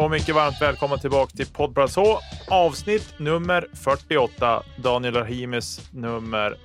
Och 0.00 0.10
mycket 0.10 0.34
varmt 0.34 0.62
välkomna 0.62 0.96
tillbaka 0.96 1.36
till 1.36 1.46
Poddplats 1.46 1.96
H. 1.96 2.02
Avsnitt 2.50 3.14
nummer 3.18 3.68
48. 3.74 4.62
Daniel 4.82 5.14
Rahimis 5.14 5.90
nummer. 5.92 6.56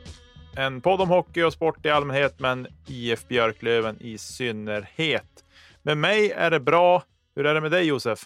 En 0.58 0.82
podd 0.82 1.02
om 1.02 1.10
hockey 1.10 1.44
och 1.44 1.54
sport 1.54 1.86
i 1.86 1.90
allmänhet, 1.90 2.40
men 2.40 2.68
IF 2.88 3.28
Björklöven 3.28 4.02
i 4.02 4.18
synnerhet. 4.18 5.46
Med 5.82 5.98
mig 5.98 6.32
är 6.32 6.52
det 6.52 6.60
bra. 6.60 7.04
Hur 7.36 7.46
är 7.46 7.54
det 7.54 7.62
med 7.62 7.72
dig 7.72 7.86
Josef? 7.86 8.20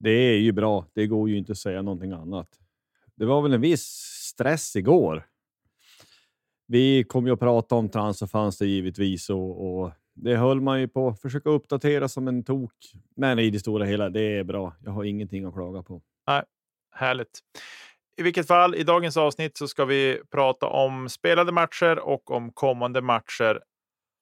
Det 0.00 0.10
är 0.10 0.38
ju 0.38 0.52
bra. 0.52 0.86
Det 0.94 1.06
går 1.06 1.28
ju 1.28 1.38
inte 1.38 1.52
att 1.52 1.58
säga 1.58 1.82
någonting 1.82 2.12
annat. 2.12 2.48
Det 3.14 3.24
var 3.24 3.42
väl 3.42 3.52
en 3.52 3.60
viss 3.60 3.84
stress 4.32 4.76
igår. 4.76 5.26
Vi 6.66 7.04
kom 7.04 7.26
ju 7.26 7.32
att 7.32 7.40
prata 7.40 7.74
om 7.74 7.88
transferfönster 7.88 8.66
givetvis 8.66 9.30
och, 9.30 9.80
och 9.80 9.92
det 10.22 10.36
höll 10.36 10.60
man 10.60 10.80
ju 10.80 10.88
på 10.88 11.08
att 11.08 11.20
försöka 11.20 11.50
uppdatera 11.50 12.08
som 12.08 12.28
en 12.28 12.44
tok. 12.44 12.72
Men 13.16 13.38
i 13.38 13.50
det 13.50 13.58
stora 13.58 13.84
hela, 13.84 14.08
det 14.08 14.38
är 14.38 14.44
bra. 14.44 14.76
Jag 14.84 14.92
har 14.92 15.04
ingenting 15.04 15.44
att 15.44 15.54
klaga 15.54 15.82
på. 15.82 16.02
Nej, 16.26 16.42
härligt. 16.94 17.40
I 18.16 18.22
vilket 18.22 18.46
fall, 18.46 18.74
i 18.74 18.82
dagens 18.82 19.16
avsnitt 19.16 19.56
så 19.56 19.68
ska 19.68 19.84
vi 19.84 20.20
prata 20.30 20.66
om 20.66 21.08
spelade 21.08 21.52
matcher 21.52 21.98
och 21.98 22.30
om 22.30 22.52
kommande 22.52 23.02
matcher. 23.02 23.60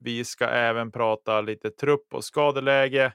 Vi 0.00 0.25
ska 0.25 0.47
även 0.47 0.92
prata 0.92 1.41
lite 1.41 1.70
trupp 1.70 2.14
och 2.14 2.25
skadeläge 2.25 3.12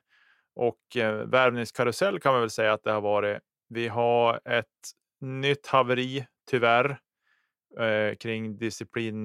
och 0.56 0.98
eh, 0.98 1.14
värvningskarusell 1.14 2.20
kan 2.20 2.32
man 2.32 2.42
väl 2.42 2.50
säga 2.50 2.74
att 2.74 2.84
det 2.84 2.92
har 2.92 3.02
varit. 3.02 3.40
Vi 3.70 3.88
har 3.88 4.40
ett 4.46 4.66
nytt 5.22 5.68
haveri, 5.68 6.26
tyvärr, 6.50 7.00
eh, 7.80 8.16
kring 8.16 8.60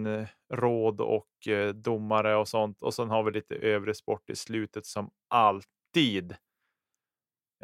eh, 0.06 0.26
Råd 0.52 1.00
och 1.00 1.48
eh, 1.48 1.74
domare 1.74 2.36
och 2.36 2.48
sånt. 2.48 2.82
Och 2.82 2.94
sen 2.94 3.10
har 3.10 3.22
vi 3.22 3.30
lite 3.30 3.54
övrig 3.54 3.96
sport 3.96 4.30
i 4.30 4.36
slutet 4.36 4.86
som 4.86 5.10
alltid. 5.28 6.36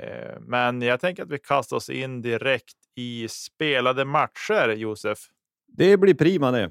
Eh, 0.01 0.41
men 0.41 0.83
jag 0.83 1.01
tänker 1.01 1.23
att 1.23 1.31
vi 1.31 1.39
kastar 1.39 1.77
oss 1.77 1.91
in 1.91 2.23
direkt 2.23 2.77
i 2.95 3.29
spelade 3.29 4.05
matcher, 4.05 4.69
Josef. 4.69 5.19
Det 5.67 5.97
blir 5.97 6.15
prima 6.15 6.51
det. 6.51 6.71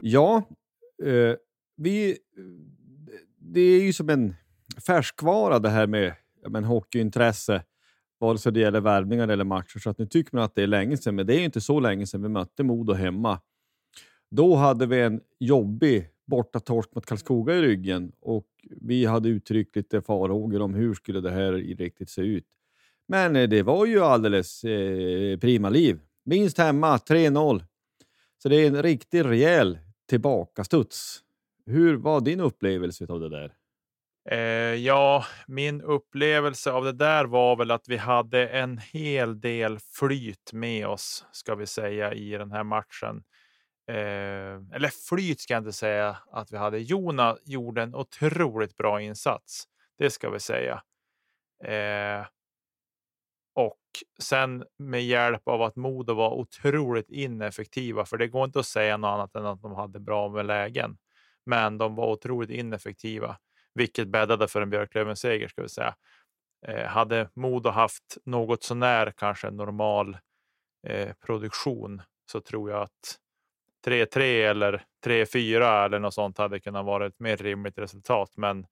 Ja, 0.00 0.42
eh, 1.04 1.34
vi, 1.76 2.18
det 3.38 3.60
är 3.60 3.82
ju 3.82 3.92
som 3.92 4.08
en 4.08 4.34
färskvara 4.86 5.58
det 5.58 5.68
här 5.68 5.86
med 5.86 6.14
men, 6.48 6.64
hockeyintresse 6.64 7.62
vare 8.18 8.38
sig 8.38 8.52
det 8.52 8.60
gäller 8.60 8.80
värvningar 8.80 9.28
eller 9.28 9.44
matcher. 9.44 9.78
Så 9.78 9.90
att 9.90 9.98
nu 9.98 10.06
tycker 10.06 10.36
man 10.36 10.44
att 10.44 10.54
det 10.54 10.62
är 10.62 10.66
länge 10.66 10.96
sedan, 10.96 11.14
men 11.14 11.26
det 11.26 11.34
är 11.34 11.44
inte 11.44 11.60
så 11.60 11.80
länge 11.80 12.06
sedan 12.06 12.22
vi 12.22 12.28
mötte 12.28 12.62
Modo 12.62 12.92
hemma. 12.92 13.40
Då 14.30 14.54
hade 14.54 14.86
vi 14.86 15.00
en 15.00 15.20
jobbig 15.38 16.08
bortatorsk 16.26 16.94
mot 16.94 17.06
Karlskoga 17.06 17.54
i 17.54 17.62
ryggen 17.62 18.12
och 18.20 18.46
vi 18.80 19.04
hade 19.04 19.28
uttryckt 19.28 19.76
lite 19.76 20.02
farhågor 20.02 20.62
om 20.62 20.74
hur 20.74 20.94
skulle 20.94 21.20
det 21.20 21.30
här 21.30 21.52
riktigt 21.52 22.10
se 22.10 22.22
ut. 22.22 22.44
Men 23.08 23.36
eh, 23.36 23.48
det 23.48 23.62
var 23.62 23.86
ju 23.86 24.00
alldeles 24.00 24.64
eh, 24.64 25.38
prima 25.38 25.70
liv. 25.70 26.00
Minst 26.24 26.58
hemma, 26.58 26.96
3-0. 26.96 27.64
Så 28.42 28.48
det 28.48 28.56
är 28.56 28.66
en 28.66 28.82
riktigt 28.82 29.26
rejäl 29.26 29.78
tillbakastuds. 30.08 31.22
Hur 31.66 31.96
var 31.96 32.20
din 32.20 32.40
upplevelse 32.40 33.06
av 33.08 33.20
det 33.20 33.28
där? 33.28 33.52
Eh, 34.30 34.38
ja, 34.74 35.24
min 35.46 35.82
upplevelse 35.82 36.72
av 36.72 36.84
det 36.84 36.92
där 36.92 37.24
var 37.24 37.56
väl 37.56 37.70
att 37.70 37.88
vi 37.88 37.96
hade 37.96 38.48
en 38.48 38.78
hel 38.78 39.40
del 39.40 39.78
flyt 39.78 40.52
med 40.52 40.86
oss, 40.86 41.24
ska 41.32 41.54
vi 41.54 41.66
säga, 41.66 42.14
i 42.14 42.30
den 42.30 42.52
här 42.52 42.64
matchen. 42.64 43.22
Eh, 43.88 44.74
eller 44.74 45.08
flyt 45.08 45.40
ska 45.40 45.54
jag 45.54 45.60
inte 45.60 45.72
säga 45.72 46.16
att 46.32 46.52
vi 46.52 46.56
hade. 46.56 46.78
Jona 46.78 47.36
gjorde 47.44 47.82
en 47.82 47.94
otroligt 47.94 48.76
bra 48.76 49.00
insats. 49.00 49.64
Det 49.98 50.10
ska 50.10 50.30
vi 50.30 50.40
säga. 50.40 50.82
Eh, 51.64 52.26
och 53.54 53.80
sen 54.22 54.64
med 54.78 55.04
hjälp 55.04 55.48
av 55.48 55.62
att 55.62 55.76
Modo 55.76 56.14
var 56.14 56.30
otroligt 56.30 57.10
ineffektiva, 57.10 58.04
för 58.04 58.16
det 58.16 58.28
går 58.28 58.44
inte 58.44 58.58
att 58.58 58.66
säga 58.66 58.96
något 58.96 59.08
annat 59.08 59.34
än 59.34 59.46
att 59.46 59.62
de 59.62 59.72
hade 59.74 60.00
bra 60.00 60.28
med 60.28 60.46
lägen. 60.46 60.98
Men 61.46 61.78
de 61.78 61.94
var 61.94 62.12
otroligt 62.12 62.50
ineffektiva 62.50 63.36
vilket 63.74 64.08
bäddade 64.08 64.48
för 64.48 64.62
en 64.62 64.70
Björklöven-seger 64.70 65.48
ska 65.48 65.62
vi 65.62 65.68
säga. 65.68 65.94
Eh, 66.66 66.86
hade 66.86 67.30
Modo 67.34 67.70
haft 67.70 68.18
något 68.24 68.62
sånär 68.62 69.12
kanske 69.16 69.50
normal 69.50 70.18
eh, 70.86 71.12
produktion 71.26 72.02
så 72.32 72.40
tror 72.40 72.70
jag 72.70 72.82
att 72.82 73.18
3-3 73.86 74.20
eller 74.50 74.84
3-4 75.04 75.84
eller 75.84 75.98
något 75.98 76.14
sånt 76.14 76.38
hade 76.38 76.60
kunnat 76.60 76.84
vara 76.84 77.06
ett 77.06 77.20
mer 77.20 77.36
rimligt 77.36 77.78
resultat. 77.78 78.32
Men 78.36 78.66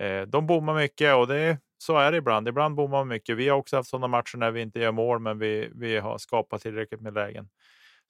eh, 0.00 0.22
de 0.22 0.46
bommar 0.46 0.74
mycket 0.74 1.14
och 1.14 1.26
det, 1.26 1.58
så 1.78 1.96
är 1.96 2.12
det 2.12 2.18
ibland. 2.18 2.48
Ibland 2.48 2.74
bommar 2.74 2.98
man 2.98 3.08
mycket. 3.08 3.36
Vi 3.36 3.48
har 3.48 3.58
också 3.58 3.76
haft 3.76 3.90
sådana 3.90 4.08
matcher 4.08 4.36
när 4.36 4.50
vi 4.50 4.60
inte 4.60 4.80
gör 4.80 4.92
mål, 4.92 5.18
men 5.18 5.38
vi, 5.38 5.70
vi 5.74 5.98
har 5.98 6.18
skapat 6.18 6.62
tillräckligt 6.62 7.00
med 7.00 7.14
lägen. 7.14 7.48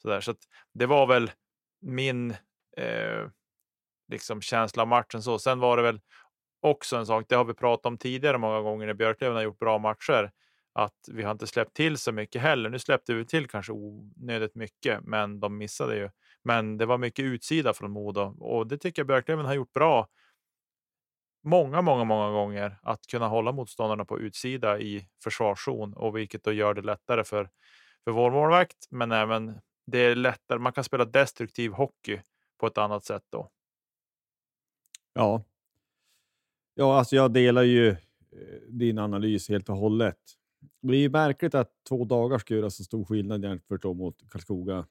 Så, 0.03 0.09
där. 0.09 0.21
så 0.21 0.35
det 0.75 0.87
var 0.87 1.07
väl 1.07 1.31
min 1.81 2.31
eh, 2.77 3.27
liksom 4.09 4.41
känsla 4.41 4.83
av 4.83 4.89
matchen. 4.89 5.23
Så. 5.23 5.39
Sen 5.39 5.61
var 5.61 5.77
det 5.77 5.83
väl 5.83 6.01
också 6.63 6.97
en 6.97 7.07
sak, 7.07 7.25
det 7.29 7.35
har 7.35 7.45
vi 7.45 7.55
pratat 7.55 7.87
om 7.87 7.99
tidigare 7.99 8.39
många 8.39 8.61
gånger 8.61 8.87
när 8.87 8.95
Björklöven 8.95 9.37
har 9.37 9.43
gjort 9.43 9.59
bra 9.59 9.79
matcher, 9.79 10.31
att 10.73 11.09
vi 11.13 11.23
har 11.23 11.31
inte 11.33 11.47
släppt 11.47 11.75
till 11.75 11.99
så 11.99 12.13
mycket 12.13 12.43
heller. 12.43 12.71
Nu 12.71 12.79
släppte 12.79 13.15
vi 13.15 13.25
till 13.25 13.49
kanske 13.49 13.73
onödigt 13.73 14.55
mycket, 14.55 15.01
men 15.03 15.41
de 15.41 15.59
missade 15.59 15.97
ju. 15.97 16.11
Men 16.45 16.79
det 16.79 16.87
var 16.87 16.99
mycket 16.99 17.23
utsida 17.23 17.75
från 17.75 17.91
Modo 17.91 18.21
och 18.21 18.67
det 18.67 18.79
tycker 18.79 19.03
jag 19.03 19.07
Björklöven 19.07 19.47
har 19.47 19.55
gjort 19.55 19.73
bra. 19.73 20.09
Många, 21.45 21.83
många, 21.83 22.05
många 22.05 22.31
gånger 22.31 22.79
att 22.83 23.07
kunna 23.07 23.29
hålla 23.29 23.53
motståndarna 23.53 24.05
på 24.05 24.21
utsida 24.21 24.81
i 24.81 25.09
försvarszon 25.25 25.95
och 25.95 26.17
vilket 26.17 26.45
då 26.45 26.53
gör 26.53 26.75
det 26.75 26.83
lättare 26.83 27.25
för, 27.25 27.51
för 28.05 28.11
vår 28.11 28.31
målvakt. 28.31 28.87
Men 28.91 29.13
även 29.13 29.61
det 29.87 29.99
är 29.99 30.15
lättare. 30.15 30.59
Man 30.59 30.73
kan 30.73 30.85
spela 30.85 31.05
destruktiv 31.05 31.73
hockey 31.73 32.21
på 32.59 32.67
ett 32.67 32.79
annat 32.79 33.05
sätt 33.05 33.25
då. 33.31 33.51
Ja, 35.13 35.45
Ja, 36.81 36.99
alltså 36.99 37.17
jag 37.17 37.33
delar 37.33 37.63
ju 37.63 37.89
eh, 37.89 37.97
din 38.69 38.99
analys 38.99 39.49
helt 39.49 39.69
och 39.69 39.77
hållet. 39.77 40.19
Det 40.83 40.95
är 40.95 40.99
ju 40.99 41.11
märkligt 41.11 41.55
att 41.55 41.71
två 41.89 42.05
dagar 42.05 42.39
ska 42.39 42.55
göra 42.55 42.71
så 42.71 42.85
stor 42.85 43.05
skillnad 43.05 43.45
jämfört 43.45 43.85
mot 43.85 44.31
Karlskoga. 44.31 44.87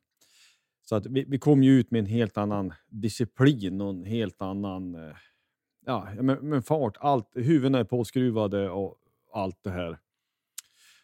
Så 0.89 0.95
att 0.95 1.05
vi, 1.05 1.25
vi 1.27 1.39
kom 1.39 1.63
ju 1.63 1.79
ut 1.79 1.91
med 1.91 1.99
en 1.99 2.05
helt 2.05 2.37
annan 2.37 2.73
disciplin 2.87 3.81
och 3.81 3.89
en 3.89 4.05
helt 4.05 4.41
annan 4.41 4.95
eh, 4.95 5.15
ja, 5.85 6.07
men, 6.21 6.49
men 6.49 6.63
fart. 6.63 6.97
Allt, 6.99 7.31
huvudena 7.33 7.79
är 7.79 7.83
påskruvade 7.83 8.69
och 8.69 8.95
allt 9.33 9.63
det 9.63 9.69
här. 9.69 9.99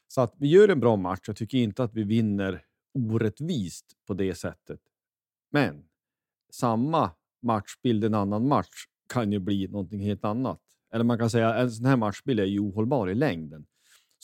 Så 0.07 0.21
att 0.21 0.33
vi 0.37 0.47
gör 0.47 0.69
en 0.69 0.79
bra 0.79 0.95
match. 0.95 1.21
Jag 1.27 1.35
tycker 1.35 1.57
inte 1.57 1.83
att 1.83 1.93
vi 1.93 2.03
vinner 2.03 2.63
orättvist 2.93 3.85
på 4.07 4.13
det 4.13 4.35
sättet. 4.35 4.79
Men 5.51 5.83
samma 6.49 7.11
matchbild 7.41 8.03
en 8.03 8.13
annan 8.13 8.47
match 8.47 8.85
kan 9.13 9.31
ju 9.31 9.39
bli 9.39 9.67
någonting 9.67 9.99
helt 9.99 10.25
annat. 10.25 10.61
Eller 10.93 11.03
man 11.03 11.17
kan 11.17 11.29
säga 11.29 11.55
en 11.55 11.71
sån 11.71 11.85
här 11.85 11.97
matchbild 11.97 12.39
är 12.39 12.45
ju 12.45 12.59
ohållbar 12.59 13.09
i 13.09 13.15
längden. 13.15 13.65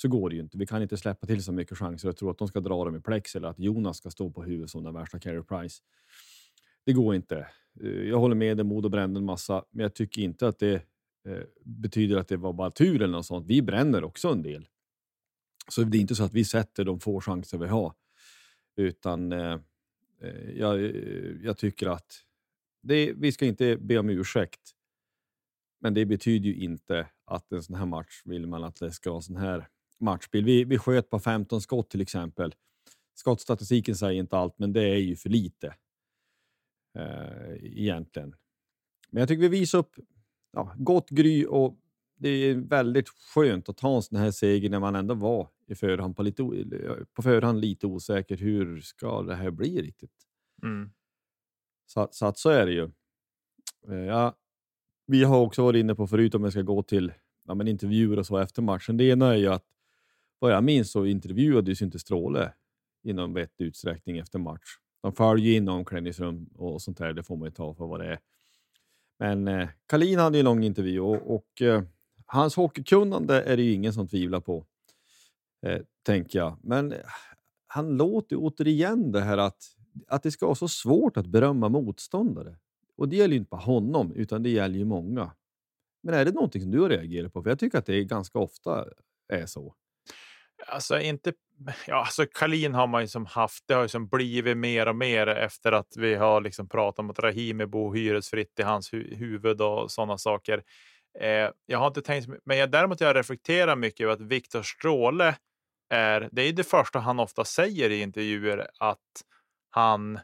Så 0.02 0.08
går 0.08 0.30
det 0.30 0.36
ju 0.36 0.42
inte. 0.42 0.58
Vi 0.58 0.66
kan 0.66 0.82
inte 0.82 0.98
släppa 0.98 1.28
till 1.28 1.44
så 1.44 1.52
mycket 1.52 1.78
chanser 1.78 2.10
och 2.10 2.18
tro 2.18 2.30
att 2.30 2.38
de 2.38 2.48
ska 2.48 2.60
dra 2.60 2.86
dem 2.86 2.96
i 2.96 3.00
plex 3.00 3.36
eller 3.36 3.48
att 3.48 3.60
Jonas 3.60 3.98
ska 3.98 4.10
stå 4.10 4.30
på 4.30 4.44
huvudet 4.44 4.70
som 4.70 4.84
den 4.84 4.94
värsta 4.94 5.20
Carey 5.20 5.44
price. 5.44 5.82
Det 6.86 6.94
går 6.94 7.16
inte. 7.16 7.48
Eh, 7.82 7.90
jag 7.90 8.20
håller 8.20 8.36
med 8.36 8.58
dig, 8.58 8.64
Modo 8.64 8.90
brände 8.90 9.18
en 9.18 9.26
massa, 9.26 9.66
men 9.72 9.84
jag 9.84 9.94
tycker 9.94 10.22
inte 10.22 10.48
att 10.48 10.60
det 10.60 10.74
eh, 11.28 11.44
betyder 11.64 12.18
att 12.18 12.28
det 12.28 12.38
var 12.38 12.54
bara 12.54 12.72
tur 12.72 12.96
eller 12.96 13.14
något 13.14 13.26
sånt. 13.26 13.48
Vi 13.48 13.62
bränner 13.62 14.04
också 14.04 14.30
en 14.30 14.42
del. 14.42 14.68
Så 15.68 15.84
det 15.84 15.98
är 15.98 16.02
inte 16.02 16.16
så 16.16 16.24
att 16.24 16.34
vi 16.34 16.46
sätter 16.46 16.86
de 16.86 17.00
få 17.00 17.22
chanser 17.22 17.58
vi 17.58 17.68
har. 17.68 17.94
Utan 18.76 19.32
eh, 19.32 19.60
eh 20.22 20.52
jag, 20.56 20.96
jag, 21.44 21.58
tycker 21.58 21.88
att 21.88 22.14
det, 22.82 23.14
vi 23.14 23.32
ska 23.32 23.46
inte 23.46 23.78
be 23.78 23.98
om 23.98 24.10
ursäkt. 24.10 24.62
Men 25.80 25.94
det 25.94 26.06
betyder 26.06 26.50
ju 26.50 26.56
inte 26.56 27.08
att 27.26 27.52
en 27.52 27.64
sån 27.64 27.76
här 27.76 27.86
match 27.86 28.22
vill 28.26 28.48
man 28.48 28.64
att 28.64 28.76
det 28.76 28.92
ska 28.92 29.12
vara 29.12 29.22
sån 29.22 29.38
här 29.38 29.68
matchbild. 30.02 30.46
Vi, 30.46 30.64
vi 30.64 30.78
sköt 30.78 31.10
på 31.10 31.20
15 31.20 31.62
skott 31.62 31.90
till 31.90 32.02
exempel. 32.02 32.56
Skottstatistiken 33.14 33.96
säger 33.96 34.20
inte 34.20 34.38
allt, 34.38 34.60
men 34.60 34.74
det 34.74 34.84
är 34.84 34.98
ju 34.98 35.16
för 35.16 35.30
lite 35.30 35.76
eh, 36.98 37.56
egentligen. 37.64 38.36
Men 39.10 39.20
jag 39.20 39.28
tycker 39.28 39.42
vi 39.42 39.48
visar 39.48 39.80
upp 39.80 39.96
ja, 40.52 40.74
gott 40.78 41.10
gry 41.10 41.46
och 41.46 41.78
det 42.16 42.30
är 42.30 42.56
väldigt 42.56 43.10
skönt 43.10 43.70
att 43.70 43.78
ta 43.78 43.96
en 43.96 44.02
sån 44.02 44.18
här 44.18 44.32
seger 44.32 44.70
när 44.70 44.80
man 44.80 44.96
ändå 44.96 45.14
var 45.14 45.48
i 45.68 45.76
förhand 45.76 46.16
på, 46.16 46.24
lite, 46.24 46.44
på 47.14 47.22
förhand 47.22 47.62
lite 47.62 47.88
osäker. 47.88 48.38
Hur 48.38 48.82
ska 48.82 49.22
det 49.22 49.36
här 49.36 49.52
bli 49.52 49.82
riktigt? 49.82 50.28
Mm. 50.64 50.92
Så, 51.86 52.08
så, 52.12 52.26
att 52.26 52.38
så 52.38 52.50
är 52.50 52.66
det 52.66 52.72
ju. 52.72 52.92
Eh, 53.88 54.06
ja, 54.06 54.38
vi 55.08 55.24
har 55.24 55.40
också 55.40 55.64
varit 55.64 55.80
inne 55.80 55.96
på 55.96 56.08
förut 56.08 56.36
om 56.36 56.44
jag 56.44 56.52
ska 56.52 56.62
gå 56.62 56.84
till 56.84 57.14
ja, 57.46 57.54
men 57.54 57.68
intervjuer 57.68 58.20
och 58.20 58.26
så 58.26 58.38
efter 58.38 58.62
matchen. 58.62 58.98
Det 58.98 59.04
ena 59.04 59.34
är 59.34 59.38
ju 59.38 59.48
att 59.48 59.66
vad 60.42 60.52
jag 60.52 60.64
minns 60.64 60.92
så 60.92 61.06
intervjuades 61.06 61.82
inte 61.82 62.00
Stråle 62.00 62.54
någon 63.04 63.34
vettig 63.34 63.66
utsträckning 63.66 64.18
efter 64.18 64.40
match. 64.40 64.78
De 65.02 65.14
följer 65.14 65.58
in 65.58 65.70
omklädningsrum 65.70 66.50
och 66.56 66.82
sånt 66.82 66.98
där. 66.98 67.14
Det 67.14 67.24
får 67.24 67.38
man 67.38 67.48
ju 67.48 67.52
ta 67.52 67.74
för 67.74 67.88
vad 67.88 68.00
det 68.00 68.08
är. 68.08 68.20
Men 69.20 69.48
eh, 69.48 69.70
Kalin 69.88 70.20
hade 70.20 70.40
en 70.40 70.46
lång 70.46 70.64
intervju 70.64 71.00
och, 71.00 71.36
och 71.36 71.62
eh, 71.62 71.84
hans 72.26 72.56
hockeykunnande 72.56 73.44
är 73.44 73.58
det 73.58 73.64
ju 73.64 73.74
ingen 73.74 73.94
som 73.94 74.08
tvivlar 74.08 74.40
på, 74.40 74.66
eh, 75.66 75.82
tänker 76.04 76.40
jag. 76.40 76.58
Men 76.62 76.92
eh, 76.92 77.00
han 77.68 77.98
låter 77.98 78.36
återigen 78.40 79.12
det 79.12 79.22
här 79.22 79.38
att, 79.38 79.64
att 80.08 80.24
det 80.24 80.32
ska 80.32 80.46
vara 80.46 80.56
så 80.56 80.68
svårt 80.68 81.18
att 81.18 81.28
berömma 81.28 81.70
motståndare. 81.70 82.58
Och 82.96 83.10
det 83.10 83.16
gäller 83.16 83.34
ju 83.34 83.40
inte 83.40 83.50
bara 83.50 83.62
honom, 83.62 84.12
utan 84.12 84.44
det 84.44 84.50
gäller 84.50 84.78
ju 84.78 84.86
många. 84.86 85.32
Men 86.04 86.14
är 86.14 86.26
det 86.26 86.32
någonting 86.32 86.62
som 86.62 86.72
du 86.72 86.80
har 86.80 86.90
reagerat 86.90 87.34
på? 87.34 87.44
För 87.44 87.50
jag 87.50 87.60
tycker 87.60 87.78
att 87.78 87.86
det 87.86 88.04
ganska 88.04 88.40
ofta 88.40 88.86
är 89.28 89.46
så. 89.46 89.76
Alltså 90.68 91.00
inte. 91.00 91.34
Ja, 91.88 91.96
alltså 91.96 92.26
Kalin 92.26 92.74
har 92.74 92.88
man 92.88 93.02
ju 93.02 93.08
som 93.08 93.26
haft. 93.26 93.64
Det 93.68 93.74
har 93.74 93.82
ju 93.82 93.88
som 93.88 94.08
blivit 94.08 94.58
mer 94.58 94.88
och 94.88 94.96
mer 94.96 95.28
efter 95.28 95.72
att 95.72 95.94
vi 95.98 96.16
har 96.16 96.42
liksom 96.42 96.70
pratat 96.70 97.00
om 97.00 97.10
att 97.10 97.20
Rahimi 97.20 97.66
bor 97.66 97.94
hyresfritt 97.96 98.60
i 98.60 98.64
hans 98.64 98.94
hu 98.94 99.16
huvud 99.16 99.62
och 99.62 99.92
sådana 99.92 100.18
saker. 100.18 100.64
Eh, 101.20 101.50
jag 101.66 101.80
har 101.80 101.88
inte 101.88 102.02
tänkt, 102.02 102.30
men 102.46 102.58
jag, 102.58 102.72
däremot 102.72 103.02
jag 103.02 103.16
reflekterar 103.16 103.76
mycket 103.76 104.04
över 104.04 104.14
att 104.14 104.22
Viktor 104.22 104.62
Stråle 104.62 105.36
är. 105.90 106.30
Det 106.32 106.42
är 106.42 106.54
det 106.54 106.64
första 106.64 107.00
han 107.00 107.20
ofta 107.20 107.46
säger 107.46 107.90
i 107.90 108.02
intervjuer 108.02 108.68
att 108.80 108.98
han 109.70 110.20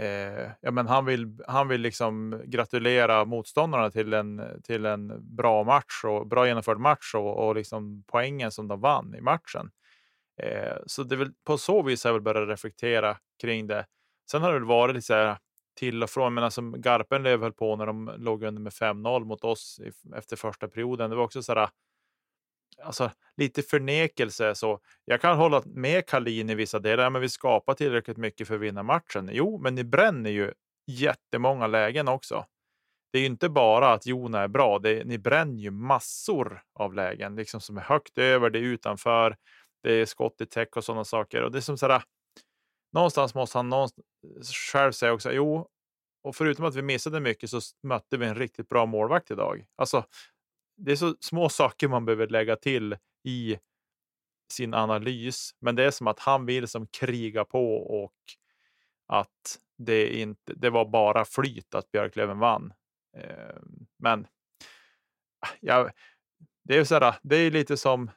Eh, 0.00 0.50
ja, 0.60 0.70
men 0.70 0.86
han 0.86 1.04
vill, 1.04 1.42
han 1.46 1.68
vill 1.68 1.80
liksom 1.80 2.42
gratulera 2.46 3.24
motståndarna 3.24 3.90
till 3.90 4.12
en, 4.12 4.42
till 4.62 4.86
en 4.86 5.36
bra 5.36 5.64
match 5.64 6.04
och 6.04 6.26
bra 6.26 6.46
genomförd 6.46 6.78
match 6.78 7.14
och, 7.14 7.48
och 7.48 7.54
liksom 7.54 8.04
poängen 8.06 8.50
som 8.50 8.68
de 8.68 8.80
vann 8.80 9.14
i 9.14 9.20
matchen. 9.20 9.70
Eh, 10.42 10.76
så 10.86 11.02
det 11.02 11.14
är 11.14 11.16
väl 11.16 11.32
på 11.44 11.58
så 11.58 11.82
vis 11.82 12.04
har 12.04 12.08
jag 12.08 12.14
väl 12.14 12.22
börjat 12.22 12.48
reflektera 12.48 13.16
kring 13.40 13.66
det. 13.66 13.86
Sen 14.30 14.42
har 14.42 14.52
det 14.52 14.58
väl 14.58 14.68
varit 14.68 14.94
lite 14.94 15.06
så 15.06 15.14
här 15.14 15.38
till 15.78 16.02
och 16.02 16.10
från, 16.10 16.34
men 16.34 16.44
alltså 16.44 16.60
Garpenlöv 16.60 17.42
höll 17.42 17.52
på 17.52 17.76
när 17.76 17.86
de 17.86 18.14
låg 18.18 18.42
under 18.42 18.62
med 18.62 18.72
5-0 18.72 19.24
mot 19.24 19.44
oss 19.44 19.80
i, 19.84 20.16
efter 20.16 20.36
första 20.36 20.68
perioden. 20.68 21.10
Det 21.10 21.16
var 21.16 21.24
också 21.24 21.42
så 21.42 21.54
här 21.54 21.68
alltså, 22.82 23.10
lite 23.36 23.62
förnekelse. 23.62 24.54
Så 24.54 24.80
jag 25.04 25.20
kan 25.20 25.36
hålla 25.36 25.62
med 25.66 26.06
Kalin 26.06 26.50
i 26.50 26.54
vissa 26.54 26.78
delar. 26.78 27.04
Ja, 27.04 27.10
men 27.10 27.22
vi 27.22 27.28
skapar 27.28 27.74
tillräckligt 27.74 28.16
mycket 28.16 28.48
för 28.48 28.54
att 28.54 28.60
vinna 28.60 28.82
matchen. 28.82 29.30
Jo, 29.32 29.58
men 29.58 29.74
ni 29.74 29.84
bränner 29.84 30.30
ju 30.30 30.52
jättemånga 30.86 31.66
lägen 31.66 32.08
också. 32.08 32.46
Det 33.12 33.18
är 33.18 33.20
ju 33.20 33.26
inte 33.26 33.48
bara 33.48 33.92
att 33.92 34.06
Jona 34.06 34.40
är 34.40 34.48
bra. 34.48 34.78
Det 34.78 35.00
är, 35.00 35.04
ni 35.04 35.18
bränner 35.18 35.62
ju 35.62 35.70
massor 35.70 36.62
av 36.74 36.94
lägen 36.94 37.36
liksom 37.36 37.60
som 37.60 37.76
är 37.76 37.82
högt 37.82 38.18
över, 38.18 38.50
det 38.50 38.58
är 38.58 38.62
utanför, 38.62 39.36
det 39.82 39.92
är 39.92 40.06
skott 40.06 40.40
i 40.40 40.46
täck 40.46 40.76
och 40.76 40.84
sådana 40.84 41.04
saker. 41.04 41.42
Och 41.42 41.52
det 41.52 41.58
är 41.58 41.62
som 41.62 41.78
sådär. 41.78 42.02
Någonstans 42.92 43.34
måste 43.34 43.58
han 43.58 43.68
någonstans 43.68 44.06
själv 44.72 44.92
säga 44.92 45.12
också. 45.12 45.32
Jo, 45.32 45.68
och 46.22 46.36
förutom 46.36 46.64
att 46.64 46.74
vi 46.74 46.82
missade 46.82 47.20
mycket 47.20 47.50
så 47.50 47.60
mötte 47.82 48.16
vi 48.16 48.26
en 48.26 48.34
riktigt 48.34 48.68
bra 48.68 48.86
målvakt 48.86 49.30
idag. 49.30 49.64
Alltså, 49.76 50.04
det 50.80 50.92
är 50.92 50.96
så 50.96 51.14
små 51.20 51.48
saker 51.48 51.88
man 51.88 52.04
behöver 52.04 52.28
lägga 52.28 52.56
till 52.56 52.96
i 53.24 53.58
sin 54.52 54.74
analys. 54.74 55.54
Men 55.60 55.76
det 55.76 55.84
är 55.84 55.90
som 55.90 56.06
att 56.06 56.20
han 56.20 56.46
vill 56.46 56.68
som 56.68 56.86
kriga 56.86 57.44
på 57.44 57.76
och 57.76 58.14
att 59.06 59.58
det 59.78 60.20
inte. 60.20 60.54
Det 60.54 60.70
var 60.70 60.84
bara 60.84 61.24
flyt 61.24 61.74
att 61.74 61.90
Björklöven 61.90 62.38
vann. 62.38 62.72
Ehm, 63.16 63.86
men 63.98 64.26
ja, 65.60 65.90
det 66.64 66.76
är 66.76 66.84
så 66.84 66.94
här, 66.94 67.14
Det 67.22 67.36
är 67.36 67.50
lite 67.50 67.76
som 67.76 68.10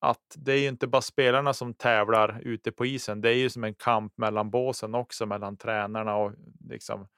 att 0.00 0.36
det 0.36 0.52
är 0.52 0.68
inte 0.68 0.86
bara 0.86 1.02
spelarna 1.02 1.54
som 1.54 1.74
tävlar 1.74 2.40
ute 2.42 2.72
på 2.72 2.86
isen. 2.86 3.20
Det 3.20 3.28
är 3.28 3.34
ju 3.34 3.50
som 3.50 3.64
en 3.64 3.74
kamp 3.74 4.18
mellan 4.18 4.50
båsen 4.50 4.94
också 4.94 5.26
mellan 5.26 5.56
tränarna 5.56 6.16
och 6.16 6.32
liksom 6.68 7.08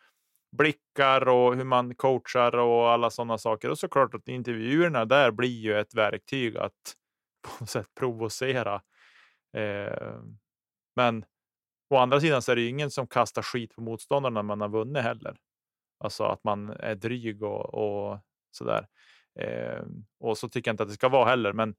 blickar 0.56 1.28
och 1.28 1.56
hur 1.56 1.64
man 1.64 1.94
coachar 1.94 2.56
och 2.56 2.90
alla 2.90 3.10
sådana 3.10 3.38
saker. 3.38 3.70
Och 3.70 3.78
såklart 3.78 4.14
att 4.14 4.28
intervjuerna 4.28 5.04
där 5.04 5.30
blir 5.30 5.60
ju 5.60 5.78
ett 5.78 5.94
verktyg 5.94 6.56
att 6.56 6.96
på 7.42 7.50
något 7.60 7.70
sätt 7.70 7.88
provocera. 7.94 8.82
Eh, 9.56 10.20
men 10.96 11.24
å 11.90 11.96
andra 11.96 12.20
sidan 12.20 12.42
så 12.42 12.52
är 12.52 12.56
det 12.56 12.62
ju 12.62 12.68
ingen 12.68 12.90
som 12.90 13.06
kastar 13.06 13.42
skit 13.42 13.74
på 13.74 13.80
motståndarna 13.80 14.34
när 14.34 14.42
man 14.42 14.60
har 14.60 14.68
vunnit 14.68 15.02
heller. 15.02 15.36
Alltså 15.98 16.24
att 16.24 16.44
man 16.44 16.70
är 16.70 16.94
dryg 16.94 17.42
och, 17.42 17.74
och 17.74 18.18
sådär. 18.50 18.86
Eh, 19.40 19.82
och 20.20 20.38
så 20.38 20.48
tycker 20.48 20.68
jag 20.68 20.72
inte 20.72 20.82
att 20.82 20.88
det 20.88 20.94
ska 20.94 21.08
vara 21.08 21.28
heller. 21.28 21.52
Men 21.52 21.74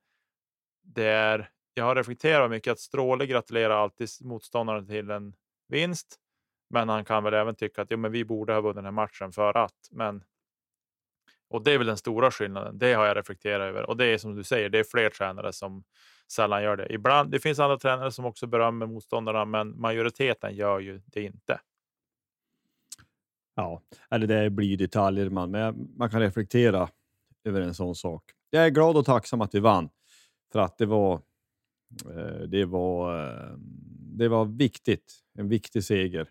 det 0.84 1.08
är. 1.08 1.50
Jag 1.74 1.86
har 1.86 1.96
reflekterat 1.96 2.51
mycket 2.51 2.72
att 2.72 2.79
Stråle 2.79 3.25
gratulerar 3.25 3.84
alltid 3.84 4.08
motståndaren 4.22 4.88
till 4.88 5.12
en 5.12 5.36
vinst. 5.67 6.20
Men 6.69 6.89
han 6.89 7.05
kan 7.05 7.24
väl 7.24 7.34
även 7.34 7.55
tycka 7.55 7.81
att 7.81 7.91
jo, 7.91 7.98
men 7.98 8.12
vi 8.12 8.25
borde 8.25 8.53
ha 8.53 8.62
vunnit 8.62 8.75
den 8.75 8.86
här 8.86 8.91
matchen 8.91 9.31
för 9.31 9.57
att. 9.57 9.89
Men. 9.91 10.24
Och 11.50 11.63
det 11.63 11.72
är 11.72 11.77
väl 11.77 11.88
den 11.88 11.98
stora 11.98 12.31
skillnaden. 12.31 12.77
Det 12.77 12.93
har 12.93 13.05
jag 13.05 13.17
reflekterat 13.17 13.65
över 13.65 13.89
och 13.89 13.98
det 13.98 14.05
är 14.05 14.17
som 14.17 14.36
du 14.36 14.43
säger. 14.43 14.69
Det 14.69 14.79
är 14.79 14.84
fler 14.84 15.10
tränare 15.10 15.53
som 15.53 15.84
sällan 16.31 16.63
gör 16.63 16.77
det. 16.77 16.93
Ibland. 16.93 17.31
Det 17.31 17.39
finns 17.39 17.60
andra 17.60 17.77
tränare 17.77 18.12
som 18.12 18.25
också 18.25 18.48
berömmer 18.48 18.86
motståndarna, 18.86 19.45
men 19.45 19.79
majoriteten 19.81 20.55
gör 20.55 20.79
ju 20.79 21.01
det 21.05 21.22
inte. 21.22 21.60
Ja, 23.55 23.81
eller 24.10 24.27
det 24.27 24.50
blir 24.50 24.77
detaljer 24.77 25.29
man, 25.29 25.51
men 25.51 25.89
man 25.98 26.10
kan 26.10 26.22
reflektera 26.22 26.89
över 27.43 27.62
en 27.62 27.74
sån 27.74 27.95
sak. 27.95 28.24
Jag 28.50 28.65
är 28.65 28.69
glad 28.69 28.98
och 28.98 29.05
tacksam 29.05 29.41
att 29.41 29.55
vi 29.55 29.60
vann 29.60 29.89
för 30.51 30.60
att 30.60 30.77
det 30.77 30.86
var. 30.86 31.22
Eh, 32.10 32.41
det 32.48 32.65
var. 32.65 33.27
Eh, 33.27 33.57
det 34.17 34.27
var 34.27 34.45
viktigt. 34.45 35.13
En 35.38 35.50
viktig 35.50 35.84
seger 35.84 36.29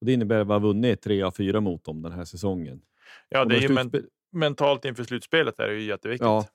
och 0.00 0.06
det 0.06 0.12
innebär 0.12 0.40
att 0.40 0.46
vi 0.46 0.52
har 0.52 0.60
vunnit 0.60 1.02
tre 1.02 1.22
av 1.22 1.30
fyra 1.30 1.60
mot 1.60 1.84
dem 1.84 2.02
den 2.02 2.12
här 2.12 2.24
säsongen. 2.24 2.80
Ja, 3.28 3.44
det 3.44 3.56
är 3.56 3.60
ju 3.60 3.68
men 3.68 3.92
mentalt 4.32 4.84
inför 4.84 5.04
slutspelet 5.04 5.58
är 5.58 5.68
det 5.68 5.74
ju 5.74 5.84
jätteviktigt. 5.84 6.26
Ja. 6.26 6.46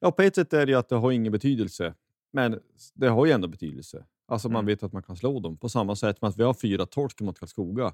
ja, 0.00 0.10
på 0.10 0.22
ett 0.22 0.34
sätt 0.34 0.52
är 0.52 0.66
det 0.66 0.72
ju 0.72 0.78
att 0.78 0.88
det 0.88 0.96
har 0.96 1.12
ingen 1.12 1.32
betydelse, 1.32 1.94
men 2.32 2.60
det 2.94 3.08
har 3.08 3.26
ju 3.26 3.32
ändå 3.32 3.48
betydelse. 3.48 4.06
Alltså 4.28 4.48
man 4.48 4.60
mm. 4.60 4.66
vet 4.66 4.82
att 4.82 4.92
man 4.92 5.02
kan 5.02 5.16
slå 5.16 5.40
dem 5.40 5.56
på 5.56 5.68
samma 5.68 5.96
sätt 5.96 6.18
som 6.18 6.28
att 6.28 6.38
vi 6.38 6.42
har 6.42 6.54
fyra 6.54 6.86
torsk 6.86 7.20
mot 7.20 7.38
Karlskoga. 7.38 7.92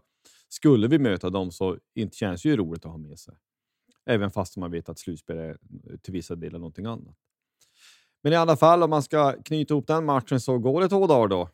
Skulle 0.49 0.89
vi 0.89 0.99
möta 0.99 1.31
dem 1.31 1.53
så 1.53 1.79
inte 1.95 2.17
känns 2.17 2.43
det 2.43 2.49
ju 2.49 2.57
roligt 2.57 2.85
att 2.85 2.91
ha 2.91 2.99
med 2.99 3.19
sig. 3.19 3.35
Även 4.07 4.31
fast 4.31 4.57
man 4.57 4.71
vet 4.71 4.89
att 4.89 4.99
slutspel 4.99 5.39
är 5.39 5.59
till 6.03 6.13
vissa 6.13 6.35
delar 6.35 6.59
någonting 6.59 6.87
annat. 6.87 7.17
Men 8.23 8.33
i 8.33 8.37
alla 8.37 8.57
fall, 8.57 8.83
om 8.83 8.91
man 8.91 9.03
ska 9.03 9.43
knyta 9.43 9.75
ihop 9.75 9.87
den 9.87 10.05
matchen 10.05 10.41
så 10.41 10.59
går 10.59 10.81
det 10.81 10.89
två 10.89 11.07
dagar 11.07 11.29
då. 11.29 11.49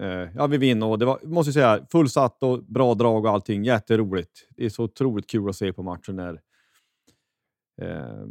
Eh, 0.00 0.28
ja, 0.34 0.46
vi 0.46 0.58
vinner 0.58 0.86
och 0.86 0.98
det 0.98 1.04
var, 1.04 1.18
måste 1.22 1.48
jag 1.48 1.54
säga, 1.54 1.86
fullsatt 1.92 2.42
och 2.42 2.64
bra 2.64 2.94
drag 2.94 3.24
och 3.24 3.30
allting. 3.30 3.64
Jätteroligt. 3.64 4.48
Det 4.56 4.64
är 4.64 4.68
så 4.68 4.84
otroligt 4.84 5.30
kul 5.30 5.48
att 5.48 5.56
se 5.56 5.72
på 5.72 5.82
matchen 5.82 6.16
när, 6.16 6.40
eh, 7.82 8.26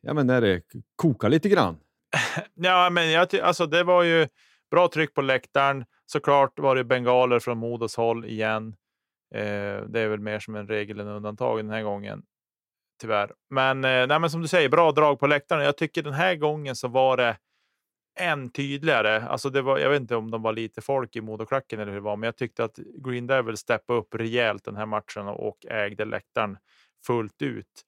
ja, 0.00 0.14
men 0.14 0.26
när 0.26 0.40
det 0.40 0.62
kokar 0.96 1.28
lite 1.28 1.48
grann. 1.48 1.76
Ja, 2.54 2.90
men 2.90 3.10
jag, 3.10 3.34
alltså, 3.42 3.66
det 3.66 3.84
var 3.84 4.02
ju 4.02 4.28
bra 4.70 4.88
tryck 4.88 5.14
på 5.14 5.22
läktaren. 5.22 5.84
Såklart 6.06 6.58
var 6.58 6.76
det 6.76 6.84
bengaler 6.84 7.40
från 7.40 7.58
Modos 7.58 7.96
håll 7.96 8.24
igen. 8.24 8.76
Eh, 9.34 9.84
det 9.88 10.00
är 10.00 10.08
väl 10.08 10.20
mer 10.20 10.38
som 10.38 10.54
en 10.54 10.68
regel 10.68 11.00
än 11.00 11.08
undantag 11.08 11.58
den 11.58 11.70
här 11.70 11.82
gången. 11.82 12.22
Tyvärr. 13.00 13.32
Men, 13.50 13.84
eh, 13.84 14.06
nej, 14.06 14.18
men 14.18 14.30
som 14.30 14.42
du 14.42 14.48
säger, 14.48 14.68
bra 14.68 14.92
drag 14.92 15.20
på 15.20 15.26
läktaren. 15.26 15.64
Jag 15.64 15.76
tycker 15.76 16.02
den 16.02 16.12
här 16.12 16.34
gången 16.34 16.76
så 16.76 16.88
var 16.88 17.16
det 17.16 17.36
än 18.14 18.50
tydligare. 18.50 19.22
Alltså 19.22 19.50
det 19.50 19.62
var, 19.62 19.78
jag 19.78 19.90
vet 19.90 20.00
inte 20.00 20.16
om 20.16 20.30
de 20.30 20.42
var 20.42 20.52
lite 20.52 20.80
folk 20.80 21.16
i 21.16 21.20
Modoklacken 21.20 21.80
eller 21.80 21.92
hur 21.92 21.98
det 21.98 22.04
var, 22.04 22.16
men 22.16 22.26
jag 22.26 22.36
tyckte 22.36 22.64
att 22.64 22.78
Green 22.94 23.26
Devil 23.26 23.56
steppade 23.56 23.98
upp 23.98 24.14
rejält 24.14 24.64
den 24.64 24.76
här 24.76 24.86
matchen 24.86 25.28
och 25.28 25.66
ägde 25.66 26.04
läktaren 26.04 26.58
fullt 27.06 27.42
ut. 27.42 27.82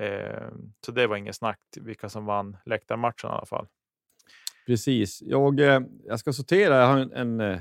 Eh, 0.00 0.48
så 0.86 0.92
det 0.92 1.06
var 1.06 1.16
inget 1.16 1.36
snack 1.36 1.60
vilka 1.76 2.08
som 2.08 2.26
vann 2.26 2.56
läktarmatchen 2.64 3.30
i 3.30 3.34
alla 3.34 3.46
fall. 3.46 3.66
Precis. 4.66 5.22
Jag, 5.22 5.60
eh, 5.60 5.80
jag 6.04 6.20
ska 6.20 6.32
sortera. 6.32 6.76
Jag 6.76 6.86
har 6.86 6.98
en, 6.98 7.12
en, 7.12 7.40
eh, 7.40 7.60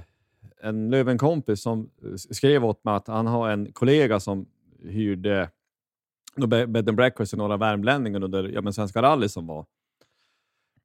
en 0.62 0.90
Löven-kompis 0.90 1.62
som 1.62 1.90
eh, 2.04 2.16
skrev 2.16 2.66
åt 2.66 2.84
mig 2.84 2.94
att 2.94 3.08
han 3.08 3.28
har 3.28 3.50
en 3.50 3.74
kollega 3.74 4.20
som 4.20 4.46
hyrde 4.84 5.50
bed 6.48 6.90
and 6.90 6.96
breakfast 6.96 7.34
i 7.34 7.38
några 7.38 7.58
värmlänningar 7.58 8.24
under 8.24 8.44
ja, 8.44 8.62
men 8.62 8.74
Svenska 8.74 9.02
rally 9.02 9.30
som 9.30 9.48
var. 9.48 9.66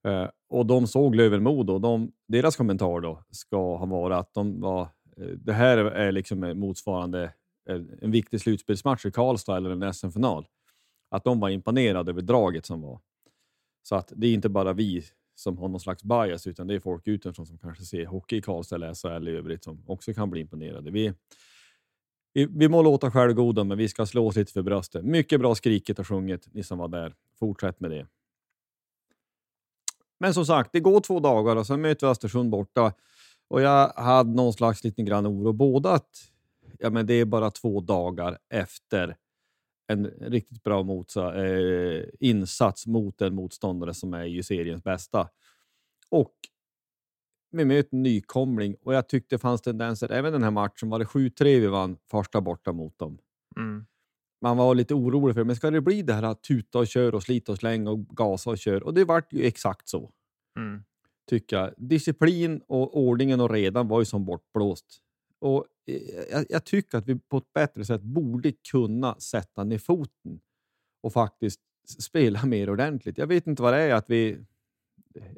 Eh, 0.04 0.28
och 0.48 0.66
de 0.66 0.86
såg 0.86 1.14
Löven-Modo 1.14 1.72
och 1.72 1.80
de, 1.80 2.12
deras 2.28 2.56
kommentar 2.56 3.00
då 3.00 3.24
ska 3.30 3.76
ha 3.76 3.86
varit 3.86 4.16
att 4.16 4.34
de 4.34 4.60
var, 4.60 4.82
eh, 5.16 5.26
det 5.26 5.52
här 5.52 5.78
är 5.78 6.12
liksom 6.12 6.44
eh, 6.44 6.54
motsvarande 6.54 7.32
eh, 7.68 7.80
en, 8.00 8.10
viktig 8.10 8.40
slutspelsmatch 8.40 9.06
i 9.06 9.10
Karlstad 9.10 9.56
eller 9.56 9.70
en 9.70 9.94
SM-final. 9.94 10.46
Att 11.10 11.24
de 11.24 11.40
var 11.40 11.48
imponerade 11.48 12.10
över 12.10 12.22
draget 12.22 12.66
som 12.66 12.80
var. 12.80 13.00
Så 13.82 13.96
att 13.96 14.12
det 14.16 14.26
är 14.26 14.34
inte 14.34 14.48
bara 14.48 14.72
vi 14.72 15.04
som 15.34 15.58
har 15.58 15.68
någon 15.68 15.80
slags 15.80 16.04
bias, 16.04 16.46
utan 16.46 16.66
det 16.66 16.74
är 16.74 16.80
folk 16.80 17.08
utifrån 17.08 17.46
som 17.46 17.58
kanske 17.58 17.84
ser 17.84 18.06
hockey 18.06 18.36
i 18.36 18.42
Karlstad 18.42 18.76
eller 18.76 18.94
SHL 18.94 19.28
i 19.28 19.30
övrigt 19.30 19.64
som 19.64 19.82
också 19.86 20.14
kan 20.14 20.30
bli 20.30 20.40
imponerade. 20.40 20.90
Vi, 20.90 21.12
vi, 22.32 22.46
vi 22.50 22.68
må 22.68 22.82
låta 22.82 23.10
självgoda, 23.10 23.64
men 23.64 23.78
vi 23.78 23.88
ska 23.88 24.06
slå 24.06 24.26
oss 24.26 24.36
lite 24.36 24.52
för 24.52 24.62
bröstet. 24.62 25.04
Mycket 25.04 25.40
bra 25.40 25.54
skriket 25.54 25.98
och 25.98 26.06
sjungit, 26.06 26.48
ni 26.54 26.62
som 26.62 26.78
var 26.78 26.88
där. 26.88 27.14
Fortsätt 27.38 27.80
med 27.80 27.90
det. 27.90 28.06
Men 30.18 30.34
som 30.34 30.46
sagt, 30.46 30.70
det 30.72 30.80
går 30.80 31.00
två 31.00 31.20
dagar 31.20 31.56
och 31.56 31.66
sen 31.66 31.80
möter 31.80 32.06
vi 32.06 32.10
Östersund 32.10 32.50
borta. 32.50 32.92
Och 33.48 33.60
jag 33.60 33.88
hade 33.88 34.30
någon 34.30 34.52
slags 34.52 34.84
liten 34.84 35.04
grann 35.04 35.26
oro, 35.26 35.52
både 35.52 35.90
att 35.90 36.30
ja, 36.78 36.90
men 36.90 37.06
det 37.06 37.14
är 37.14 37.24
bara 37.24 37.50
två 37.50 37.80
dagar 37.80 38.38
efter 38.48 39.16
en 39.86 40.06
riktigt 40.06 40.62
bra 40.62 40.82
motsa, 40.82 41.46
eh, 41.46 42.04
insats 42.20 42.86
mot 42.86 43.22
en 43.22 43.34
motståndare 43.34 43.94
som 43.94 44.14
är 44.14 44.24
ju 44.24 44.42
seriens 44.42 44.84
bästa. 44.84 45.28
Och 46.10 46.34
vi 47.50 47.64
möter 47.64 47.96
en 47.96 48.02
nykomling 48.02 48.76
och 48.80 48.94
jag 48.94 49.08
tyckte 49.08 49.34
det 49.34 49.38
fanns 49.38 49.62
tendenser, 49.62 50.12
även 50.12 50.32
den 50.32 50.42
här 50.42 50.50
matchen 50.50 50.88
var 50.88 50.98
det 50.98 51.04
7-3 51.04 51.60
vi 51.60 51.66
vann 51.66 51.96
första 52.10 52.40
borta 52.40 52.72
mot 52.72 52.98
dem. 52.98 53.18
Mm. 53.56 53.86
Man 54.42 54.56
var 54.56 54.74
lite 54.74 54.94
orolig 54.94 55.34
för, 55.34 55.44
men 55.44 55.56
ska 55.56 55.70
det 55.70 55.80
bli 55.80 56.02
det 56.02 56.12
här 56.14 56.22
att 56.22 56.42
tuta 56.42 56.78
och 56.78 56.86
köra 56.86 57.16
och 57.16 57.22
slita 57.22 57.52
och 57.52 57.58
slänga 57.58 57.90
och 57.90 58.06
gasa 58.08 58.50
och 58.50 58.58
köra? 58.58 58.84
Och 58.84 58.94
det 58.94 59.04
vart 59.04 59.32
ju 59.32 59.42
exakt 59.46 59.88
så, 59.88 60.10
Mm. 60.58 60.82
tycker 61.30 61.56
jag. 61.56 61.74
Disciplin 61.76 62.60
och 62.68 62.96
ordningen 63.00 63.40
och 63.40 63.50
redan 63.50 63.88
var 63.88 64.00
ju 64.00 64.04
som 64.04 64.24
bortblåst. 64.24 64.86
Och 65.38 65.66
eh, 65.86 66.02
jag, 66.30 66.46
jag 66.48 66.64
tycker 66.64 66.98
att 66.98 67.06
vi 67.08 67.18
på 67.18 67.36
ett 67.38 67.52
bättre 67.54 67.84
sätt 67.84 68.02
borde 68.02 68.52
kunna 68.70 69.14
sätta 69.14 69.64
ner 69.64 69.78
foten 69.78 70.40
och 71.02 71.12
faktiskt 71.12 71.60
spela 71.98 72.44
mer 72.46 72.70
ordentligt. 72.70 73.18
Jag 73.18 73.26
vet 73.26 73.46
inte 73.46 73.62
vad 73.62 73.72
det 73.72 73.78
är 73.80 73.94
att 73.94 74.10
vi, 74.10 74.38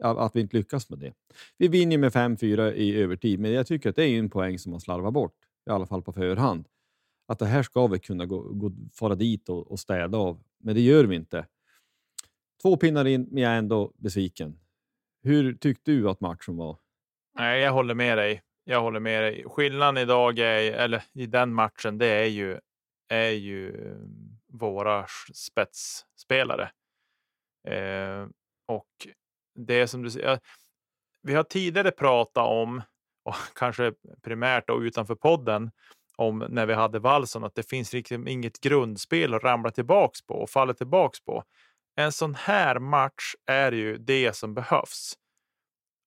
att 0.02 0.36
vi 0.36 0.40
inte 0.40 0.56
lyckas 0.56 0.90
med 0.90 0.98
det. 0.98 1.12
Vi 1.58 1.68
vinner 1.68 1.98
med 1.98 2.12
5-4 2.12 2.72
i 2.72 2.96
övertid, 2.96 3.40
men 3.40 3.52
jag 3.52 3.66
tycker 3.66 3.90
att 3.90 3.96
det 3.96 4.04
är 4.04 4.18
en 4.18 4.30
poäng 4.30 4.58
som 4.58 4.70
man 4.70 4.80
slarvar 4.80 5.10
bort, 5.10 5.36
i 5.66 5.70
alla 5.70 5.86
fall 5.86 6.02
på 6.02 6.12
förhand. 6.12 6.68
Att 7.28 7.38
det 7.38 7.46
här 7.46 7.62
ska 7.62 7.86
vi 7.86 7.98
kunna 7.98 8.26
gå, 8.26 8.40
gå, 8.40 8.72
fara 8.94 9.14
dit 9.14 9.48
och, 9.48 9.70
och 9.70 9.80
städa 9.80 10.18
av, 10.18 10.42
men 10.58 10.74
det 10.74 10.80
gör 10.80 11.04
vi 11.04 11.16
inte. 11.16 11.46
Två 12.62 12.76
pinnar 12.76 13.04
in, 13.04 13.28
men 13.30 13.42
jag 13.42 13.52
är 13.52 13.58
ändå 13.58 13.92
besviken. 13.96 14.58
Hur 15.22 15.54
tyckte 15.54 15.90
du 15.90 16.10
att 16.10 16.20
matchen 16.20 16.56
var? 16.56 16.78
Nej, 17.38 17.60
jag 17.60 17.72
håller 17.72 17.94
med 17.94 18.18
dig. 18.18 18.42
Jag 18.64 18.80
håller 18.80 19.00
med 19.00 19.22
dig. 19.22 19.44
Skillnaden 19.46 19.96
idag 19.96 20.38
är, 20.38 20.72
eller 20.72 21.02
i 21.12 21.26
den 21.26 21.54
matchen, 21.54 21.98
det 21.98 22.06
är 22.06 22.26
ju, 22.26 22.58
är 23.08 23.30
ju 23.30 23.68
mm, 23.68 24.38
våra 24.46 25.06
spetsspelare. 25.34 26.70
Eh, 27.68 28.26
och 28.66 28.88
det 29.54 29.86
som 29.86 30.02
du 30.02 30.10
säger. 30.10 30.40
Vi 31.22 31.34
har 31.34 31.44
tidigare 31.44 31.90
pratat 31.90 32.48
om, 32.48 32.82
och 33.22 33.34
kanske 33.54 33.92
primärt 34.22 34.70
och 34.70 34.80
utanför 34.80 35.14
podden, 35.14 35.70
om 36.18 36.46
när 36.48 36.66
vi 36.66 36.74
hade 36.74 36.98
valsen, 36.98 37.44
att 37.44 37.54
det 37.54 37.68
finns 37.68 37.92
liksom 37.92 38.28
inget 38.28 38.60
grundspel 38.60 39.34
att 39.34 39.44
ramla 39.44 39.70
tillbaks 39.70 40.26
på 40.26 40.34
och 40.34 40.50
falla 40.50 40.74
tillbaks 40.74 41.24
på. 41.24 41.44
En 41.96 42.12
sån 42.12 42.34
här 42.34 42.78
match 42.78 43.34
är 43.46 43.72
ju 43.72 43.98
det 43.98 44.36
som 44.36 44.54
behövs 44.54 45.14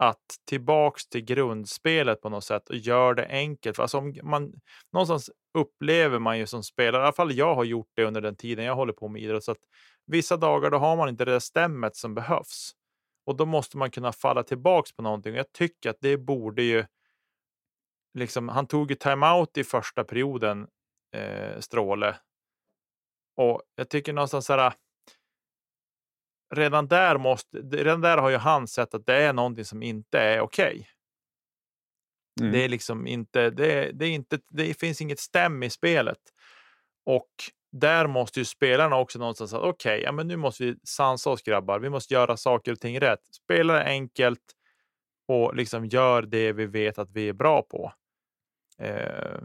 att 0.01 0.25
tillbaks 0.49 1.09
till 1.09 1.21
grundspelet 1.21 2.21
på 2.21 2.29
något 2.29 2.43
sätt 2.43 2.69
och 2.69 2.75
gör 2.75 3.13
det 3.13 3.27
enkelt. 3.27 3.75
För 3.75 3.83
alltså 3.83 3.97
om 3.97 4.17
man, 4.23 4.53
någonstans 4.93 5.29
upplever 5.57 6.19
man 6.19 6.37
ju 6.39 6.47
som 6.47 6.63
spelare, 6.63 7.01
i 7.01 7.03
alla 7.03 7.13
fall 7.13 7.31
jag 7.31 7.55
har 7.55 7.63
gjort 7.63 7.89
det 7.95 8.03
under 8.03 8.21
den 8.21 8.35
tiden 8.35 8.65
jag 8.65 8.75
håller 8.75 8.93
på 8.93 9.07
med 9.07 9.21
idrott, 9.21 9.43
så 9.43 9.51
att 9.51 9.63
vissa 10.07 10.37
dagar 10.37 10.69
då 10.69 10.77
har 10.77 10.95
man 10.97 11.09
inte 11.09 11.25
det 11.25 11.31
där 11.31 11.39
stämmet 11.39 11.95
som 11.95 12.15
behövs. 12.15 12.71
Och 13.25 13.35
då 13.35 13.45
måste 13.45 13.77
man 13.77 13.91
kunna 13.91 14.11
falla 14.11 14.43
tillbaks 14.43 14.95
på 14.95 15.01
någonting. 15.01 15.35
Jag 15.35 15.51
tycker 15.51 15.89
att 15.89 15.97
det 16.01 16.17
borde 16.17 16.63
ju... 16.63 16.85
Liksom, 18.13 18.49
han 18.49 18.67
tog 18.67 18.89
ju 18.91 18.95
timeout 18.95 19.57
i 19.57 19.63
första 19.63 20.03
perioden, 20.03 20.67
eh, 21.15 21.59
Stråle. 21.59 22.17
Och 23.37 23.61
jag 23.75 23.89
tycker 23.89 24.13
någonstans 24.13 24.45
så 24.45 24.53
här 24.53 24.73
redan 26.55 26.87
där, 26.87 27.17
måste, 27.17 27.57
redan 27.57 28.01
där 28.01 28.17
har 28.17 28.29
ju 28.29 28.37
han 28.37 28.67
sett 28.67 28.93
att 28.93 29.05
det 29.05 29.15
är 29.15 29.33
någonting 29.33 29.65
som 29.65 29.83
inte 29.83 30.19
är 30.19 30.39
okej. 30.41 30.87
Mm. 32.41 32.51
Det 32.53 32.63
är 32.65 32.69
liksom 32.69 33.07
inte, 33.07 33.49
det, 33.49 33.73
är- 33.73 33.93
det, 33.93 34.05
är 34.05 34.09
inte, 34.09 34.39
det 34.49 34.79
finns 34.79 35.01
inget 35.01 35.19
stäm 35.19 35.63
i 35.63 35.69
spelet. 35.69 36.19
Och 37.05 37.29
där 37.71 38.07
måste 38.07 38.39
ju 38.39 38.45
spelarna 38.45 38.97
också 38.97 39.19
någonstans 39.19 39.51
säga 39.51 39.61
okej, 39.61 40.01
ja, 40.01 40.11
men 40.11 40.27
nu 40.27 40.35
måste 40.37 40.63
vi 40.63 40.75
sansa 40.83 41.29
oss 41.29 41.41
grabbar. 41.41 41.79
Vi 41.79 41.89
måste 41.89 42.13
göra 42.13 42.37
saker 42.37 42.71
och 42.71 42.79
ting 42.79 42.99
rätt. 42.99 43.19
Spela 43.43 43.83
enkelt 43.83 44.41
och 45.27 45.55
liksom 45.55 45.85
gör 45.85 46.21
det 46.21 46.53
vi 46.53 46.65
vet 46.65 46.97
att 46.97 47.11
vi 47.11 47.29
är 47.29 47.33
bra 47.33 47.61
på. 47.61 47.93
Eh, 48.81 49.41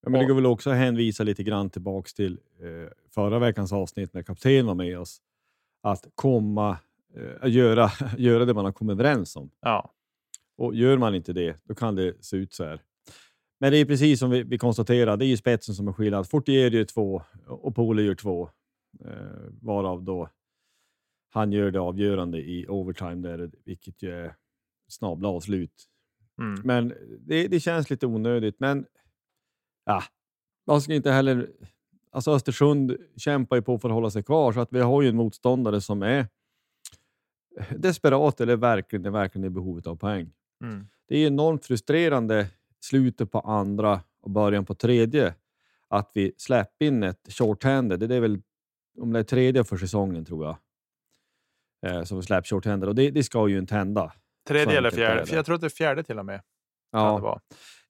Ja, 0.00 0.10
men 0.10 0.20
det 0.20 0.26
går 0.26 0.34
väl 0.34 0.46
också 0.46 0.70
att 0.70 0.76
hänvisa 0.76 1.24
lite 1.24 1.42
grann 1.42 1.70
tillbaks 1.70 2.14
till 2.14 2.38
eh, 2.60 2.92
förra 3.14 3.38
veckans 3.38 3.72
avsnitt 3.72 4.14
när 4.14 4.22
kaptenen 4.22 4.66
var 4.66 4.74
med 4.74 4.98
oss. 4.98 5.18
Att 5.82 6.06
komma, 6.14 6.78
eh, 7.14 7.50
göra, 7.50 7.90
göra 8.18 8.44
det 8.44 8.54
man 8.54 8.64
har 8.64 8.72
kommit 8.72 8.94
överens 8.94 9.36
om. 9.36 9.50
ja, 9.60 9.92
Och 10.56 10.74
gör 10.74 10.98
man 10.98 11.14
inte 11.14 11.32
det, 11.32 11.56
då 11.64 11.74
kan 11.74 11.94
det 11.94 12.24
se 12.24 12.36
ut 12.36 12.52
så 12.52 12.64
här. 12.64 12.82
Men 13.60 13.72
det 13.72 13.78
är 13.78 13.84
precis 13.84 14.20
som 14.20 14.30
vi, 14.30 14.42
vi 14.42 14.58
konstaterar, 14.58 15.16
det 15.16 15.24
är 15.24 15.28
ju 15.28 15.36
spetsen 15.36 15.74
som 15.74 15.88
är 15.88 15.92
skillnad. 15.92 16.28
Fortier 16.28 16.70
gör 16.70 16.84
två 16.84 17.22
och 17.46 17.74
Pole 17.74 18.02
gör 18.02 18.14
två. 18.14 18.50
Eh, 19.04 19.12
varav 19.62 20.02
då 20.02 20.28
han 21.30 21.52
gör 21.52 21.70
det 21.70 21.80
avgörande 21.80 22.38
i 22.38 22.66
overtime, 22.68 23.28
där, 23.28 23.50
vilket 23.64 24.02
ju 24.02 24.10
är 24.10 24.34
snabla 24.88 25.28
avslut. 25.28 25.84
Mm, 26.38 26.60
Men 26.64 26.94
det, 27.20 27.48
det 27.48 27.60
känns 27.60 27.90
lite 27.90 28.06
onödigt. 28.06 28.60
Men 28.60 28.86
ja, 29.84 30.02
man 30.66 30.80
ska 30.80 30.94
inte 30.94 31.10
heller... 31.10 31.50
Alltså 32.10 32.30
Östersund 32.30 32.96
kämpar 33.16 33.56
ju 33.56 33.62
på 33.62 33.78
för 33.78 33.88
att 33.88 33.94
hålla 33.94 34.10
sig 34.10 34.22
kvar, 34.22 34.52
så 34.52 34.60
att 34.60 34.72
vi 34.72 34.80
har 34.80 35.02
ju 35.02 35.08
en 35.08 35.16
motståndare 35.16 35.80
som 35.80 36.02
är 36.02 36.26
desperat 37.76 38.40
eller 38.40 38.56
verkligen, 38.56 39.12
verkligen 39.12 39.44
i 39.44 39.50
behovet 39.50 39.86
av 39.86 39.96
poäng. 39.96 40.32
mm, 40.64 40.88
Det 41.08 41.16
är 41.16 41.26
enormt 41.26 41.66
frustrerande 41.66 42.46
slutet 42.80 43.30
på 43.32 43.40
andra 43.40 44.00
och 44.20 44.30
början 44.30 44.64
på 44.64 44.74
tredje 44.74 45.34
att 45.88 46.10
vi 46.14 46.32
släpper 46.36 46.86
in 46.86 47.02
ett 47.02 47.32
shorthanded. 47.32 48.00
Det 48.00 48.14
är 48.14 48.20
väl 48.20 48.42
om 49.00 49.12
det 49.12 49.18
är 49.18 49.24
tredje 49.24 49.64
för 49.64 49.76
säsongen 49.76 50.24
tror 50.24 50.44
jag. 50.44 50.56
Eh, 51.86 52.04
som 52.04 52.16
vi 52.18 52.22
släpper 52.22 52.48
shorthanded 52.48 52.88
och 52.88 52.94
det, 52.94 53.10
det 53.10 53.22
ska 53.22 53.48
ju 53.48 53.58
inte 53.58 53.74
hända. 53.74 54.12
Tredje 54.48 54.78
eller 54.78 54.90
är 54.92 54.96
fjärde. 54.96 55.34
jag 55.34 55.46
tror 55.46 55.54
att 55.54 55.60
det 55.60 55.66
är 55.66 55.68
fjärde 55.68 56.02
till 56.02 56.18
och 56.18 56.26
med. 56.26 56.40
Ja, 56.90 57.16
det 57.16 57.22
vara. 57.22 57.40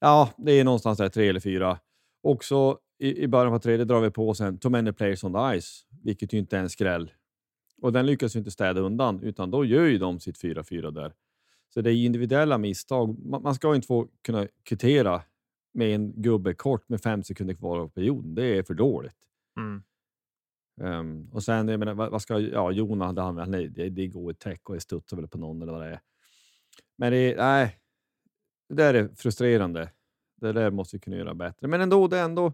Ja, 0.00 0.30
det 0.36 0.52
är 0.52 0.64
någonstans 0.64 0.98
där 0.98 1.08
tre 1.08 1.28
eller 1.28 1.40
fyra. 1.40 1.78
Också 2.22 2.78
i, 2.98 3.22
i 3.22 3.28
början 3.28 3.52
på 3.52 3.58
tredje 3.58 3.84
drar 3.84 4.00
vi 4.00 4.10
på 4.10 4.34
sen 4.34 4.58
Too 4.58 4.70
many 4.70 4.92
players 4.92 5.24
on 5.24 5.32
the 5.32 5.60
ice, 5.60 5.86
vilket 6.04 6.32
ju 6.32 6.38
inte 6.38 6.56
är 6.56 6.60
en 6.60 6.70
skräll. 6.70 7.12
Och 7.82 7.92
den 7.92 8.06
lyckas 8.06 8.34
vi 8.34 8.38
inte 8.38 8.50
städa 8.50 8.80
undan, 8.80 9.22
utan 9.22 9.50
då 9.50 9.64
gör 9.64 9.84
ju 9.84 9.98
de 9.98 10.20
sitt 10.20 10.42
4-4 10.42 10.90
där. 10.90 11.12
Så 11.74 11.80
det 11.80 11.92
är 11.92 11.94
individuella 11.94 12.58
misstag. 12.58 13.18
Man, 13.18 13.42
man 13.42 13.54
ska 13.54 13.74
inte 13.74 13.86
få 13.86 14.08
kunna 14.24 14.46
kvittera 14.62 15.22
med 15.74 15.94
en 15.94 16.22
gubbe 16.22 16.54
kort 16.54 16.88
med 16.88 17.00
fem 17.00 17.22
sekunder 17.22 17.54
kvar 17.54 17.78
av 17.78 17.88
perioden. 17.88 18.34
Det 18.34 18.58
är 18.58 18.62
för 18.62 18.74
dåligt. 18.74 19.16
Mm. 19.56 19.82
Um, 20.80 21.30
och 21.32 21.42
sen, 21.42 21.68
jag 21.68 21.78
menar, 21.78 21.94
vad, 21.94 22.10
vad 22.10 22.22
ska 22.22 22.38
ja, 22.38 22.72
Jona 22.72 23.06
hade 23.06 23.22
han, 23.22 23.50
nej, 23.50 23.68
det, 23.68 23.88
det 23.88 24.06
går 24.06 24.30
ett 24.30 24.38
täck 24.38 24.68
och 24.68 24.74
det 24.74 24.80
studsar 24.80 25.16
väl 25.16 25.28
på 25.28 25.38
någon 25.38 25.62
eller 25.62 25.72
vad 25.72 25.82
det 25.82 25.88
är. 25.88 26.00
Men 26.98 27.12
det, 27.12 27.36
nej, 27.36 27.78
det 28.68 28.74
där 28.74 28.94
är 28.94 29.08
frustrerande. 29.16 29.90
Det 30.40 30.52
där 30.52 30.70
måste 30.70 30.96
vi 30.96 31.00
kunna 31.00 31.16
göra 31.16 31.34
bättre. 31.34 31.68
Men 31.68 31.80
ändå, 31.80 32.08
det 32.08 32.18
är 32.18 32.24
ändå 32.24 32.52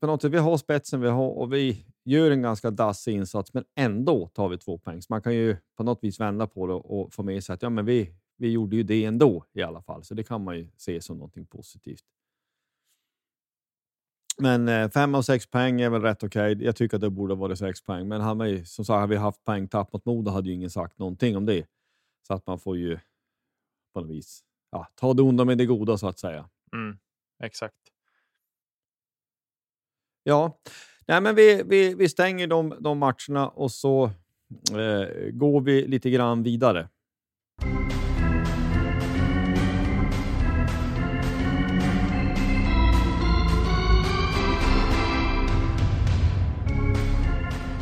på 0.00 0.06
något 0.06 0.22
sätt, 0.22 0.32
vi 0.32 0.38
har 0.38 0.56
spetsen 0.56 1.00
vi 1.00 1.08
har 1.08 1.30
och 1.30 1.52
vi 1.52 1.84
gör 2.04 2.30
en 2.30 2.42
ganska 2.42 2.70
dassig 2.70 3.14
insats, 3.14 3.54
men 3.54 3.64
ändå 3.74 4.28
tar 4.28 4.48
vi 4.48 4.58
två 4.58 4.78
poäng. 4.78 5.02
Så 5.02 5.06
man 5.12 5.22
kan 5.22 5.34
ju 5.34 5.56
på 5.76 5.82
något 5.82 5.98
vis 6.04 6.20
vända 6.20 6.46
på 6.46 6.66
det 6.66 6.72
och 6.72 7.14
få 7.14 7.22
med 7.22 7.44
sig 7.44 7.54
att 7.54 7.62
ja, 7.62 7.70
men 7.70 7.84
vi, 7.84 8.14
vi 8.36 8.50
gjorde 8.50 8.76
ju 8.76 8.82
det 8.82 9.04
ändå 9.04 9.44
i 9.52 9.62
alla 9.62 9.82
fall, 9.82 10.04
så 10.04 10.14
det 10.14 10.22
kan 10.22 10.44
man 10.44 10.58
ju 10.58 10.68
se 10.76 11.00
som 11.00 11.18
någonting 11.18 11.46
positivt. 11.46 12.04
Men 14.40 14.68
eh, 14.68 14.90
fem 14.90 15.14
av 15.14 15.22
sex 15.22 15.46
poäng 15.46 15.80
är 15.80 15.90
väl 15.90 16.02
rätt 16.02 16.22
okej. 16.22 16.52
Okay. 16.52 16.66
Jag 16.66 16.76
tycker 16.76 16.96
att 16.96 17.00
det 17.00 17.10
borde 17.10 17.34
varit 17.34 17.58
sex 17.58 17.82
poäng, 17.82 18.08
men 18.08 18.20
hade 18.20 18.48
ju 18.48 18.64
som 18.64 18.84
sagt, 18.84 19.00
hade 19.00 19.10
vi 19.10 19.16
haft 19.16 19.44
poängtapp 19.44 19.92
mot 19.92 20.04
Modo 20.04 20.30
hade 20.30 20.48
ju 20.48 20.54
ingen 20.54 20.70
sagt 20.70 20.98
någonting 20.98 21.36
om 21.36 21.46
det. 21.46 21.66
Så 22.26 22.34
att 22.34 22.46
man 22.46 22.58
får 22.58 22.76
ju 22.76 22.98
på 23.98 24.04
något 24.04 24.16
vis 24.16 24.44
ja, 24.70 24.88
ta 24.94 25.14
det 25.14 25.22
onda 25.22 25.44
med 25.44 25.58
det 25.58 25.66
goda 25.66 25.98
så 25.98 26.08
att 26.08 26.18
säga. 26.18 26.48
Mm, 26.72 26.98
exakt. 27.42 27.76
Ja, 30.22 30.60
Nej, 31.10 31.20
men 31.20 31.34
vi, 31.34 31.62
vi, 31.66 31.94
vi 31.94 32.08
stänger 32.08 32.46
de, 32.46 32.74
de 32.80 32.98
matcherna 32.98 33.48
och 33.48 33.70
så 33.70 34.04
eh, 34.72 35.30
går 35.32 35.60
vi 35.60 35.86
lite 35.86 36.10
grann 36.10 36.42
vidare. 36.42 36.88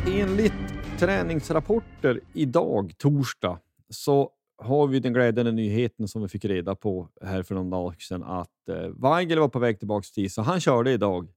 Enligt 0.07 0.53
träningsrapporter 0.99 2.21
idag, 2.33 2.93
torsdag, 2.97 3.59
så 3.89 4.31
har 4.57 4.87
vi 4.87 4.99
den 4.99 5.13
glädjande 5.13 5.51
nyheten 5.51 6.07
som 6.07 6.21
vi 6.21 6.27
fick 6.27 6.45
reda 6.45 6.75
på 6.75 7.09
här 7.21 7.43
för 7.43 7.55
någon 7.55 7.69
dag 7.69 8.01
sedan 8.01 8.23
att 8.23 8.69
eh, 8.69 8.89
Weigel 8.89 9.39
var 9.39 9.49
på 9.49 9.59
väg 9.59 9.79
tillbaka 9.79 10.05
till 10.13 10.31
så 10.31 10.41
han 10.41 10.59
körde 10.59 10.91
idag 10.91 11.27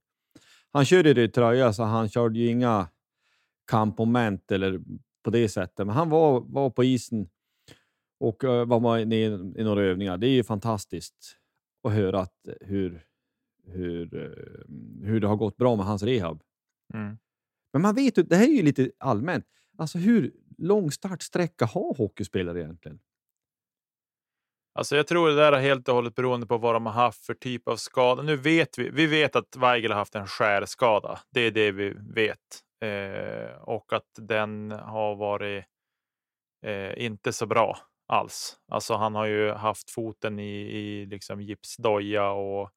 han 0.73 0.85
körde 0.85 1.23
i 1.23 1.27
tröja, 1.27 1.73
så 1.73 1.83
han 1.83 2.09
körde 2.09 2.39
ju 2.39 2.47
inga 2.47 2.87
kampmoment 3.67 4.51
eller 4.51 4.81
på 5.23 5.29
det 5.29 5.49
sättet. 5.49 5.87
Men 5.87 5.95
han 5.95 6.09
var, 6.09 6.41
var 6.41 6.69
på 6.69 6.83
isen 6.83 7.29
och 8.19 8.43
uh, 8.43 8.65
var 8.65 8.79
med 8.79 9.13
i, 9.13 9.23
i 9.61 9.63
några 9.63 9.81
övningar. 9.81 10.17
Det 10.17 10.27
är 10.27 10.31
ju 10.31 10.43
fantastiskt 10.43 11.37
att 11.83 11.93
höra 11.93 12.19
att, 12.19 12.47
hur, 12.61 13.05
hur, 13.63 14.15
uh, 14.15 15.05
hur 15.05 15.19
det 15.19 15.27
har 15.27 15.35
gått 15.35 15.57
bra 15.57 15.75
med 15.75 15.85
hans 15.85 16.03
rehab. 16.03 16.43
Mm. 16.93 17.17
Men 17.73 17.81
man 17.81 17.95
vet 17.95 18.17
ju, 18.17 18.23
det 18.23 18.35
här 18.35 18.47
är 18.47 18.55
ju 18.55 18.63
lite 18.63 18.91
allmänt. 18.97 19.45
Alltså 19.77 19.97
hur 19.97 20.31
lång 20.57 20.91
startsträcka 20.91 21.65
har 21.65 21.97
hockeyspelare 21.97 22.59
egentligen? 22.59 22.99
Alltså 24.73 24.95
jag 24.95 25.07
tror 25.07 25.29
det 25.29 25.35
där 25.35 25.51
är 25.51 25.59
helt 25.59 25.87
och 25.87 25.95
hållet 25.95 26.15
beroende 26.15 26.47
på 26.47 26.57
vad 26.57 26.75
de 26.75 26.85
har 26.85 26.93
haft 26.93 27.25
för 27.25 27.33
typ 27.33 27.67
av 27.67 27.75
skada. 27.75 28.21
Nu 28.21 28.35
vet 28.35 28.77
vi. 28.77 28.89
Vi 28.89 29.05
vet 29.05 29.35
att 29.35 29.55
Weigel 29.57 29.91
har 29.91 29.97
haft 29.97 30.15
en 30.15 30.27
skärskada. 30.27 31.19
Det 31.29 31.41
är 31.41 31.51
det 31.51 31.71
vi 31.71 31.93
vet 32.13 32.37
eh, 32.83 33.61
och 33.61 33.93
att 33.93 34.09
den 34.17 34.71
har 34.71 35.15
varit 35.15 35.65
eh, 36.65 37.05
inte 37.05 37.33
så 37.33 37.45
bra 37.45 37.77
alls. 38.07 38.57
Alltså 38.71 38.95
han 38.95 39.15
har 39.15 39.25
ju 39.25 39.51
haft 39.51 39.91
foten 39.91 40.39
i, 40.39 40.59
i 40.59 41.05
liksom 41.05 41.41
gipsdoja 41.41 42.31
och 42.31 42.71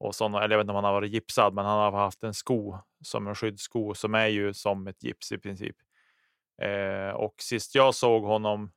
och 0.00 0.14
sådana. 0.14 0.44
eller 0.44 0.54
jag 0.54 0.58
vet 0.58 0.64
inte 0.64 0.70
om 0.70 0.76
han 0.76 0.84
har 0.84 0.92
varit 0.92 1.12
gipsad, 1.12 1.54
men 1.54 1.64
han 1.64 1.78
har 1.78 2.00
haft 2.00 2.22
en 2.22 2.34
sko 2.34 2.78
som 3.04 3.26
en 3.26 3.34
skyddssko 3.34 3.94
som 3.94 4.14
är 4.14 4.26
ju 4.26 4.54
som 4.54 4.86
ett 4.86 5.02
gips 5.02 5.32
i 5.32 5.38
princip. 5.38 5.76
Eh, 6.62 7.14
och 7.14 7.34
sist 7.38 7.74
jag 7.74 7.94
såg 7.94 8.22
honom 8.24 8.70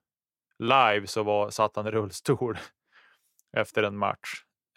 live 0.62 1.08
så 1.08 1.24
var, 1.24 1.50
satt 1.50 1.76
han 1.76 1.88
i 1.88 1.92
rullstol 1.92 2.58
efter 3.58 3.84
en 3.84 3.98
match 3.98 4.30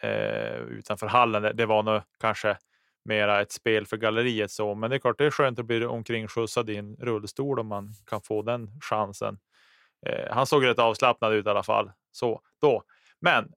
eh, 0.03 0.57
utanför 0.57 1.07
hallen. 1.07 1.57
Det 1.57 1.67
var 1.67 1.83
nog 1.83 2.03
kanske 2.21 2.57
mera 3.05 3.43
ett 3.43 3.53
spel 3.53 3.87
för 3.87 3.97
galleriet 3.97 4.51
så, 4.51 4.75
men 4.75 4.91
det 4.91 4.97
är 4.97 5.01
klart 5.01 5.19
det 5.19 5.25
är 5.27 5.31
skönt 5.31 5.59
att 5.59 5.67
bli 5.67 5.85
omkring 5.85 6.29
skjutsad 6.29 6.71
i 6.71 6.77
en 6.77 6.97
rullstol 6.97 7.59
om 7.59 7.67
man 7.67 7.95
kan 8.07 8.21
få 8.21 8.43
den 8.43 8.71
chansen. 8.81 9.39
Eh, 10.07 10.35
han 10.35 10.47
såg 10.47 10.67
rätt 10.67 10.79
avslappnad 10.79 11.33
ut 11.33 11.47
i 11.47 11.49
alla 11.49 11.63
fall 11.63 11.93
så 12.13 12.41
då, 12.61 12.83
men 13.21 13.53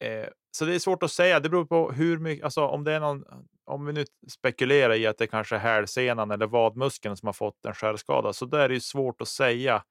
eh, 0.00 0.28
så 0.50 0.64
det 0.64 0.74
är 0.74 0.78
svårt 0.78 1.02
att 1.02 1.12
säga. 1.12 1.40
Det 1.40 1.48
beror 1.48 1.64
på 1.64 1.92
hur 1.92 2.18
mycket, 2.18 2.44
alltså 2.44 2.66
om 2.66 2.84
det 2.84 2.92
är 2.92 3.00
någon, 3.00 3.24
om 3.64 3.86
vi 3.86 3.92
nu 3.92 4.04
spekulerar 4.28 4.94
i 4.94 5.06
att 5.06 5.18
det 5.18 5.26
kanske 5.26 5.56
är 5.56 5.60
hälsenan 5.60 6.30
eller 6.30 6.46
vadmuskeln 6.46 7.16
som 7.16 7.26
har 7.26 7.32
fått 7.32 7.64
en 7.64 7.74
skärskada, 7.74 8.32
så 8.32 8.46
där 8.46 8.60
är 8.60 8.68
det 8.68 8.80
svårt 8.80 9.22
att 9.22 9.28
säga 9.28 9.84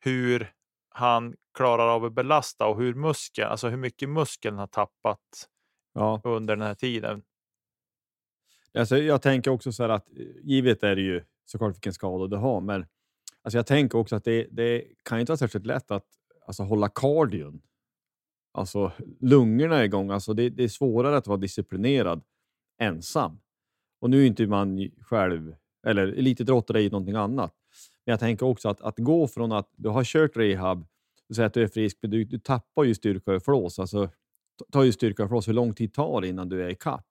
hur 0.00 0.52
han 0.96 1.34
klarar 1.54 1.88
av 1.88 2.04
att 2.04 2.12
belasta 2.12 2.66
och 2.66 2.80
hur 2.80 2.94
muskeln, 2.94 3.48
alltså 3.48 3.68
hur 3.68 3.76
mycket 3.76 4.08
muskeln 4.08 4.58
har 4.58 4.66
tappat 4.66 5.48
ja. 5.94 6.20
under 6.24 6.56
den 6.56 6.66
här 6.66 6.74
tiden. 6.74 7.22
Alltså, 8.78 8.98
jag 8.98 9.22
tänker 9.22 9.50
också 9.50 9.72
så 9.72 9.82
här 9.82 9.90
att 9.90 10.08
eh, 10.08 10.26
givet 10.42 10.82
är 10.82 10.96
det 10.96 11.02
ju 11.02 11.24
såklart 11.44 11.74
vilken 11.74 11.92
skada 11.92 12.26
du 12.26 12.36
har, 12.36 12.60
men 12.60 12.86
alltså, 13.42 13.58
jag 13.58 13.66
tänker 13.66 13.98
också 13.98 14.16
att 14.16 14.24
det, 14.24 14.46
det 14.50 14.84
kan 15.02 15.20
inte 15.20 15.30
vara 15.30 15.38
särskilt 15.38 15.66
lätt 15.66 15.90
att 15.90 16.06
alltså, 16.46 16.62
hålla 16.62 16.88
kardion. 16.88 17.62
Alltså 18.52 18.92
lungorna 19.20 19.84
igång. 19.84 20.10
Alltså, 20.10 20.34
det, 20.34 20.50
det 20.50 20.64
är 20.64 20.68
svårare 20.68 21.16
att 21.16 21.26
vara 21.26 21.38
disciplinerad 21.38 22.24
ensam. 22.78 23.40
Och 24.00 24.10
nu 24.10 24.22
är 24.22 24.26
inte 24.26 24.46
man 24.46 24.90
själv, 25.00 25.56
eller 25.86 26.06
elitidrottare 26.06 26.78
är 26.78 26.82
ju 26.82 26.90
någonting 26.90 27.16
annat. 27.16 27.54
Men 28.06 28.12
jag 28.12 28.20
tänker 28.20 28.46
också 28.46 28.68
att, 28.68 28.80
att 28.80 28.98
gå 28.98 29.28
från 29.28 29.52
att 29.52 29.70
du 29.76 29.88
har 29.88 30.04
kört 30.04 30.36
rehab, 30.36 30.86
du 31.28 31.34
säger 31.34 31.46
att 31.46 31.54
du 31.54 31.62
är 31.62 31.68
frisk, 31.68 31.98
men 32.02 32.10
du, 32.10 32.24
du 32.24 32.38
tappar 32.38 32.84
ju 32.84 32.94
styrka 32.94 33.32
och 33.32 33.42
flås. 33.42 33.78
Alltså, 33.78 34.10
tar 34.72 34.82
ju 34.82 34.92
styrka 34.92 35.22
och 35.22 35.28
flås. 35.28 35.48
Hur 35.48 35.52
lång 35.52 35.74
tid 35.74 35.94
tar 35.94 36.20
det 36.20 36.28
innan 36.28 36.48
du 36.48 36.64
är 36.64 36.68
i 36.68 36.74
kapp? 36.74 37.06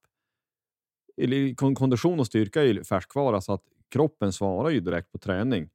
Kondition 1.76 2.20
och 2.20 2.28
styrka 2.28 2.62
är 2.62 2.66
ju 2.66 2.84
färskvara, 2.84 3.42
så 3.42 3.54
att 3.54 3.64
kroppen 3.90 4.34
svarar 4.34 4.70
ju 4.70 4.80
direkt 4.80 5.12
på 5.12 5.18
träning. 5.18 5.70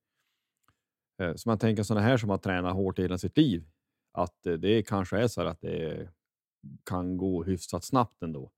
Eh, 1.23 1.35
så 1.35 1.49
man 1.49 1.59
tänker 1.59 1.83
sådana 1.83 2.07
här 2.07 2.17
som 2.17 2.31
har 2.31 2.39
tränat 2.39 2.75
hårt 2.75 2.99
hela 2.99 3.19
sitt 3.19 3.37
liv, 3.37 3.65
att 4.13 4.47
eh, 4.47 4.53
det 4.53 4.83
kanske 4.83 5.19
är 5.19 5.29
så 5.29 5.43
att 5.43 5.61
det 5.61 6.09
kan 6.85 7.17
gå 7.17 7.45
hyfsat 7.45 7.85
snabbt 7.85 8.23
ändå. 8.23 8.51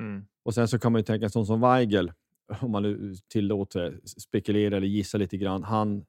Mm. 0.00 0.26
Och 0.42 0.54
sen 0.54 0.68
så 0.68 0.78
kan 0.78 0.92
man 0.92 0.98
ju 0.98 1.04
tänka 1.04 1.28
sån 1.28 1.46
som 1.46 1.60
Weigel, 1.60 2.12
om 2.60 2.70
man 2.70 2.82
nu 2.82 3.14
tillåter 3.28 4.00
spekulera 4.04 4.76
eller 4.76 4.86
gissa 4.86 5.18
lite 5.18 5.36
grann. 5.36 5.62
Han, 5.62 6.06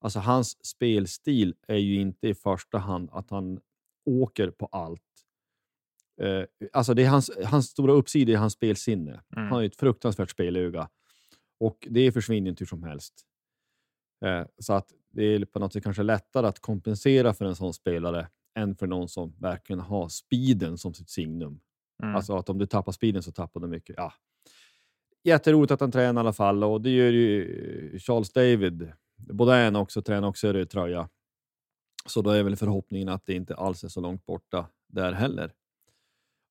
alltså 0.00 0.18
hans 0.18 0.66
spelstil 0.66 1.54
är 1.68 1.76
ju 1.76 2.00
inte 2.00 2.28
i 2.28 2.34
första 2.34 2.78
hand 2.78 3.08
att 3.12 3.30
han 3.30 3.60
åker 4.04 4.50
på 4.50 4.66
allt. 4.66 5.02
Eh, 6.20 6.44
alltså 6.72 6.94
det 6.94 7.04
är 7.04 7.08
hans, 7.08 7.30
hans 7.44 7.66
stora 7.66 7.92
uppsida 7.92 8.32
är 8.32 8.36
hans 8.36 8.52
spelsinne. 8.52 9.10
Mm. 9.10 9.22
Han 9.32 9.46
har 9.52 9.62
ett 9.62 9.76
fruktansvärt 9.76 10.30
spelöga 10.30 10.88
och 11.60 11.86
det 11.90 12.12
försvinner 12.12 12.50
inte 12.50 12.62
hur 12.62 12.66
som 12.66 12.82
helst. 12.82 13.26
Eh, 14.24 14.46
så 14.58 14.72
att 14.72 14.92
det 15.10 15.24
är 15.24 15.44
på 15.44 15.58
något 15.58 15.72
sätt 15.72 15.84
kanske 15.84 16.02
lättare 16.02 16.46
att 16.46 16.60
kompensera 16.60 17.34
för 17.34 17.44
en 17.44 17.56
sån 17.56 17.74
spelare 17.74 18.28
än 18.54 18.76
för 18.76 18.86
någon 18.86 19.08
som 19.08 19.34
verkligen 19.38 19.80
har 19.80 20.08
speeden 20.08 20.78
som 20.78 20.94
sitt 20.94 21.10
signum. 21.10 21.60
Mm. 22.02 22.16
Alltså 22.16 22.36
att 22.36 22.48
om 22.48 22.58
du 22.58 22.66
tappar 22.66 22.92
speeden 22.92 23.22
så 23.22 23.32
tappar 23.32 23.60
du 23.60 23.66
mycket. 23.66 23.96
Ja, 23.98 24.12
jätteroligt 25.22 25.72
att 25.72 25.80
han 25.80 25.92
tränar 25.92 26.20
i 26.20 26.22
alla 26.22 26.32
fall 26.32 26.64
och 26.64 26.80
det 26.80 26.90
gör 26.90 27.10
ju 27.10 27.98
Charles 27.98 28.32
David. 28.32 28.92
Baudin 29.16 29.76
också 29.76 30.02
tränar 30.02 30.28
också 30.28 30.48
i 30.48 30.52
röd 30.52 30.70
tröja. 30.70 31.08
Så 32.06 32.22
då 32.22 32.30
är 32.30 32.42
väl 32.42 32.56
förhoppningen 32.56 33.08
att 33.08 33.26
det 33.26 33.34
inte 33.34 33.54
alls 33.54 33.84
är 33.84 33.88
så 33.88 34.00
långt 34.00 34.26
borta 34.26 34.66
där 34.88 35.12
heller. 35.12 35.52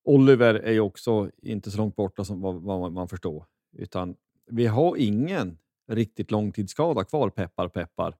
Oliver 0.03 0.55
är 0.55 0.71
ju 0.71 0.79
också 0.79 1.31
inte 1.37 1.71
så 1.71 1.77
långt 1.77 1.95
borta 1.95 2.25
som 2.25 2.41
vad, 2.41 2.55
vad 2.61 2.91
man 2.91 3.07
förstår, 3.07 3.45
utan 3.77 4.15
vi 4.45 4.67
har 4.67 4.97
ingen 4.97 5.57
riktigt 5.87 6.31
långtidsskada 6.31 7.03
kvar, 7.03 7.29
peppar 7.29 7.67
peppar, 7.67 8.17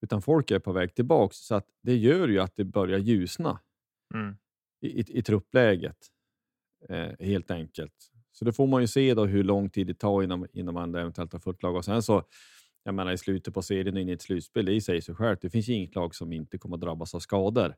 utan 0.00 0.22
folk 0.22 0.50
är 0.50 0.58
på 0.58 0.72
väg 0.72 0.94
tillbaks 0.94 1.36
så 1.36 1.54
att 1.54 1.66
det 1.82 1.96
gör 1.96 2.28
ju 2.28 2.40
att 2.40 2.56
det 2.56 2.64
börjar 2.64 2.98
ljusna 2.98 3.60
mm. 4.14 4.36
i, 4.80 5.00
i, 5.00 5.18
i 5.18 5.22
truppläget 5.22 6.06
eh, 6.88 7.12
helt 7.20 7.50
enkelt. 7.50 8.12
Så 8.38 8.44
det 8.44 8.52
får 8.52 8.66
man 8.66 8.80
ju 8.80 8.86
se 8.86 9.14
då 9.14 9.26
hur 9.26 9.44
lång 9.44 9.70
tid 9.70 9.86
det 9.86 9.94
tar 9.94 10.22
innan, 10.22 10.46
innan 10.52 10.74
man 10.74 10.94
eventuellt 10.94 11.32
har 11.32 11.40
fullt 11.40 11.62
lag. 11.62 11.76
Och 11.76 11.84
sen 11.84 12.02
så, 12.02 12.22
jag 12.82 12.94
menar 12.94 13.12
i 13.12 13.18
slutet 13.18 13.54
på 13.54 13.62
serien 13.62 13.94
och 13.94 14.00
in 14.00 14.08
i 14.08 14.12
ett 14.12 14.22
slutspel, 14.22 14.64
det 14.64 14.80
säger 14.80 15.00
sig 15.00 15.14
självt. 15.14 15.40
Det 15.42 15.50
finns 15.50 15.68
inget 15.68 15.94
lag 15.94 16.14
som 16.14 16.32
inte 16.32 16.58
kommer 16.58 16.76
att 16.76 16.80
drabbas 16.80 17.14
av 17.14 17.18
skador. 17.18 17.74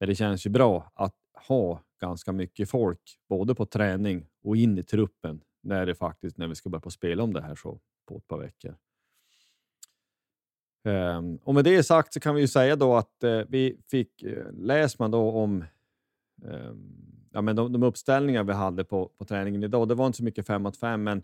Men 0.00 0.08
det 0.08 0.14
känns 0.14 0.46
ju 0.46 0.50
bra 0.50 0.92
att 0.94 1.14
ha 1.48 1.82
ganska 2.00 2.32
mycket 2.32 2.70
folk, 2.70 3.00
både 3.28 3.54
på 3.54 3.66
träning 3.66 4.26
och 4.42 4.56
in 4.56 4.78
i 4.78 4.82
truppen, 4.82 5.40
när 5.62 5.86
det 5.86 5.94
faktiskt 5.94 6.36
när 6.38 6.48
vi 6.48 6.54
ska 6.54 6.70
börja 6.70 6.80
på 6.80 6.90
spela 6.90 7.22
om 7.22 7.32
det 7.32 7.42
här 7.42 7.54
så 7.54 7.80
på 8.08 8.16
ett 8.16 8.28
par 8.28 8.38
veckor. 8.38 8.76
Um, 10.84 11.36
och 11.36 11.54
med 11.54 11.64
det 11.64 11.82
sagt 11.82 12.12
så 12.12 12.20
kan 12.20 12.34
vi 12.34 12.40
ju 12.40 12.48
säga 12.48 12.76
då 12.76 12.96
att 12.96 13.24
uh, 13.24 13.42
vi 13.48 13.80
fick, 13.90 14.22
eh, 14.22 14.30
uh, 14.30 14.52
läs 14.52 14.98
man 14.98 15.10
då 15.10 15.30
om 15.30 15.64
um, 16.42 17.19
ja, 17.32 17.40
men 17.40 17.56
de, 17.56 17.72
de 17.72 17.82
uppställningar 17.82 18.44
vi 18.44 18.52
hade 18.52 18.84
på, 18.84 19.10
på 19.18 19.24
träningen 19.24 19.62
idag, 19.62 19.88
det 19.88 19.94
var 19.94 20.06
inte 20.06 20.18
så 20.18 20.24
mycket 20.24 20.46
5 20.46 20.62
mot 20.62 20.76
5, 20.76 21.02
men 21.02 21.22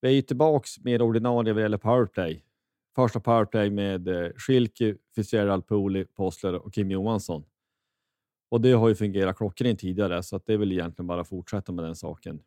vi 0.00 0.08
är 0.08 0.12
ju 0.12 0.22
tillbaka 0.22 0.66
med 0.82 1.02
ordinarie 1.02 1.52
vad 1.52 1.62
gäller 1.62 1.78
powerplay. 1.78 2.44
Första 2.94 3.20
powerplay 3.20 3.70
med 3.70 4.08
eh, 4.08 4.30
Schilke, 4.36 4.96
Fitzgerald, 5.14 5.66
Pooley, 5.66 6.04
Postler 6.04 6.54
och 6.54 6.74
Kim 6.74 6.90
Johansson. 6.90 7.44
Och 8.48 8.60
det 8.60 8.72
har 8.72 8.88
ju 8.88 8.94
fungerat 8.94 9.36
klockrent 9.36 9.80
tidigare, 9.80 10.22
så 10.22 10.36
att 10.36 10.46
det 10.46 10.52
är 10.52 10.58
väl 10.58 10.72
egentligen 10.72 11.06
bara 11.06 11.20
att 11.20 11.28
fortsätta 11.28 11.72
med 11.72 11.84
den 11.84 11.96
saken. 11.96 12.40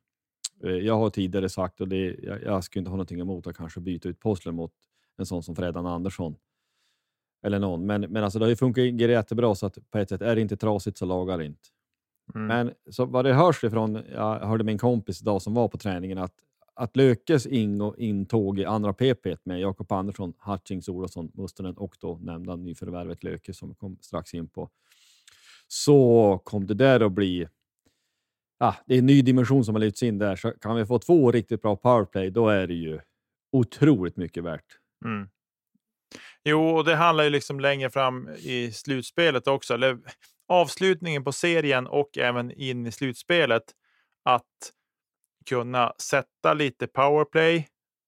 Eh, 0.63 0.71
jag 0.71 0.97
har 0.97 1.09
tidigare 1.09 1.49
sagt, 1.49 1.81
och 1.81 1.87
det, 1.87 2.15
jag, 2.23 2.43
jag 2.43 2.63
skulle 2.63 2.79
inte 2.81 2.89
ha 2.89 2.95
någonting 2.95 3.19
emot 3.19 3.47
att 3.47 3.57
kanske 3.57 3.79
byta 3.79 4.09
ut 4.09 4.19
Postler 4.19 4.51
mot 4.51 4.73
en 5.17 5.25
sån 5.25 5.43
som 5.43 5.55
Fredan 5.55 5.85
Andersson. 5.85 6.35
Eller 7.43 7.59
någon. 7.59 7.85
Men, 7.85 8.01
men 8.01 8.23
alltså 8.23 8.39
det 8.39 8.45
har 8.45 8.49
ju 8.49 8.55
funkat 8.55 8.83
jättebra 8.83 9.55
så 9.55 9.65
att 9.65 9.91
på 9.91 9.97
ett 9.97 10.09
sätt 10.09 10.21
är 10.21 10.35
det 10.35 10.41
inte 10.41 10.57
trasigt 10.57 10.97
så 10.97 11.05
lagar 11.05 11.37
det 11.37 11.45
inte. 11.45 11.69
Mm. 12.35 12.47
Men 12.47 12.73
så 12.89 13.05
vad 13.05 13.25
det 13.25 13.33
hörs 13.33 13.63
ifrån, 13.63 14.03
jag 14.11 14.39
hörde 14.39 14.63
min 14.63 14.77
kompis 14.77 15.21
idag 15.21 15.41
som 15.41 15.53
var 15.53 15.67
på 15.67 15.77
träningen, 15.77 16.17
att, 16.17 16.33
att 16.73 16.95
Lökes 16.95 17.45
in 17.45 17.81
och 17.81 17.97
intåg 17.97 18.59
i 18.59 18.65
andra 18.65 18.93
PP 18.93 19.25
med 19.43 19.59
Jakob 19.59 19.91
Andersson, 19.91 20.33
Hutchings, 20.39 20.89
Olofsson, 20.89 21.31
Mustonen 21.33 21.77
och 21.77 21.95
då 21.99 22.17
nämnda 22.21 22.55
nyförvärvet 22.55 23.23
Löke 23.23 23.53
som 23.53 23.75
kom 23.75 23.97
strax 24.01 24.33
in 24.33 24.49
på. 24.49 24.69
Så 25.67 26.41
kom 26.43 26.67
det 26.67 26.73
där 26.73 26.99
att 26.99 27.11
bli 27.11 27.47
ja, 28.59 28.75
det 28.85 28.93
är 28.93 28.99
en 28.99 29.05
ny 29.05 29.21
dimension 29.21 29.65
som 29.65 29.75
har 29.75 29.79
lyfts 29.79 30.03
in 30.03 30.17
där. 30.17 30.35
Så 30.35 30.51
kan 30.51 30.75
vi 30.75 30.85
få 30.85 30.99
två 30.99 31.31
riktigt 31.31 31.61
bra 31.61 31.75
powerplay, 31.75 32.29
då 32.29 32.49
är 32.49 32.67
det 32.67 32.73
ju 32.73 32.99
otroligt 33.51 34.17
mycket 34.17 34.43
värt. 34.43 34.65
Mm. 35.05 35.29
Jo, 36.43 36.69
och 36.69 36.85
det 36.85 36.95
handlar 36.95 37.23
ju 37.23 37.29
liksom 37.29 37.59
längre 37.59 37.89
fram 37.89 38.29
i 38.29 38.71
slutspelet 38.71 39.47
också, 39.47 39.73
eller 39.73 39.97
avslutningen 40.47 41.23
på 41.23 41.31
serien 41.31 41.87
och 41.87 42.17
även 42.17 42.51
in 42.51 42.87
i 42.87 42.91
slutspelet. 42.91 43.63
Att 44.23 44.73
kunna 45.49 45.93
sätta 45.97 46.53
lite 46.53 46.87
powerplay 46.87 47.67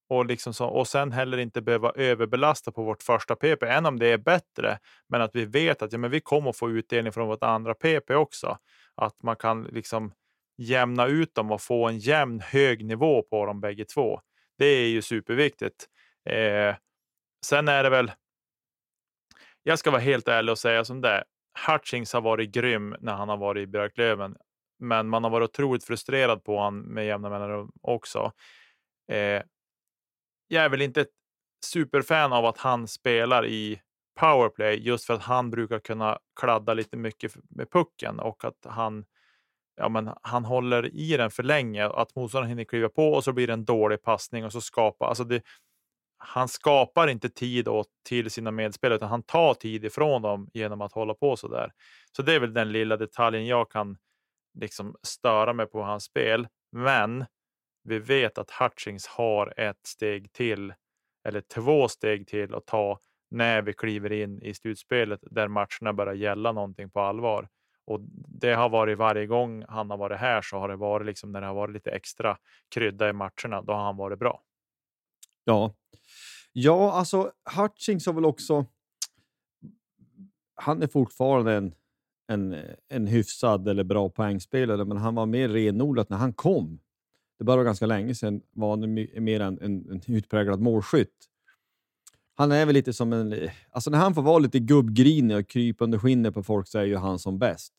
och, 0.10 0.25
liksom 0.25 0.54
så, 0.54 0.67
och 0.67 0.88
sen 0.88 1.12
heller 1.12 1.38
inte 1.38 1.62
behöva 1.62 1.91
överbelasta 1.91 2.71
på 2.71 2.84
vårt 2.84 3.04
första 3.04 3.36
PP, 3.36 3.63
än 3.63 3.86
om 3.86 3.99
det 3.99 4.08
är 4.08 4.17
bättre. 4.17 4.80
Men 5.08 5.21
att 5.21 5.36
vi 5.36 5.45
vet 5.45 5.82
att 5.82 5.91
ja, 5.91 5.97
men 5.97 6.12
vi 6.12 6.19
kommer 6.19 6.52
få 6.52 6.69
utdelning 6.69 7.13
från 7.13 7.28
vårt 7.28 7.43
andra 7.43 7.73
PP 7.73 8.15
också. 8.15 8.58
Att 8.95 9.23
man 9.23 9.36
kan 9.36 9.63
liksom 9.63 10.13
jämna 10.58 11.08
ut 11.08 11.36
dem 11.36 11.52
och 11.52 11.62
få 11.62 11.88
en 11.88 11.97
jämn 11.97 12.39
hög 12.39 12.86
nivå 12.86 13.21
på 13.21 13.45
dem 13.45 13.62
bägge 13.62 13.86
två. 13.86 14.21
Det 14.58 14.65
är 14.65 14.88
ju 14.88 15.02
superviktigt. 15.02 15.86
Eh, 16.30 16.75
sen 17.45 17.67
är 17.67 17.84
det 17.84 17.89
väl. 17.89 18.12
Jag 19.63 19.80
ska 19.80 19.91
vara 19.91 20.02
helt 20.02 20.28
ärlig 20.28 20.52
och 20.52 20.60
säga 20.60 20.86
som 20.86 21.02
det 21.02 21.23
Hutchings 21.68 22.14
har 22.14 22.22
varit 22.22 22.52
grym 22.52 22.96
när 23.00 23.14
han 23.14 23.30
har 23.30 23.38
varit 23.38 23.64
i 23.64 23.68
Björklöven, 23.68 24.36
men 24.80 25.10
man 25.10 25.24
har 25.24 25.32
varit 25.32 25.50
otroligt 25.50 25.84
frustrerad 25.84 26.44
på 26.44 26.58
honom 26.58 26.80
med 26.80 27.06
jämna 27.06 27.30
mellanrum 27.30 27.72
också. 27.82 28.32
Eh, 29.12 29.44
jag 30.48 30.64
är 30.64 30.70
väl 30.70 30.82
inte 30.82 31.02
ett 31.02 31.12
superfan 31.66 32.34
av 32.34 32.46
att 32.46 32.58
han 32.58 32.88
spelar 32.88 33.46
i 33.46 33.82
powerplay 34.20 34.80
just 34.88 35.06
för 35.06 35.14
att 35.14 35.22
han 35.22 35.50
brukar 35.50 35.80
kunna 35.80 36.20
kladda 36.40 36.74
lite 36.74 36.98
mycket 36.98 37.36
med 37.50 37.72
pucken 37.72 38.20
och 38.20 38.46
att 38.46 38.66
han 38.66 39.06
ja, 39.80 39.90
men 39.90 40.10
han 40.22 40.46
håller 40.46 40.96
i 40.96 41.18
den 41.18 41.32
för 41.32 41.44
länge, 41.44 41.86
att 41.86 42.16
motståndaren 42.16 42.50
hinner 42.50 42.64
kliva 42.64 42.90
på 42.90 43.14
och 43.14 43.24
så 43.24 43.34
blir 43.34 43.48
det 43.48 43.54
en 43.54 43.66
dålig 43.66 44.02
passning 44.02 44.46
och 44.46 44.52
så 44.52 44.62
skapar, 44.62 45.08
alltså 45.08 45.24
det, 45.24 45.42
han 46.20 46.48
skapar 46.48 47.08
inte 47.08 47.30
tid 47.30 47.68
åt, 47.68 47.88
till 48.04 48.32
sina 48.32 48.52
medspelare 48.52 48.96
utan 48.96 49.10
han 49.10 49.24
tar 49.24 49.54
tid 49.54 49.86
ifrån 49.86 50.22
dem 50.22 50.50
genom 50.54 50.82
att 50.82 50.94
hålla 50.94 51.14
på 51.14 51.36
så 51.36 51.48
där. 51.48 51.72
Så 52.12 52.22
det 52.22 52.34
är 52.34 52.40
väl 52.40 52.54
den 52.54 52.72
lilla 52.72 52.98
detaljen 52.98 53.48
jag 53.48 53.72
kan 53.72 53.98
liksom 54.60 54.96
störa 55.04 55.54
mig 55.54 55.66
på 55.66 55.82
hans 55.82 56.04
spel. 56.04 56.48
Men 56.72 57.26
vi 57.84 58.00
vet 58.00 58.38
att 58.38 58.52
Hutchings 58.52 59.08
har 59.08 59.54
ett 59.58 59.88
steg 59.88 60.34
till 60.34 60.74
eller 61.28 61.42
två 61.42 61.88
steg 61.88 62.28
till 62.28 62.56
att 62.56 62.66
ta 62.66 63.00
när 63.32 63.62
vi 63.62 63.74
kliver 63.74 64.12
in 64.12 64.42
i 64.42 64.54
slutspelet 64.54 65.20
där 65.22 65.48
matcherna 65.48 65.94
börjar 65.94 66.14
gälla 66.14 66.52
någonting 66.52 66.90
på 66.90 67.00
allvar. 67.00 67.48
Och 67.86 68.00
det 68.28 68.54
har 68.54 68.70
varit 68.70 68.98
varje 68.98 69.26
gång 69.26 69.66
han 69.68 69.90
har 69.90 69.98
varit 69.98 70.20
här 70.20 70.42
så 70.42 70.58
har 70.58 70.70
det 70.70 70.76
varit 70.76 71.06
liksom 71.06 71.32
när 71.32 71.42
det 71.42 71.48
har 71.48 71.54
varit 71.54 71.74
lite 71.74 71.92
extra 71.92 72.38
krydda 72.76 73.10
i 73.10 73.14
matcherna. 73.14 73.62
Då 73.62 73.74
har 73.74 73.84
han 73.84 73.98
varit 73.98 74.20
bra. 74.20 74.42
Ja, 75.50 75.74
ja, 76.54 76.92
alltså 76.92 77.32
Hutchings 77.58 78.06
har 78.06 78.14
väl 78.14 78.26
också. 78.26 78.66
Han 80.56 80.82
är 80.82 80.88
fortfarande 80.88 81.54
en, 81.54 81.74
en, 82.28 82.56
en 82.90 83.08
hyfsad 83.08 83.68
eller 83.68 83.84
bra 83.84 84.10
poängspelare, 84.10 84.86
men 84.86 84.98
han 84.98 85.16
var 85.16 85.26
mer 85.26 85.50
renodlat 85.50 86.10
när 86.10 86.18
han 86.18 86.34
kom. 86.34 86.80
Det 87.40 87.46
var 87.46 87.64
ganska 87.64 87.86
länge 87.86 88.16
sedan 88.16 88.42
var 88.52 88.70
han 88.70 88.94
mer 89.24 89.40
en, 89.40 89.62
en, 89.62 89.90
en 89.92 90.16
utpräglad 90.16 90.60
målskytt. 90.60 91.30
Han 92.36 92.52
är 92.52 92.66
väl 92.66 92.74
lite 92.74 92.94
som 92.94 93.14
en... 93.14 93.50
Alltså 93.72 93.90
när 93.90 93.98
han 93.98 94.16
får 94.16 94.22
vara 94.22 94.40
lite 94.40 94.60
gubbgrinig 94.60 95.38
och 95.38 95.48
krypa 95.48 95.84
under 95.84 96.00
skinnet 96.00 96.34
på 96.34 96.44
folk 96.44 96.68
så 96.68 96.80
är 96.80 96.86
ju 96.86 96.96
han 96.96 97.20
som 97.20 97.40
bäst. 97.40 97.74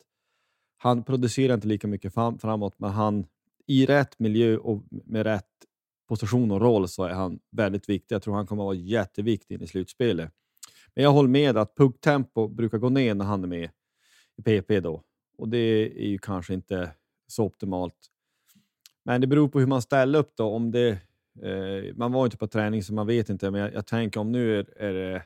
Han 0.77 1.03
producerar 1.03 1.53
inte 1.53 1.67
lika 1.67 1.87
mycket 1.87 2.13
fram, 2.13 2.39
framåt, 2.39 2.75
men 2.77 2.91
han 2.91 3.25
i 3.67 3.85
rätt 3.85 4.19
miljö 4.19 4.57
och 4.57 4.83
med 4.89 5.23
rätt 5.23 5.45
position 6.15 6.51
och 6.51 6.61
roll 6.61 6.87
så 6.87 7.03
är 7.03 7.13
han 7.13 7.39
väldigt 7.51 7.89
viktig. 7.89 8.15
Jag 8.15 8.21
tror 8.21 8.35
han 8.35 8.47
kommer 8.47 8.63
att 8.63 8.65
vara 8.65 8.75
jätteviktig 8.75 9.61
i 9.61 9.67
slutspelet. 9.67 10.31
Men 10.95 11.03
jag 11.03 11.11
håller 11.11 11.29
med 11.29 11.57
att 11.57 11.75
pucktempo 11.75 12.47
brukar 12.47 12.77
gå 12.77 12.89
ner 12.89 13.15
när 13.15 13.25
han 13.25 13.43
är 13.43 13.47
med 13.47 13.69
i 14.37 14.41
PP 14.41 14.79
då 14.79 15.03
och 15.37 15.49
det 15.49 15.57
är 16.03 16.07
ju 16.07 16.17
kanske 16.17 16.53
inte 16.53 16.91
så 17.27 17.43
optimalt. 17.43 17.95
Men 19.05 19.21
det 19.21 19.27
beror 19.27 19.47
på 19.47 19.59
hur 19.59 19.67
man 19.67 19.81
ställer 19.81 20.19
upp 20.19 20.33
då. 20.35 20.45
Om 20.45 20.71
det 20.71 20.99
Eh, 21.39 21.95
man 21.95 22.11
var 22.11 22.25
inte 22.25 22.37
på 22.37 22.47
träning 22.47 22.83
så 22.83 22.93
man 22.93 23.07
vet 23.07 23.29
inte, 23.29 23.51
men 23.51 23.61
jag, 23.61 23.73
jag 23.73 23.87
tänker 23.87 24.19
om 24.19 24.31
nu 24.31 24.59
är, 24.59 24.77
är 24.77 24.93
det... 24.93 25.23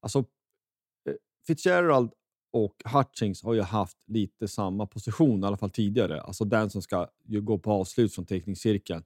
Alltså, 0.00 0.18
eh, 0.18 1.14
Fitzgerald 1.46 2.12
och 2.52 2.82
Hutchings 2.84 3.42
har 3.42 3.54
ju 3.54 3.60
haft 3.60 3.98
lite 4.06 4.48
samma 4.48 4.86
position, 4.86 5.42
i 5.42 5.46
alla 5.46 5.56
fall 5.56 5.70
tidigare. 5.70 6.22
Alltså 6.22 6.44
den 6.44 6.70
som 6.70 6.82
ska 6.82 7.08
ju 7.24 7.40
gå 7.40 7.58
på 7.58 7.72
avslut 7.72 8.14
från 8.14 8.26
teckningscirkeln. 8.26 9.04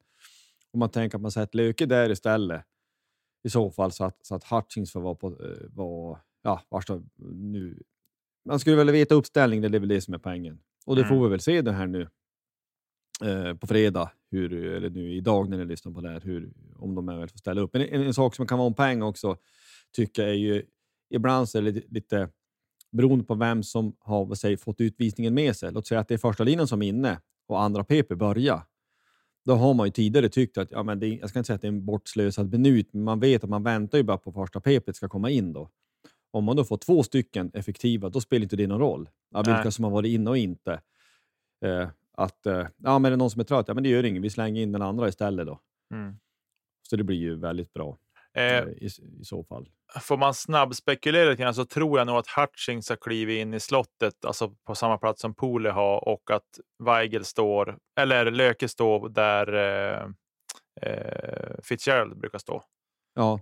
Om 0.73 0.81
man 0.81 0.91
tänker 0.91 1.19
att 1.19 1.23
man 1.23 1.31
sätter 1.31 1.57
Löke 1.57 1.87
där 1.87 2.11
istället, 2.11 2.63
i 3.45 3.51
så 3.51 3.71
fall 3.71 3.93
så 3.93 4.05
att, 4.05 4.27
så 4.27 4.35
att 4.35 4.45
Hutchings 4.45 4.93
får 4.93 5.01
vara 5.01 5.15
på... 5.15 5.27
Eh, 5.29 5.69
var, 5.71 6.19
ja, 6.43 6.63
varsta, 6.69 7.03
nu. 7.33 7.83
Man 8.45 8.61
skulle 8.61 8.77
väl 8.77 8.91
veta 8.91 9.15
uppställningen, 9.15 9.73
det 9.73 9.79
är 9.79 9.81
väl 9.81 9.89
det 9.89 10.01
som 10.01 10.15
är 10.15 10.19
poängen. 10.19 10.61
Och 10.87 10.97
det 10.97 11.03
mm. 11.03 11.09
får 11.09 11.25
vi 11.25 11.31
väl 11.31 11.41
se 11.41 11.63
det 11.63 11.73
här 11.73 11.87
nu 11.87 12.09
eh, 13.25 13.55
på 13.55 13.67
fredag, 13.67 14.11
hur, 14.31 14.55
eller 14.55 14.91
nu 14.91 15.13
idag 15.13 15.49
när 15.49 15.59
ni 15.59 15.65
lyssnar 15.65 15.93
på 15.93 16.01
det 16.01 16.09
här, 16.09 16.21
hur, 16.21 16.53
om 16.77 16.95
de 16.95 17.09
är 17.09 17.19
väl 17.19 17.29
får 17.29 17.39
ställa 17.39 17.61
upp. 17.61 17.73
Men 17.73 17.83
en, 17.83 18.03
en, 18.03 18.15
sak 18.15 18.35
som 18.35 18.47
kan 18.47 18.59
vara 18.59 18.69
en 18.69 18.75
poäng 18.75 19.03
också, 19.03 19.37
tycker 19.93 20.23
jag 20.23 20.31
är 20.31 20.35
ju 20.35 20.63
ibland 21.11 21.49
så 21.49 21.59
är 21.59 21.63
det 21.63 21.71
lite, 21.71 21.95
lite 21.95 22.29
beroende 22.93 23.25
på 23.25 23.35
vem 23.35 23.63
som 23.63 23.97
har 23.99 24.35
säg, 24.35 24.57
fått 24.57 24.81
utvisningen 24.81 25.35
med 25.35 25.57
sig. 25.57 25.73
Låt 25.73 25.87
säga 25.87 26.01
att 26.01 26.09
det 26.09 26.15
är 26.15 26.19
första 26.19 26.45
linjen 26.45 26.67
som 26.67 26.83
är 26.83 26.89
inne 26.89 27.21
och 27.47 27.63
andra 27.63 27.85
PP 27.85 28.15
börjar. 28.15 28.63
Då 29.47 29.55
har 29.55 29.75
man 29.75 29.87
ju 29.87 29.91
tidigare 29.91 30.29
tyckt 30.29 30.59
att, 30.59 30.71
ja, 30.71 30.83
men 30.83 30.99
det, 30.99 31.09
jag 31.09 31.29
ska 31.31 31.39
inte 31.39 31.47
säga 31.47 31.55
att 31.55 31.61
det 31.61 31.67
är 31.67 31.73
en 31.73 31.85
bortslösad 31.85 32.53
minut, 32.53 32.89
men 32.93 33.05
man 33.05 33.21
vet 33.21 33.45
att 33.45 33.51
man 33.51 33.63
väntar 33.63 33.99
ju 33.99 34.05
bara 34.05 34.19
på 34.19 34.33
första 34.33 34.61
PP 34.61 34.95
ska 34.95 35.09
komma 35.09 35.31
in. 35.31 35.53
då. 35.53 35.71
Om 36.31 36.45
man 36.45 36.57
då 36.57 36.65
får 36.65 36.77
två 36.77 37.03
stycken 37.03 37.51
effektiva, 37.55 38.09
då 38.09 38.21
spelar 38.21 38.43
inte 38.43 38.57
det 38.57 38.67
någon 38.67 38.81
roll. 38.81 39.09
Ja, 39.31 39.43
vilka 39.43 39.71
som 39.71 39.85
har 39.85 39.91
varit 39.91 40.09
inne 40.09 40.31
och 40.31 40.39
inte. 40.39 40.81
Eh, 41.65 41.89
att 42.13 42.47
eh, 42.47 42.67
ja, 42.77 42.99
men 42.99 43.05
är 43.05 43.11
det 43.11 43.17
någon 43.17 43.31
som 43.31 43.41
är 43.41 43.45
trött, 43.45 43.69
ja, 43.69 43.75
men 43.75 43.83
det 43.83 43.89
gör 43.89 44.05
inget. 44.05 44.23
Vi 44.23 44.31
slänger 44.31 44.63
in 44.63 44.73
den 44.73 44.83
andra 44.83 45.09
istället 45.09 45.47
då. 45.47 45.61
Mm. 45.95 46.17
Så 46.91 46.97
det 46.97 47.05
blir 47.05 47.17
ju 47.17 47.37
väldigt 47.37 47.73
bra 47.73 47.99
eh, 48.37 48.45
eh 48.45 48.69
i, 48.69 48.87
i, 49.21 49.25
så 49.25 49.45
fall. 49.45 49.69
Får 50.01 50.17
man 50.17 50.35
snabbspekulera 50.35 51.31
lite 51.31 51.43
grann 51.43 51.55
så 51.55 51.65
tror 51.65 51.99
jag 51.99 52.07
nog 52.07 52.17
att 52.17 52.27
Hutchings 52.29 52.89
har 52.89 52.97
klivit 52.97 53.41
in 53.41 53.55
i 53.55 53.61
slottet, 53.61 54.25
alltså 54.25 54.49
på 54.67 54.75
samma 54.75 54.99
plats 54.99 55.21
som 55.21 55.35
Pole 55.35 55.71
har 55.71 56.09
och 56.09 56.31
att 56.31 56.61
Weigel 56.85 57.25
står, 57.25 57.79
eller 58.01 58.31
Löke 58.31 58.69
står 58.69 59.09
där 59.09 59.55
eh, 59.55 60.09
eh, 60.83 61.57
Fitzgerald 61.63 62.19
brukar 62.19 62.39
stå. 62.39 62.63
Ja, 63.15 63.41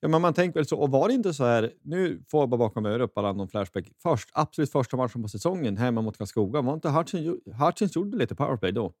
Ja, 0.00 0.08
men 0.08 0.22
man 0.22 0.34
tänker 0.34 0.60
väl 0.60 0.66
så. 0.66 0.78
Och 0.78 0.90
var 0.90 1.08
det 1.08 1.14
inte 1.14 1.34
så 1.34 1.44
här, 1.44 1.72
nu 1.82 2.24
får 2.30 2.40
jag 2.40 2.48
bara 2.48 2.58
bakom 2.58 2.86
örat 2.86 3.14
bara 3.14 3.32
någon 3.32 3.48
flashback. 3.48 3.84
Först, 4.02 4.28
absolut 4.32 4.72
första 4.72 4.96
matchen 4.96 5.22
på 5.22 5.28
säsongen 5.28 5.76
hemma 5.76 6.02
mot 6.02 6.18
Karlskoga, 6.18 6.60
var 6.60 6.74
inte 6.74 6.90
Hutchins, 6.90 7.38
Hutchins 7.60 7.96
gjorde 7.96 8.16
lite 8.16 8.34
powerplay 8.34 8.72
då? 8.72 8.92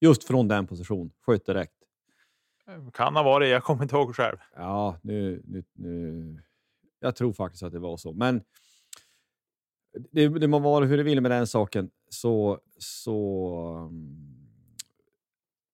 Just 0.00 0.24
från 0.24 0.48
den 0.48 0.66
position, 0.66 1.10
sköt 1.26 1.46
direkt. 1.46 1.77
Kan 2.92 3.16
ha 3.16 3.22
varit, 3.22 3.50
jag 3.50 3.64
kommer 3.64 3.82
inte 3.82 3.96
ihåg 3.96 4.16
själv. 4.16 4.36
Ja, 4.56 4.98
nu, 5.02 5.42
nu, 5.44 5.64
nu. 5.72 6.42
Jag 7.00 7.16
tror 7.16 7.32
faktiskt 7.32 7.62
att 7.62 7.72
det 7.72 7.78
var 7.78 7.96
så. 7.96 8.12
Men 8.12 8.42
det, 10.10 10.28
det 10.28 10.48
må 10.48 10.58
vara 10.58 10.84
hur 10.84 10.96
det 10.96 11.02
vill 11.02 11.20
med 11.20 11.30
den 11.30 11.46
saken. 11.46 11.90
Så, 12.08 12.60
så 12.78 13.88
mm, 13.90 14.48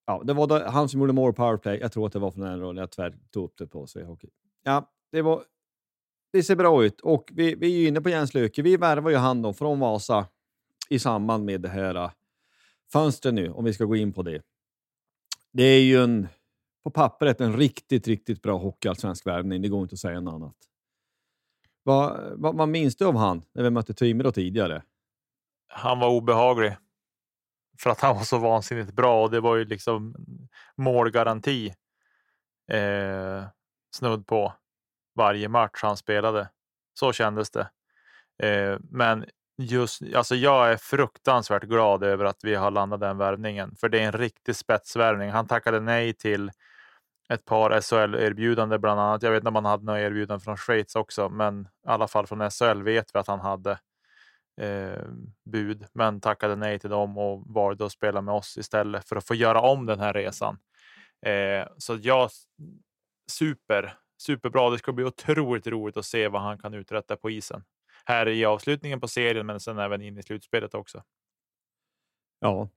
ja, 0.07 0.23
det 0.25 0.33
var 0.33 0.47
då, 0.47 0.59
han 0.59 0.89
som 0.89 1.01
gjorde 1.01 1.13
more 1.13 1.33
powerplay. 1.33 1.79
Jag 1.79 1.93
tror 1.93 2.07
att 2.07 2.13
det 2.13 2.19
var 2.19 2.31
från 2.31 2.45
den 2.45 2.61
rollen. 2.61 2.81
Jag 2.81 2.91
tyvärr 2.91 3.15
tog 3.31 3.45
upp 3.45 3.59
det 3.59 3.67
på 3.67 3.87
sig. 3.87 4.07
Ja, 4.63 4.91
det 5.11 5.23
var 5.23 5.45
det 6.35 6.43
ser 6.43 6.57
bra 6.57 6.85
ut 6.85 7.01
och 7.01 7.31
vi, 7.35 7.55
vi 7.55 7.67
är 7.75 7.79
ju 7.81 7.89
inne 7.89 8.01
på 8.01 8.09
Jens 8.09 8.35
Löke. 8.35 8.63
Vi 8.63 8.77
värvar 8.77 9.11
ju 9.11 9.17
han 9.17 9.43
då 9.43 9.53
från 9.53 9.81
Vasa 9.81 10.27
i 10.89 10.99
samband 10.99 11.45
med 11.45 11.61
det 11.61 11.69
här 11.69 11.95
äh, 11.95 12.11
fönstret 12.93 13.35
nu, 13.35 13.51
om 13.51 13.65
vi 13.65 13.73
ska 13.73 13.85
gå 13.85 13.97
in 13.97 14.13
på 14.13 14.23
det. 14.23 14.43
Det 15.53 15.63
är 15.63 15.83
ju 15.83 16.03
en, 16.03 16.29
på 16.85 16.91
pappret 16.91 17.41
en 17.41 17.57
riktigt, 17.57 18.09
riktigt 18.09 18.43
bra 18.43 18.59
hockeyallsvensk 18.59 19.27
värvning. 19.27 19.63
Det 19.63 19.69
går 19.69 19.83
inte 19.83 19.93
att 19.93 19.99
säga 19.99 20.21
något 20.21 20.35
annat. 20.35 20.57
Vad, 21.83 22.33
vad, 22.41 22.57
vad 22.57 22.69
minns 22.69 22.97
du 22.97 23.05
av 23.07 23.17
han 23.17 23.43
när 23.53 23.63
vi 23.63 23.71
mötte 23.71 23.95
Timrå 23.95 24.33
tidigare? 24.33 24.83
Han 25.69 25.99
var 25.99 26.09
obehaglig 26.09 26.77
för 27.79 27.91
att 27.91 28.01
han 28.01 28.17
var 28.17 28.23
så 28.23 28.39
vansinnigt 28.39 28.93
bra 28.93 29.23
och 29.23 29.31
det 29.31 29.41
var 29.41 29.57
ju 29.57 29.65
liksom 29.65 30.15
målgaranti. 30.77 31.75
Eh, 32.71 33.45
snudd 33.95 34.27
på 34.27 34.53
varje 35.15 35.49
match 35.49 35.81
han 35.83 35.97
spelade. 35.97 36.49
Så 36.95 37.13
kändes 37.13 37.51
det. 37.51 37.71
Eh, 38.49 38.79
men 38.91 39.25
just 39.59 40.03
alltså 40.15 40.35
jag 40.35 40.73
är 40.73 40.77
fruktansvärt 40.77 41.63
glad 41.63 42.05
över 42.05 42.25
att 42.25 42.45
vi 42.45 42.55
har 42.55 42.71
landat 42.71 43.01
den 43.01 43.19
värvningen, 43.19 43.77
för 43.77 43.89
det 43.89 44.01
är 44.01 44.07
en 44.07 44.13
riktig 44.13 44.57
spetsvärvning. 44.57 45.31
Han 45.31 45.47
tackade 45.47 45.81
nej 45.81 46.13
till 46.13 46.51
ett 47.29 47.45
par 47.45 47.81
SHL-erbjudande 47.81 48.79
bland 48.79 49.01
annat. 49.01 49.23
Jag 49.23 49.31
vet 49.31 49.43
när 49.43 49.51
man 49.51 49.65
hade 49.65 49.85
några 49.85 50.01
erbjudanden 50.01 50.41
från 50.41 50.57
Schweiz 50.57 50.97
också, 50.97 51.29
men 51.29 51.61
i 51.63 51.89
alla 51.89 52.09
fall 52.09 52.27
från 52.27 52.51
SHL 52.51 52.83
vet 52.83 53.15
vi 53.15 53.19
att 53.19 53.27
han 53.27 53.41
hade 53.41 53.79
eh, 54.61 55.03
bud, 55.45 55.87
men 55.93 56.21
tackade 56.21 56.57
nej 56.57 56.79
till 56.79 56.91
dem 56.91 57.19
och 57.19 57.43
valde 57.47 57.87
att 57.87 57.93
spela 57.93 58.21
med 58.21 58.35
oss 58.35 58.57
istället 58.57 59.09
för 59.09 59.17
att 59.17 59.27
få 59.27 59.35
göra 59.35 59.61
om 59.61 59.87
den 59.87 60.01
här 60.01 60.13
resan. 60.13 60.59
Eh, 61.27 61.69
så 61.79 61.99
jag 62.03 62.31
super, 63.33 63.97
superbra. 64.19 64.71
Det 64.71 64.79
ska 64.79 64.93
bli 64.93 65.05
otroligt 65.05 65.67
roligt 65.67 65.97
att 65.97 66.05
se 66.05 66.29
vad 66.29 66.43
han 66.43 66.59
kan 66.59 66.75
uträtta 66.75 67.17
på 67.17 67.31
isen 67.31 67.65
här 68.05 68.29
i 68.29 68.45
avslutningen 68.45 69.01
på 69.01 69.09
serien, 69.09 69.47
men 69.47 69.61
sen 69.61 69.79
även 69.79 70.03
in 70.03 70.19
i 70.19 70.23
slutspelet 70.23 70.75
också. 70.75 71.03
Ja, 72.41 72.69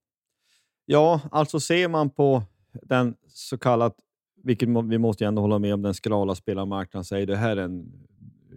ja, 0.86 1.22
alltså 1.32 1.60
ser 1.60 1.88
man 1.88 2.10
på 2.10 2.44
den 2.74 3.16
så 3.28 3.58
kallat, 3.58 3.96
vilket 4.44 4.70
vi 4.70 4.98
måste 4.98 5.26
ändå 5.26 5.42
hålla 5.42 5.60
med 5.60 5.74
om, 5.74 5.82
den 5.82 5.94
skrala 5.94 6.36
spelarmarknaden, 6.36 7.20
är 7.22 7.26
det 7.26 7.36
här 7.36 7.58
en, 7.58 7.92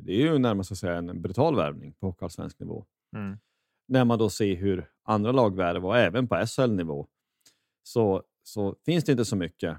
det 0.03 0.13
är 0.13 0.17
ju 0.17 0.39
närmast 0.39 0.73
att 0.73 0.79
säga 0.79 0.97
en 0.97 1.23
brutal 1.23 1.57
värvning 1.57 1.93
på 1.93 2.07
hockeyallsvensk 2.07 2.61
nivå. 2.61 2.85
Mm. 3.17 3.39
När 3.89 4.05
man 4.05 4.19
då 4.19 4.31
ser 4.31 4.57
hur 4.57 4.89
andra 5.03 5.33
lag 5.33 5.57
värvar, 5.57 5.97
även 5.97 6.29
på 6.29 6.47
SHL-nivå, 6.47 7.07
så, 7.83 8.23
så 8.43 8.77
finns 8.85 9.05
det 9.05 9.13
inte 9.13 9.25
så 9.25 9.37
mycket. 9.37 9.71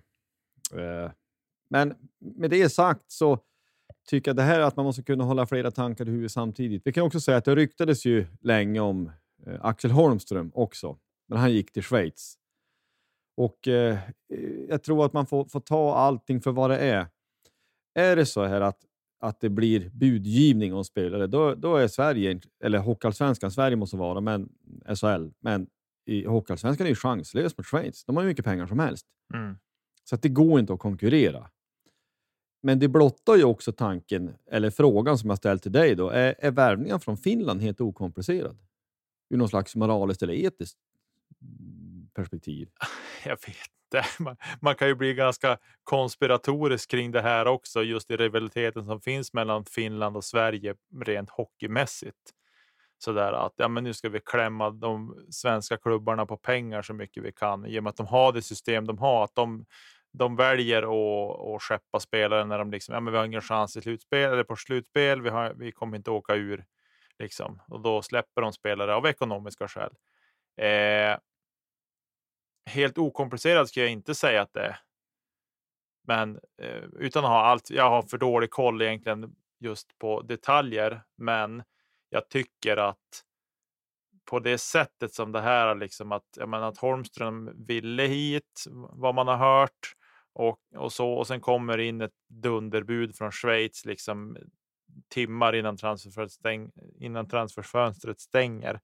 Eh, 0.73 1.11
men 1.69 1.95
med 2.19 2.49
det 2.49 2.69
sagt 2.69 3.11
så 3.11 3.39
tycker 4.07 4.29
jag 4.29 4.35
det 4.35 4.43
här 4.43 4.59
att 4.59 4.75
man 4.75 4.85
måste 4.85 5.03
kunna 5.03 5.23
hålla 5.23 5.45
flera 5.45 5.71
tankar 5.71 6.07
i 6.07 6.11
huvudet 6.11 6.31
samtidigt. 6.31 6.81
Vi 6.85 6.93
kan 6.93 7.03
också 7.03 7.19
säga 7.19 7.37
att 7.37 7.45
det 7.45 7.55
ryktades 7.55 8.05
ju 8.05 8.27
länge 8.41 8.79
om 8.79 9.11
eh, 9.45 9.65
Axel 9.65 9.91
Holmström 9.91 10.51
också, 10.53 10.97
men 11.27 11.37
han 11.37 11.53
gick 11.53 11.71
till 11.71 11.83
Schweiz. 11.83 12.37
Och 13.37 13.67
eh, 13.67 13.99
jag 14.69 14.83
tror 14.83 15.05
att 15.05 15.13
man 15.13 15.25
får, 15.25 15.45
får 15.45 15.59
ta 15.59 15.95
allting 15.95 16.41
för 16.41 16.51
vad 16.51 16.69
det 16.69 16.77
är. 16.77 17.07
Är 17.93 18.15
det 18.15 18.25
så 18.25 18.43
här 18.45 18.61
att, 18.61 18.79
att 19.19 19.39
det 19.39 19.49
blir 19.49 19.89
budgivning 19.89 20.73
om 20.73 20.85
spelare, 20.85 21.27
då, 21.27 21.55
då 21.55 21.75
är 21.75 21.87
Sverige, 21.87 22.41
eller 22.63 22.79
Hockeyallsvenskan, 22.79 23.51
Sverige 23.51 23.75
måste 23.75 23.97
vara, 23.97 24.21
men 24.21 24.49
SHL, 24.95 25.29
men 25.39 25.67
i 26.05 26.25
Hockeyallsvenskan 26.25 26.85
är 26.85 26.89
ju 26.89 26.95
chanslös 26.95 27.57
mot 27.57 27.67
Schweiz. 27.67 28.03
De 28.05 28.15
har 28.15 28.23
ju 28.23 28.29
mycket 28.29 28.45
pengar 28.45 28.67
som 28.67 28.79
helst. 28.79 29.05
Mm. 29.33 29.57
Så 30.03 30.15
att 30.15 30.21
det 30.21 30.29
går 30.29 30.59
inte 30.59 30.73
att 30.73 30.79
konkurrera. 30.79 31.49
Men 32.63 32.79
det 32.79 32.87
blottar 32.87 33.35
ju 33.35 33.43
också 33.43 33.71
tanken, 33.71 34.33
eller 34.51 34.69
frågan 34.69 35.17
som 35.17 35.29
jag 35.29 35.37
ställt 35.37 35.63
till 35.63 35.71
dig. 35.71 35.95
Då, 35.95 36.09
är, 36.09 36.35
är 36.39 36.51
värvningen 36.51 36.99
från 36.99 37.17
Finland 37.17 37.61
helt 37.61 37.81
okomplicerad? 37.81 38.57
Ur 39.29 39.37
någon 39.37 39.49
slags 39.49 39.75
moraliskt 39.75 40.23
eller 40.23 40.33
etiskt 40.33 40.77
perspektiv? 42.13 42.69
Jag 43.25 43.31
vet 43.31 43.47
inte. 43.47 44.07
Man, 44.19 44.37
man, 44.61 44.75
kan 44.75 44.87
ju 44.87 44.95
bli 44.95 45.13
ganska 45.13 45.57
konspiratorisk 45.83 46.91
kring 46.91 47.11
det 47.11 47.21
här 47.21 47.45
också, 47.45 47.83
just 47.83 48.11
i 48.11 48.17
rivaliteten 48.17 48.85
som 48.85 49.01
finns 49.01 49.33
mellan 49.33 49.65
Finland 49.65 50.17
och 50.17 50.23
Sverige 50.23 50.75
rent 51.05 51.29
hockeymässigt. 51.29 52.17
Så 52.97 53.11
där 53.11 53.33
att 53.33 53.53
ja, 53.55 53.67
men 53.67 53.83
nu 53.83 53.93
ska 53.93 54.09
vi 54.09 54.19
klämma 54.19 54.69
de 54.69 55.25
svenska 55.29 55.77
klubbarna 55.77 56.25
på 56.25 56.37
pengar 56.37 56.81
så 56.81 56.93
mycket 56.93 57.23
vi 57.23 57.31
kan 57.31 57.65
i 57.65 57.79
och 57.79 57.83
med 57.83 57.89
att 57.89 57.97
de 57.97 58.07
har 58.07 58.33
det 58.33 58.41
system 58.41 58.87
de 58.87 58.97
har. 58.97 59.23
Att 59.23 59.35
de 59.35 59.65
de 60.13 60.35
väljer 60.35 60.81
att, 60.81 61.55
att 61.55 61.61
skeppa 61.61 61.99
spelare 61.99 62.45
när 62.45 62.57
de 62.57 62.71
liksom, 62.71 62.93
ja, 62.93 62.99
men 62.99 63.13
vi 63.13 63.17
har 63.17 63.25
ingen 63.25 63.41
chans 63.41 63.77
i 63.77 63.81
slutspel 63.81 64.33
eller 64.33 64.43
på 64.43 64.55
slutspel. 64.55 65.21
Vi, 65.21 65.29
har, 65.29 65.53
vi 65.53 65.71
kommer 65.71 65.97
inte 65.97 66.11
åka 66.11 66.35
ur 66.35 66.65
liksom 67.19 67.61
och 67.67 67.81
då 67.81 68.01
släpper 68.01 68.41
de 68.41 68.53
spelare 68.53 68.95
av 68.95 69.05
ekonomiska 69.05 69.67
skäl. 69.67 69.93
Eh, 70.57 71.17
helt 72.65 72.97
okomplicerat 72.97 73.69
ska 73.69 73.81
jag 73.81 73.91
inte 73.91 74.15
säga 74.15 74.41
att 74.41 74.53
det 74.53 74.61
är. 74.61 74.79
Men 76.07 76.39
eh, 76.61 76.83
utan 76.99 77.23
att 77.23 77.29
ha 77.29 77.45
allt. 77.45 77.69
Jag 77.69 77.89
har 77.89 78.01
för 78.01 78.17
dålig 78.17 78.51
koll 78.51 78.81
egentligen 78.81 79.35
just 79.59 79.97
på 79.97 80.21
detaljer, 80.21 81.01
men 81.17 81.63
jag 82.09 82.29
tycker 82.29 82.77
att 82.77 83.23
på 84.25 84.39
det 84.39 84.57
sättet 84.57 85.13
som 85.13 85.31
det 85.31 85.41
här 85.41 85.75
liksom 85.75 86.11
att, 86.11 86.27
jag 86.37 86.49
menar, 86.49 86.67
att 86.67 86.77
Holmström 86.77 87.65
ville 87.67 88.03
hit, 88.03 88.65
vad 88.71 89.15
man 89.15 89.27
har 89.27 89.37
hört 89.37 89.95
och, 90.33 90.59
och 90.75 90.93
så. 90.93 91.13
Och 91.13 91.27
sen 91.27 91.41
kommer 91.41 91.77
in 91.77 92.01
ett 92.01 92.15
dunderbud 92.27 93.15
från 93.15 93.31
Schweiz 93.31 93.85
liksom 93.85 94.37
timmar 95.09 95.55
innan, 95.55 95.77
transferfönstret, 95.77 96.31
stäng, 96.31 96.71
innan 96.99 97.27
transferfönstret 97.27 98.19
stänger. 98.19 98.79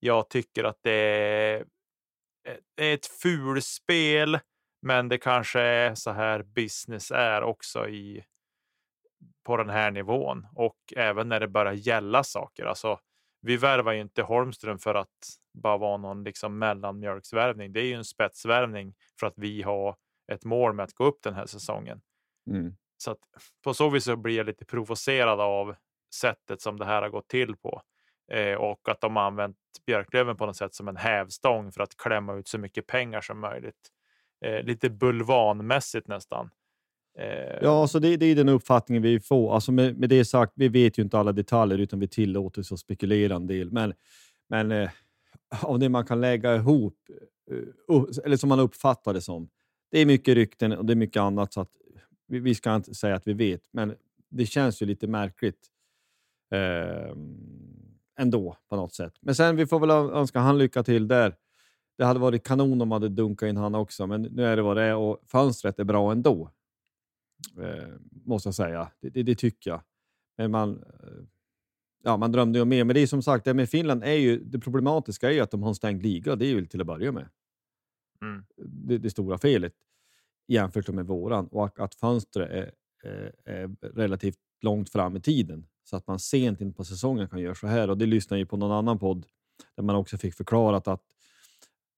Jag 0.00 0.30
tycker 0.30 0.64
att 0.64 0.78
det 0.82 0.92
är, 0.92 1.64
är 2.76 2.94
ett 2.94 3.06
fulspel, 3.06 4.38
men 4.82 5.08
det 5.08 5.18
kanske 5.18 5.60
är 5.60 5.94
så 5.94 6.10
här 6.10 6.42
business 6.42 7.10
är 7.10 7.42
också 7.42 7.88
i 7.88 8.24
på 9.46 9.56
den 9.56 9.70
här 9.70 9.90
nivån 9.90 10.46
och 10.54 10.76
även 10.96 11.28
när 11.28 11.40
det 11.40 11.48
börjar 11.48 11.72
gälla 11.72 12.24
saker. 12.24 12.64
Alltså, 12.64 13.00
vi 13.40 13.56
värvar 13.56 13.92
ju 13.92 14.00
inte 14.00 14.22
Holmström 14.22 14.78
för 14.78 14.94
att 14.94 15.28
bara 15.54 15.78
vara 15.78 15.96
någon 15.96 16.24
liksom 16.24 16.58
mellanmjölksvärvning. 16.58 17.72
Det 17.72 17.80
är 17.80 17.84
ju 17.84 17.94
en 17.94 18.04
spetsvärvning 18.04 18.94
för 19.20 19.26
att 19.26 19.34
vi 19.36 19.62
har 19.62 19.96
ett 20.32 20.44
mål 20.44 20.72
med 20.72 20.84
att 20.84 20.92
gå 20.92 21.04
upp 21.04 21.22
den 21.22 21.34
här 21.34 21.46
säsongen. 21.46 22.00
Mm. 22.50 22.76
Så 22.96 23.10
att 23.10 23.18
på 23.64 23.74
så 23.74 23.90
vis 23.90 24.04
så 24.04 24.16
blir 24.16 24.36
jag 24.36 24.46
lite 24.46 24.64
provocerad 24.64 25.40
av 25.40 25.76
sättet 26.14 26.60
som 26.60 26.78
det 26.78 26.84
här 26.84 27.02
har 27.02 27.08
gått 27.08 27.28
till 27.28 27.56
på 27.56 27.82
eh, 28.32 28.54
och 28.54 28.88
att 28.88 29.00
de 29.00 29.16
har 29.16 29.22
använt 29.22 29.56
Björklöven 29.86 30.36
på 30.36 30.46
något 30.46 30.56
sätt 30.56 30.74
som 30.74 30.88
en 30.88 30.96
hävstång 30.96 31.72
för 31.72 31.82
att 31.82 31.96
klämma 31.96 32.34
ut 32.34 32.48
så 32.48 32.58
mycket 32.58 32.86
pengar 32.86 33.20
som 33.20 33.40
möjligt. 33.40 33.88
Eh, 34.44 34.62
lite 34.62 34.90
bulvanmässigt 34.90 36.08
nästan. 36.08 36.50
Eh, 37.18 37.58
ja, 37.62 37.82
alltså 37.82 38.00
det, 38.00 38.16
det, 38.16 38.26
är 38.26 38.34
den 38.34 38.48
uppfattningen 38.48 39.02
vi 39.02 39.20
får. 39.20 39.54
Alltså 39.54 39.72
med, 39.72 39.98
med, 39.98 40.08
det 40.08 40.24
sagt, 40.24 40.52
vi 40.56 40.68
vet 40.68 40.98
ju 40.98 41.02
inte 41.02 41.18
alla 41.18 41.32
detaljer 41.32 41.78
utan 41.78 42.00
vi 42.00 42.08
tillåter 42.08 42.60
oss 42.60 42.72
att 42.72 42.78
spekulera 42.78 43.36
en 43.36 43.46
del. 43.46 43.70
Men, 43.72 43.94
men 44.48 44.72
eh, 44.72 44.90
av 45.62 45.78
det 45.78 45.88
man 45.88 46.06
kan 46.06 46.20
lägga 46.20 46.56
ihop, 46.56 46.96
eh, 47.50 48.24
eller 48.24 48.36
som 48.36 48.48
man 48.48 48.60
uppfattar 48.60 49.14
det 49.14 49.20
som, 49.20 49.48
det 49.90 49.98
är 49.98 50.06
mycket 50.06 50.34
rykten 50.34 50.72
och 50.72 50.84
det 50.84 50.92
är 50.92 50.96
mycket 50.96 51.20
annat, 51.20 51.52
så 51.52 51.60
att 51.60 51.70
vi, 52.26 52.38
vi 52.38 52.54
ska 52.54 52.74
inte 52.74 52.94
säga 52.94 53.14
att 53.14 53.26
vi 53.26 53.32
vet, 53.32 53.62
men 53.72 53.94
det 54.28 54.46
känns 54.46 54.82
ju 54.82 54.86
lite 54.86 55.06
märkligt 55.06 55.66
eh, 56.50 57.14
ändå 58.18 58.56
på 58.68 58.76
något 58.76 58.94
sätt. 58.94 59.14
Men 59.20 59.34
sen, 59.34 59.56
vi 59.56 59.66
får 59.66 59.80
väl 59.80 59.90
önska 59.90 60.38
han 60.38 60.58
lycka 60.58 60.82
till 60.82 61.08
där. 61.08 61.36
Det 61.98 62.04
hade 62.04 62.20
varit 62.20 62.44
kanon 62.44 62.72
om 62.72 62.78
de 62.78 62.92
hade 62.92 63.08
dunkat 63.08 63.46
in 63.48 63.56
han 63.56 63.74
också, 63.74 64.06
men 64.06 64.22
nu 64.22 64.44
är 64.44 64.56
det 64.56 64.62
vad 64.62 64.76
det 64.76 64.82
är 64.82 64.96
och 64.96 65.22
fönstret 65.26 65.78
är 65.78 65.84
bra 65.84 66.12
ändå. 66.12 66.50
Eh, 67.58 67.88
måste 68.10 68.46
jag 68.46 68.54
säga. 68.54 68.92
Det, 69.00 69.08
det, 69.08 69.22
det, 69.22 69.34
tycker 69.34 69.70
jag. 69.70 69.82
Men 70.36 70.50
man, 70.50 70.82
eh, 70.82 71.24
ja, 72.02 72.16
man 72.16 72.32
drömde 72.32 72.58
ju 72.58 72.62
om 72.62 72.68
mer. 72.68 72.84
Men 72.84 72.94
det 72.94 73.00
är 73.00 73.06
som 73.06 73.22
sagt, 73.22 73.44
det 73.44 73.54
med 73.54 73.68
Finland 73.68 74.04
är 74.04 74.12
ju 74.12 74.44
det 74.44 74.58
problematiska 74.58 75.28
är 75.28 75.34
ju 75.34 75.40
att 75.40 75.50
de 75.50 75.62
har 75.62 75.68
en 75.68 75.74
stängd 75.74 76.02
liga. 76.02 76.36
Det 76.36 76.46
är 76.46 76.48
ju 76.48 76.66
till 76.66 76.80
att 76.80 76.86
börja 76.86 77.12
med. 77.12 77.28
Mm. 78.22 78.44
Det, 78.56 78.98
det, 78.98 79.10
stora 79.10 79.38
felet 79.38 79.74
jämfört 80.48 80.88
med 80.88 81.06
våran 81.06 81.46
och 81.46 81.80
att 81.80 81.94
fönstret 81.94 82.50
är, 82.50 82.72
är, 83.04 83.34
är, 83.44 83.76
relativt 83.94 84.38
långt 84.60 84.90
fram 84.90 85.16
i 85.16 85.20
tiden 85.20 85.66
så 85.84 85.96
att 85.96 86.06
man 86.06 86.18
sent 86.18 86.60
in 86.60 86.72
på 86.72 86.84
säsongen 86.84 87.28
kan 87.28 87.40
göra 87.40 87.54
så 87.54 87.66
här. 87.66 87.90
Och 87.90 87.98
Det 87.98 88.06
lyssnade 88.06 88.40
jag 88.40 88.48
på 88.48 88.56
någon 88.56 88.72
annan 88.72 88.98
podd 88.98 89.26
där 89.76 89.82
man 89.82 89.96
också 89.96 90.18
fick 90.18 90.34
förklarat 90.34 90.88
att 90.88 91.02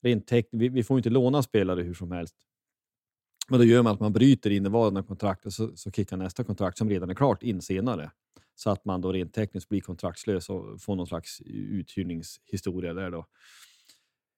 rent 0.02 0.26
tekniskt, 0.26 0.62
vi, 0.62 0.68
vi, 0.68 0.84
får 0.84 0.98
inte 0.98 1.10
låna 1.10 1.42
spelare 1.42 1.82
hur 1.82 1.94
som 1.94 2.12
helst. 2.12 2.36
Men 3.48 3.58
då 3.58 3.64
gör 3.64 3.82
man 3.82 3.92
att 3.92 4.00
man 4.00 4.12
bryter 4.12 4.50
innevarande 4.50 5.02
kontrakt 5.02 5.46
och 5.46 5.52
så, 5.52 5.76
så 5.76 5.90
kickar 5.90 6.16
nästa 6.16 6.44
kontrakt 6.44 6.78
som 6.78 6.90
redan 6.90 7.10
är 7.10 7.14
klart 7.14 7.42
in 7.42 7.62
senare 7.62 8.10
så 8.54 8.70
att 8.70 8.84
man 8.84 9.00
då 9.00 9.12
rent 9.12 9.34
tekniskt 9.34 9.68
blir 9.68 9.80
kontraktslös 9.80 10.50
och 10.50 10.82
får 10.82 10.96
någon 10.96 11.06
slags 11.06 11.40
uthyrningshistoria 11.46 12.94
där 12.94 13.10
då. 13.10 13.26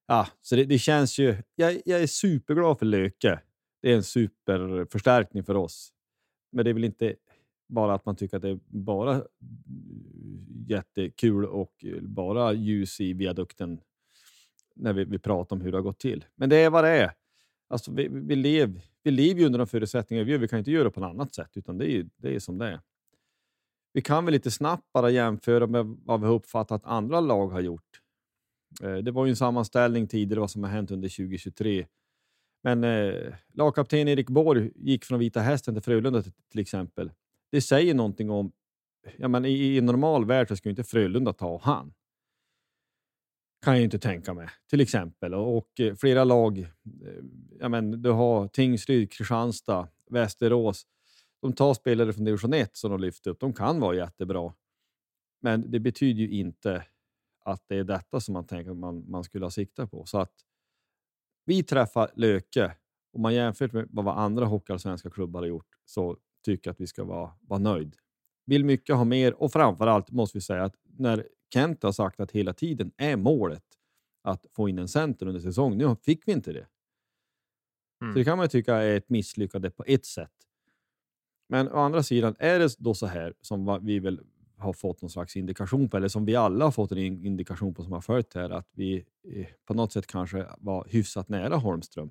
Ja, 0.07 0.29
så 0.43 0.57
det, 0.57 0.65
det 0.65 0.79
känns 0.79 1.19
ju. 1.19 1.37
Jag, 1.55 1.83
jag, 1.85 2.03
är 2.03 2.07
superglad 2.07 2.79
för 2.79 2.87
Löke. 2.87 3.41
Det 3.83 3.93
är 3.93 3.97
en 3.97 4.03
superförstärkning 4.03 5.45
för 5.45 5.55
oss. 5.55 5.93
Men 6.53 6.65
det 6.65 6.71
är 6.71 6.75
väl 6.75 6.85
inte 6.85 7.15
bara 7.69 7.95
att 7.95 8.07
man 8.07 8.17
tycker 8.17 8.37
att 8.37 8.43
det 8.43 8.49
är 8.49 8.59
bara 8.67 9.17
eh, 9.17 9.23
jättekul 10.67 11.45
och 11.45 11.85
eh, 11.85 12.03
bara 12.03 12.53
ljus 12.53 13.01
i 13.01 13.13
viadukten 13.13 13.81
när 14.75 14.93
vi, 14.93 15.05
vi 15.05 15.19
pratar 15.19 15.57
om 15.57 15.63
hur 15.63 15.73
det 15.73 15.79
har 15.79 15.83
gått 15.83 15.99
till. 15.99 16.25
Men 16.35 16.49
det 16.49 16.57
är 16.57 16.71
vad 16.71 16.85
det 16.85 16.91
är. 16.91 17.13
Alltså, 17.69 17.93
vi, 17.93 18.09
vi, 18.11 18.37
lever, 18.37 18.83
vi 19.03 19.11
lever 19.11 19.41
ju 19.41 19.47
under 19.47 19.59
de 19.59 19.67
förutsättningar 19.67 20.25
vi 20.25 20.33
gör. 20.33 20.39
Vi 20.39 20.49
kan 20.49 20.59
inte 20.59 20.71
göra 20.71 20.85
det 20.85 20.91
på 20.91 21.01
något 21.01 21.11
annat 21.11 21.35
sätt, 21.35 21.51
utan 21.55 21.79
det 21.79 21.93
är, 21.93 22.07
det 22.17 22.35
är 22.35 22.39
som 22.39 22.59
det 22.59 22.67
är. 22.67 22.81
Vi 23.93 24.03
kan 24.03 24.25
väl 24.25 24.33
lite 24.33 24.51
snabbt 24.51 24.93
bara 24.93 25.11
jämföra 25.11 25.67
med 25.67 25.87
vad 26.05 26.21
vi 26.21 26.27
har 26.27 26.35
uppfattat 26.35 26.83
att 26.83 26.91
andra 26.91 27.21
lag 27.21 27.49
har 27.49 27.61
gjort. 27.61 28.01
Eh, 28.83 28.97
det 28.97 29.11
var 29.11 29.27
ju 29.27 29.31
en 29.31 29.37
sammanställning 29.37 30.09
tidigare 30.09 30.41
vad 30.41 30.51
som 30.51 30.63
har 30.63 30.71
hänt 30.71 30.91
under 30.91 31.09
2023. 31.09 31.87
Men 32.63 32.85
eh, 32.85 33.35
lagkapten 33.53 34.09
Erik 34.09 34.29
Borg 34.29 34.71
gick 34.75 35.05
från 35.05 35.19
Vita 35.19 35.41
Hästen 35.41 35.75
till 35.75 35.83
Frölunda 35.83 36.23
till, 36.23 36.33
till 36.51 36.61
exempel. 36.61 37.11
Det 37.53 37.61
säger 37.61 37.95
någonting 37.95 38.31
om... 38.31 38.53
Ja, 39.17 39.29
men 39.29 39.45
i, 39.45 39.77
I 39.77 39.81
normal 39.81 40.25
värld 40.25 40.49
så 40.49 40.57
skulle 40.57 40.71
inte 40.71 40.85
Frölunda 40.85 41.33
ta 41.33 41.61
han. 41.63 41.95
Kan 43.65 43.75
jag 43.75 43.83
inte 43.83 43.99
tänka 43.99 44.35
mig, 44.35 44.49
till 44.71 44.81
exempel. 44.81 45.35
Och, 45.35 45.57
och 45.57 45.81
eh, 45.81 45.95
flera 45.95 46.25
lag. 46.25 46.59
Eh, 46.59 46.67
ja, 47.61 47.69
men 47.69 48.03
du 48.03 48.11
har 48.11 48.49
Tingsryd, 48.49 49.13
Kristianstad, 49.13 49.89
Västerås. 50.11 50.87
De 51.41 51.53
tar 51.53 51.75
spelare 51.75 52.13
från 52.13 52.25
division 52.25 52.55
1 52.55 52.77
som 52.77 52.91
de 52.91 53.01
lyfter 53.01 53.31
upp. 53.31 53.41
De 53.41 53.53
kan 53.53 53.81
vara 53.81 53.97
jättebra. 53.97 54.55
Men 55.41 55.71
det 55.71 55.81
betyder 55.81 56.21
ju 56.23 56.31
inte 56.31 56.85
att 57.45 57.65
det 57.69 57.77
är 57.77 57.85
detta 57.85 58.21
som 58.21 58.33
man 58.33 58.47
tänker 58.47 58.75
man, 58.75 59.11
man 59.11 59.25
skulle 59.25 59.45
ha 59.45 59.51
siktat 59.51 59.91
på. 59.91 60.05
Så 60.07 60.19
att 60.19 60.33
vi 61.45 61.63
träffar 61.63 62.11
Löke, 62.15 62.77
om 63.13 63.23
man 63.23 63.35
jämför 63.35 63.71
med 63.73 63.89
vad 63.91 64.19
andra 64.19 64.45
hockeyallsvenska 64.45 65.11
klubbar 65.11 65.41
har 65.41 65.47
gjort, 65.47 65.79
så 65.85 66.17
tycker 66.43 66.69
jag 66.69 66.73
att 66.73 66.81
vi 66.81 66.87
ska 66.87 67.05
vara, 67.05 67.31
vara 67.41 67.61
nöjd. 67.61 67.97
Vill 68.47 68.65
mycket 68.65 68.97
ha 68.97 69.05
mer 69.05 69.43
och 69.43 69.53
framför 69.53 69.87
allt 69.87 70.11
måste 70.11 70.39
vi 70.39 70.43
säga 70.43 70.65
att 70.65 70.75
när 70.99 71.29
Kent 71.53 71.83
har 71.83 71.93
sagt 71.93 72.21
att 72.21 72.31
hela 72.31 72.53
tiden 72.53 72.93
är 72.97 73.17
målet 73.17 73.65
att 74.23 74.47
få 74.53 74.69
in 74.69 74.79
en 74.79 74.89
center 74.89 75.27
under 75.27 75.41
säsongen. 75.41 75.79
Nu 75.79 75.97
fick 75.97 76.29
vi 76.29 76.33
inte 76.33 76.53
det. 76.53 76.67
Mm. 78.03 78.13
Så 78.13 78.19
det 78.19 78.25
kan 78.25 78.39
man 78.39 78.49
tycka 78.49 78.77
är 78.77 78.97
ett 78.97 79.09
misslyckande 79.09 79.71
på 79.71 79.85
ett 79.87 80.07
sätt. 80.07 80.33
Men 81.49 81.69
å 81.69 81.77
andra 81.77 82.03
sidan, 82.03 82.35
är 82.39 82.59
det 82.59 82.77
då 82.79 82.95
så 82.95 83.07
här 83.07 83.35
som 83.41 83.81
vi 83.83 83.99
väl 83.99 84.21
har 84.57 84.73
fått 84.73 85.03
någon 85.03 85.11
slags 85.11 85.37
indikation 85.37 85.89
på, 85.89 85.97
eller 85.97 86.09
som 86.09 86.25
vi 86.25 86.37
alla 86.37 86.65
har 86.65 86.73
fått 86.73 86.93
en 86.93 86.99
indikation 86.99 87.75
på 87.75 87.83
som 87.83 87.93
har 87.93 88.01
följt 88.01 88.35
här, 88.35 88.51
att 88.51 88.69
vi 88.73 89.05
eh, 89.35 89.47
på 89.65 89.75
något 89.75 89.93
sätt 89.93 90.07
kanske 90.07 90.47
var 90.59 90.87
hyfsat 90.89 91.29
nära 91.29 91.57
Holmström. 91.57 92.11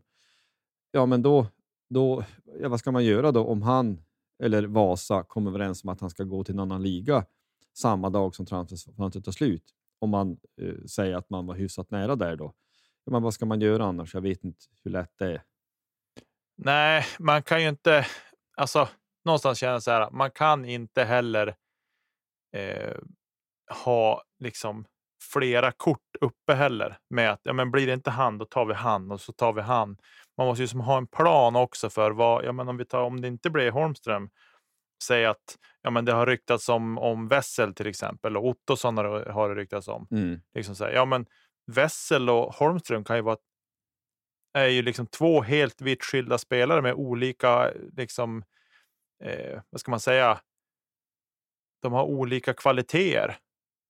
Ja, 0.91 1.05
men 1.05 1.21
då, 1.21 1.47
då 1.89 2.23
ja, 2.59 2.69
vad 2.69 2.79
ska 2.79 2.91
man 2.91 3.05
göra 3.05 3.31
då 3.31 3.45
om 3.45 3.61
han 3.61 4.01
eller 4.41 4.63
Vasa 4.63 5.23
kom 5.23 5.47
överens 5.47 5.84
om 5.84 5.89
att 5.89 6.01
han 6.01 6.10
ska 6.10 6.23
gå 6.23 6.43
till 6.43 6.54
en 6.54 6.60
annan 6.60 6.84
liga 6.84 7.25
samma 7.73 8.10
dag 8.10 8.36
som 8.36 8.45
transferfönstret 8.45 9.25
tar 9.25 9.32
slut? 9.32 9.63
Om 9.99 10.10
man 10.10 10.38
eh, 10.62 10.86
säger 10.86 11.15
att 11.15 11.30
man 11.30 11.45
var 11.45 11.56
hyfsat 11.56 11.91
nära 11.91 12.15
där 12.15 12.36
då. 12.36 12.54
Men 13.06 13.23
vad 13.23 13.34
ska 13.34 13.45
man 13.45 13.62
göra 13.62 13.86
annars? 13.86 14.13
Jag 14.13 14.21
vet 14.21 14.43
inte 14.43 14.65
hur 14.84 14.91
lätt 14.91 15.13
det 15.17 15.25
är. 15.25 15.43
Nej, 16.58 17.06
man 17.19 17.43
kan 17.43 17.62
ju 17.62 17.69
inte. 17.69 18.06
Alltså, 18.58 18.89
någonstans 19.25 19.58
känna 19.58 19.82
så 19.82 19.91
här. 19.91 20.12
Man 20.12 20.32
kan 20.32 20.65
inte 20.65 21.04
heller 21.04 21.56
eh, 22.54 22.97
ha 23.84 24.23
liksom 24.39 24.86
flera 25.34 25.71
kort 25.71 26.15
uppe 26.21 26.54
heller 26.54 26.97
med 27.10 27.32
att 27.32 27.39
ja, 27.43 27.54
men 27.54 27.71
blir 27.71 27.88
det 27.88 27.93
inte 27.93 28.10
han, 28.10 28.38
då 28.38 28.45
tar 28.45 28.65
vi 28.65 28.73
han 28.73 29.12
och 29.12 29.21
så 29.21 29.32
tar 29.34 29.54
vi 29.54 29.62
han. 29.62 29.97
Man 30.41 30.47
måste 30.47 30.62
ju 30.62 30.67
som 30.67 30.80
ha 30.80 30.97
en 30.97 31.08
plan 31.08 31.56
också 31.56 31.89
för 31.89 32.12
vad, 32.12 32.45
ja, 32.45 32.51
men 32.51 32.69
om 32.69 32.77
vi 32.77 32.86
tar 32.86 33.01
om 33.01 33.21
det 33.21 33.27
inte 33.27 33.49
blir 33.49 33.71
Holmström. 33.71 34.30
Säg 35.04 35.25
att 35.25 35.58
ja, 35.82 35.89
men 35.89 36.06
det 36.06 36.13
har 36.13 36.25
ryktats 36.25 36.69
om, 36.69 36.97
om 36.97 37.27
Wessel 37.27 37.73
till 37.73 37.88
exempel 37.88 38.38
och 38.38 38.45
Ottosson 38.45 38.97
har, 38.97 39.25
har 39.25 39.49
det 39.49 39.56
ryktats 39.56 39.88
om. 39.88 40.08
Mm. 40.12 40.41
Liksom 40.54 40.75
så 40.75 40.84
här, 40.84 40.91
ja, 40.91 41.06
men 41.06 41.25
Wessel 41.71 42.30
och 42.30 42.54
Holmström 42.54 43.04
kan 43.04 43.15
ju 43.15 43.21
vara 43.21 43.38
är 44.54 44.67
ju 44.67 44.82
liksom 44.82 45.08
två 45.08 45.41
helt 45.41 45.82
vitt 45.82 46.04
skilda 46.04 46.38
spelare 46.38 46.82
med 46.82 46.93
olika, 46.93 47.71
liksom, 47.97 48.43
eh, 49.23 49.62
vad 49.69 49.82
ska 49.82 49.91
man 49.91 49.99
säga, 49.99 50.41
de 51.82 51.93
har 51.93 52.04
olika 52.04 52.54
kvaliteter. 52.54 53.38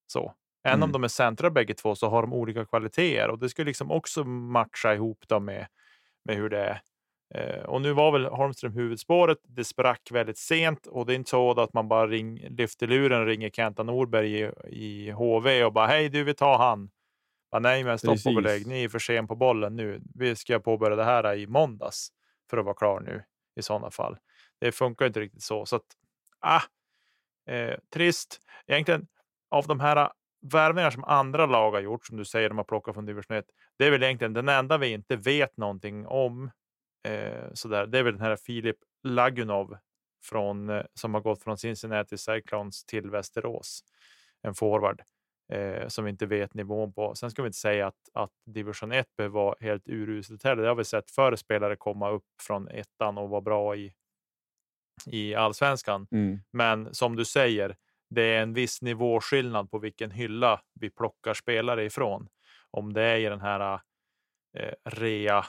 Så. 0.08 0.34
Även 0.64 0.80
mm. 0.80 0.84
om 0.84 0.92
de 0.92 1.04
är 1.04 1.08
centra 1.08 1.50
bägge 1.50 1.74
två 1.74 1.96
så 1.96 2.10
har 2.10 2.22
de 2.22 2.34
olika 2.34 2.66
kvaliteter 2.66 3.30
och 3.30 3.40
det 3.40 3.50
skulle 3.50 3.66
liksom 3.66 3.92
också 3.92 4.24
matcha 4.24 4.94
ihop 4.94 5.28
dem 5.28 5.46
med, 5.46 5.68
med 6.26 6.36
hur 6.36 6.50
det 6.50 6.60
är. 6.60 6.82
Eh, 7.34 7.64
och 7.64 7.82
nu 7.82 7.94
var 7.94 8.12
väl 8.12 8.26
Holmström 8.26 8.74
huvudspåret. 8.74 9.38
Det 9.44 9.64
sprack 9.64 10.12
väldigt 10.12 10.38
sent 10.38 10.88
och 10.88 11.06
det 11.06 11.14
är 11.14 11.16
inte 11.16 11.30
så 11.30 11.62
att 11.62 11.74
man 11.74 11.88
bara 11.88 12.08
ring, 12.08 12.48
lyfter 12.50 12.88
luren 12.88 13.22
och 13.22 13.28
ringer 13.28 13.50
Kenta 13.50 13.84
Norberg 13.84 14.42
i, 14.42 14.52
i 14.68 15.12
HV 15.12 15.64
och 15.64 15.74
bara 15.74 15.88
hej 15.88 16.10
du 16.10 16.24
vill 16.24 16.36
ta 16.36 16.58
han. 16.58 16.90
Bara, 17.52 17.60
Nej 17.60 17.84
men 17.84 17.98
stopp 17.98 18.18
och 18.26 18.36
belägg, 18.36 18.68
ni 18.68 18.84
är 18.84 18.90
för 18.90 19.00
sen 19.00 19.28
på 19.28 19.36
bollen 19.36 19.76
nu. 19.76 20.02
Vi 20.16 20.36
ska 20.36 20.60
påbörja 20.60 20.96
det 20.96 21.04
här 21.04 21.36
i 21.36 21.48
måndags 21.48 22.10
för 22.50 22.58
att 22.58 22.66
vara 22.66 22.76
klar 22.76 23.00
nu 23.00 23.24
i 23.56 23.62
sådana 23.62 23.92
fall. 23.92 24.18
Det 24.60 24.72
funkar 24.72 25.06
inte 25.06 25.20
riktigt 25.20 25.44
så. 25.44 25.66
så 25.66 25.76
att, 25.76 25.86
ah, 26.40 26.62
Eh, 27.50 27.76
trist. 27.94 28.40
Egentligen 28.68 29.08
av 29.52 29.68
de 29.68 29.80
här 29.80 30.10
värvningar 30.42 30.92
som 30.92 31.04
andra 31.04 31.46
lag 31.46 31.72
har 31.72 31.80
gjort, 31.80 32.06
som 32.06 32.18
du 32.18 32.26
säger, 32.26 32.50
de 32.50 32.58
har 32.58 32.66
plockat 32.66 32.94
från 32.94 33.06
division 33.06 33.38
1. 33.38 33.46
Det 33.78 33.86
är 33.86 33.92
väl 33.92 34.04
egentligen 34.04 34.34
den 34.34 34.50
enda 34.50 34.78
vi 34.78 34.88
inte 34.88 35.16
vet 35.16 35.58
någonting 35.58 36.08
om. 36.08 36.52
Eh, 37.08 37.54
sådär. 37.54 37.86
Det 37.86 38.00
är 38.00 38.04
väl 38.04 38.14
den 38.14 38.22
här 38.22 38.36
Filip 38.36 38.78
Lagunov 39.04 39.78
från, 40.24 40.70
eh, 40.70 40.84
som 40.94 41.14
har 41.14 41.22
gått 41.22 41.44
från 41.44 41.58
Cincinnati 41.58 42.18
Cyclones 42.18 42.86
till 42.86 43.10
Västerås. 43.10 43.84
En 44.42 44.56
forward 44.56 45.02
eh, 45.54 45.88
som 45.88 46.04
vi 46.06 46.12
inte 46.12 46.26
vet 46.26 46.54
nivån 46.54 46.94
på. 46.94 47.16
Sen 47.16 47.32
ska 47.32 47.42
vi 47.42 47.48
inte 47.48 47.58
säga 47.58 47.88
att, 47.88 48.10
att 48.14 48.32
division 48.46 48.92
1 48.92 49.08
behöver 49.18 49.34
vara 49.34 49.56
helt 49.60 49.88
uruselt 49.88 50.44
heller. 50.44 50.64
Det 50.64 50.70
har 50.70 50.76
vi 50.76 50.86
sett 50.86 51.12
förr 51.12 51.36
spelare 51.36 51.76
komma 51.76 52.10
upp 52.10 52.26
från 52.42 52.68
ettan 52.68 53.18
och 53.18 53.30
vara 53.30 53.42
bra 53.42 53.76
i 53.76 53.94
i 55.06 55.36
allsvenskan. 55.36 56.08
Mm. 56.12 56.40
Men 56.52 56.94
som 56.94 57.16
du 57.16 57.26
säger, 57.26 57.76
det 58.12 58.22
är 58.22 58.42
en 58.42 58.54
viss 58.54 58.82
nivåskillnad 58.82 59.72
på 59.72 59.80
vilken 59.80 60.12
hylla 60.12 60.62
vi 60.80 60.90
plockar 60.90 61.34
spelare 61.34 61.86
ifrån. 61.86 62.28
Om 62.72 62.94
det 62.94 63.04
är 63.04 63.18
i 63.18 63.24
den 63.24 63.42
här 63.42 63.80
eh, 64.58 64.74
rea 64.86 65.46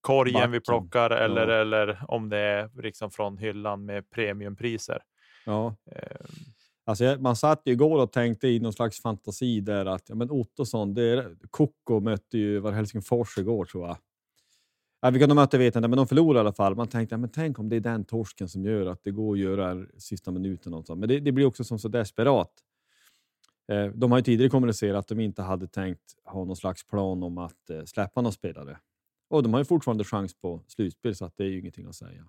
korgen 0.00 0.34
Backen. 0.34 0.50
vi 0.50 0.60
plockar 0.60 1.10
eller, 1.10 1.48
ja. 1.48 1.54
eller 1.54 2.04
om 2.08 2.28
det 2.28 2.38
är 2.38 2.70
liksom 2.82 3.10
från 3.10 3.38
hyllan 3.38 3.84
med 3.84 4.10
premiumpriser. 4.10 5.02
Ja. 5.46 5.76
Eh. 5.92 6.26
Alltså, 6.84 7.16
man 7.20 7.36
satt 7.36 7.62
ju 7.64 7.72
igår 7.72 8.02
och 8.02 8.12
tänkte 8.12 8.48
i 8.48 8.60
någon 8.60 8.72
slags 8.72 9.02
fantasi 9.02 9.60
där 9.60 9.86
att 9.86 10.08
ja, 10.08 10.14
men 10.14 10.30
Ottosson, 10.30 10.94
det 10.94 11.02
är, 11.02 11.36
Koko 11.50 12.00
mötte 12.00 12.38
ju 12.38 12.58
var 12.58 12.72
Helsingfors 12.72 13.38
igår 13.38 13.64
tror 13.64 13.86
jag. 13.86 13.96
Ja, 15.06 15.10
vilka 15.10 15.26
de 15.26 15.34
mötte 15.34 15.58
vet 15.58 15.74
jag 15.74 15.80
inte, 15.80 15.88
men 15.88 15.96
de 15.96 16.06
förlorade 16.06 16.38
i 16.38 16.40
alla 16.40 16.52
fall. 16.52 16.74
Man 16.74 16.88
tänkte, 16.88 17.12
ja, 17.12 17.18
men 17.18 17.30
tänk 17.30 17.58
om 17.58 17.68
det 17.68 17.76
är 17.76 17.80
den 17.80 18.04
torsken 18.04 18.48
som 18.48 18.64
gör 18.64 18.86
att 18.86 19.04
det 19.04 19.10
går 19.10 19.34
att 19.34 19.40
göra 19.40 19.86
sista 19.98 20.30
minuten. 20.30 20.74
Och 20.74 20.86
sånt. 20.86 21.00
Men 21.00 21.08
det, 21.08 21.20
det, 21.20 21.32
blir 21.32 21.46
också 21.46 21.64
som 21.64 21.78
så 21.78 21.88
desperat. 21.88 22.50
Eh, 23.72 23.86
de 23.86 24.10
har 24.10 24.18
ju 24.18 24.24
tidigare 24.24 24.50
kommunicerat 24.50 24.98
att 24.98 25.08
de 25.08 25.20
inte 25.20 25.42
hade 25.42 25.68
tänkt 25.68 26.02
ha 26.24 26.44
någon 26.44 26.56
slags 26.56 26.86
plan 26.86 27.22
om 27.22 27.38
att 27.38 27.70
eh, 27.70 27.84
släppa 27.84 28.20
någon 28.20 28.32
spelare. 28.32 28.78
Och 29.28 29.42
de 29.42 29.52
har 29.52 29.60
ju 29.60 29.64
fortfarande 29.64 30.04
chans 30.04 30.34
på 30.34 30.62
slutspel, 30.66 31.14
så 31.14 31.24
att 31.24 31.36
det 31.36 31.44
är 31.44 31.48
ju 31.48 31.58
ingenting 31.58 31.86
att 31.86 31.96
säga. 31.96 32.24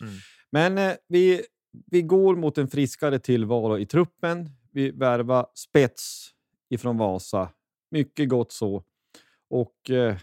Mm. 0.00 0.14
Men 0.50 0.78
eh, 0.78 0.96
vi, 1.08 1.42
vi 1.86 2.02
går 2.02 2.36
mot 2.36 2.58
en 2.58 2.68
friskare 2.68 3.18
tillvaro 3.18 3.78
i 3.78 3.86
truppen. 3.86 4.50
Vi 4.72 4.90
värvar 4.90 5.46
spets 5.54 6.30
ifrån 6.68 6.96
Vasa. 6.98 7.48
Mycket 7.90 8.28
gott 8.28 8.52
så. 8.52 8.84
Och 9.48 9.90
eh, 9.90 10.16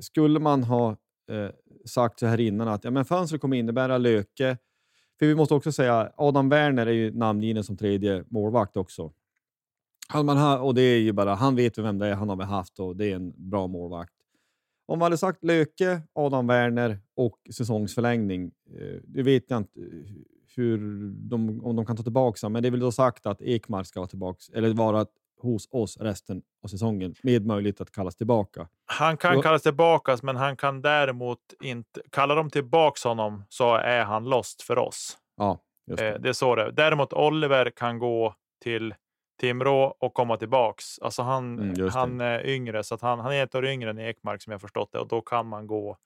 skulle 0.00 0.38
man 0.38 0.64
ha 0.64 0.96
eh, 1.30 1.50
sagt 1.84 2.18
så 2.18 2.26
här 2.26 2.40
innan 2.40 2.68
att 2.68 2.84
ja, 2.84 2.90
men 2.90 3.04
fönstret 3.04 3.40
kommer 3.40 3.56
innebära 3.56 3.98
Löke. 3.98 4.58
För 5.18 5.26
vi 5.26 5.34
måste 5.34 5.54
också 5.54 5.72
säga 5.72 6.12
Adam 6.16 6.48
Werner 6.48 6.86
är 6.86 6.92
ju 6.92 7.12
namngiven 7.12 7.64
som 7.64 7.76
tredje 7.76 8.24
målvakt 8.28 8.76
också. 8.76 9.12
Han, 10.08 10.26
man 10.26 10.36
har, 10.36 10.58
och 10.58 10.74
det 10.74 10.82
är 10.82 10.98
ju 10.98 11.12
bara, 11.12 11.34
han 11.34 11.56
vet 11.56 11.78
vem 11.78 11.98
det 11.98 12.06
är, 12.06 12.14
han 12.14 12.28
har 12.28 12.42
haft 12.42 12.80
och 12.80 12.96
det 12.96 13.12
är 13.12 13.16
en 13.16 13.32
bra 13.36 13.66
målvakt. 13.66 14.12
Om 14.86 14.98
man 14.98 15.06
hade 15.06 15.18
sagt 15.18 15.44
Löke, 15.44 16.02
Adam 16.12 16.46
Werner 16.46 16.98
och 17.16 17.38
säsongsförlängning, 17.54 18.50
eh, 18.78 19.00
det 19.04 19.22
vet 19.22 19.44
jag 19.50 19.56
inte 19.56 19.80
eh, 19.80 19.86
hur 20.56 21.10
de, 21.10 21.64
om 21.64 21.76
de 21.76 21.86
kan 21.86 21.96
ta 21.96 22.02
tillbaka 22.02 22.48
men 22.48 22.62
det 22.62 22.68
är 22.68 22.70
väl 22.70 22.80
då 22.80 22.92
sagt 22.92 23.26
att 23.26 23.42
Ekmark 23.42 23.86
ska 23.86 24.00
vara 24.00 24.08
tillbaka, 24.08 24.38
eller 24.54 24.74
vara 24.74 25.06
hos 25.42 25.68
oss 25.70 25.96
resten 25.96 26.42
av 26.64 26.68
säsongen 26.68 27.14
med 27.22 27.46
möjlighet 27.46 27.80
att 27.80 27.90
kallas 27.90 28.16
tillbaka. 28.16 28.68
Han 28.86 29.16
kan 29.16 29.34
så... 29.34 29.42
kallas 29.42 29.62
tillbaka, 29.62 30.18
men 30.22 30.36
han 30.36 30.56
kan 30.56 30.82
däremot 30.82 31.38
inte... 31.62 32.00
Kallar 32.10 32.36
de 32.36 32.50
tillbaka 32.50 33.08
honom 33.08 33.44
så 33.48 33.74
är 33.74 34.04
han 34.04 34.24
lost 34.24 34.62
för 34.62 34.78
oss. 34.78 35.18
Ja, 35.36 35.58
det. 35.86 36.08
Eh, 36.08 36.20
det. 36.20 36.28
är 36.28 36.32
så 36.32 36.54
det 36.54 36.62
är. 36.62 36.70
Däremot 36.70 37.12
Oliver 37.12 37.70
kan 37.70 37.98
gå 37.98 38.34
till 38.62 38.94
Timrå 39.40 39.96
och 39.98 40.14
komma 40.14 40.36
tillbaks. 40.36 40.98
Alltså 40.98 41.22
han, 41.22 41.58
mm, 41.58 41.88
han 41.88 42.20
är 42.20 42.46
yngre, 42.46 42.84
så 42.84 42.94
att 42.94 43.00
han, 43.00 43.20
han 43.20 43.32
är 43.32 43.42
ett 43.42 43.54
år 43.54 43.66
yngre 43.66 43.90
än 43.90 43.98
Ekmark 43.98 44.42
som 44.42 44.50
jag 44.50 44.60
förstått 44.60 44.92
det 44.92 44.98
och 44.98 45.08
då 45.08 45.20
kan 45.20 45.46
man 45.46 45.66
gå 45.66 45.96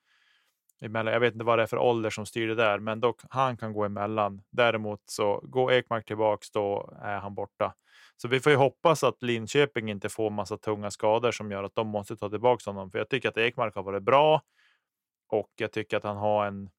emellan. 0.81 1.13
Jag 1.13 1.21
vet 1.21 1.33
inte 1.33 1.45
vad 1.45 1.59
det 1.59 1.63
är 1.63 1.67
för 1.67 1.79
ålder 1.79 2.11
som 2.11 2.27
styr 2.27 2.49
det 2.49 2.55
där, 2.55 2.79
men 2.79 3.01
dock, 3.01 3.21
han 3.29 3.57
kan 3.57 3.73
gå 3.73 3.85
emellan. 3.85 4.43
Däremot 4.51 5.01
så 5.07 5.41
går 5.43 5.73
Ekmark 5.73 6.07
tillbaks, 6.07 6.51
då 6.51 6.95
är 7.03 7.19
han 7.19 7.35
borta. 7.35 7.75
Så 8.17 8.29
vi 8.29 8.41
får 8.41 8.53
ju 8.53 8.59
hoppas 8.59 9.05
att 9.05 9.23
Linköping 9.23 9.91
inte 9.91 10.09
får 10.09 10.31
massa 10.31 10.57
tunga 10.57 10.91
skador 10.91 11.33
som 11.33 11.51
gör 11.51 11.63
att 11.65 11.75
de 11.75 11.87
måste 11.89 12.17
ta 12.17 12.31
tillbaka 12.31 12.71
honom. 12.71 12.91
För 12.91 12.99
jag 12.99 13.09
tycker 13.09 13.29
att 13.29 13.39
Ekmark 13.39 13.75
har 13.75 13.83
varit 13.83 14.03
bra 14.03 14.43
och 15.29 15.51
jag 15.57 15.73
tycker 15.73 15.97
att 15.97 16.05
han 16.05 16.17
har 16.17 16.47
en. 16.47 16.71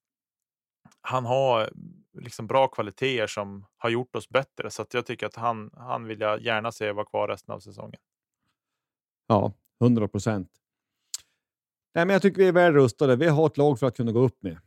Han 1.01 1.25
har 1.25 1.61
mm, 1.61 2.03
liksom 2.13 2.47
bra 2.47 2.67
kvaliteter 2.67 3.27
som 3.27 3.65
har 3.77 3.89
gjort 3.89 4.15
oss 4.15 4.29
bättre, 4.29 4.69
så 4.69 4.81
att 4.81 4.93
jag 4.93 5.05
tycker 5.05 5.25
att 5.25 5.35
han. 5.35 5.71
Han 5.77 6.07
vill 6.07 6.19
jag 6.19 6.41
gärna 6.41 6.71
se 6.71 6.91
vara 6.91 7.05
kvar 7.05 7.27
resten 7.27 7.55
av 7.55 7.59
säsongen. 7.59 7.99
Ja, 9.27 9.53
100 9.81 10.07
procent. 10.07 10.49
Nej, 11.93 12.05
men 12.05 12.13
jag 12.13 12.21
tycker 12.21 12.37
vi 12.37 12.47
är 12.47 12.51
väl 12.51 12.73
rustade. 12.73 13.15
Vi 13.15 13.27
har 13.27 13.45
ett 13.45 13.57
lag 13.57 13.79
för 13.79 13.87
att 13.87 13.97
kunna 13.97 14.11
gå 14.11 14.19
upp 14.19 14.43
med 14.43 14.57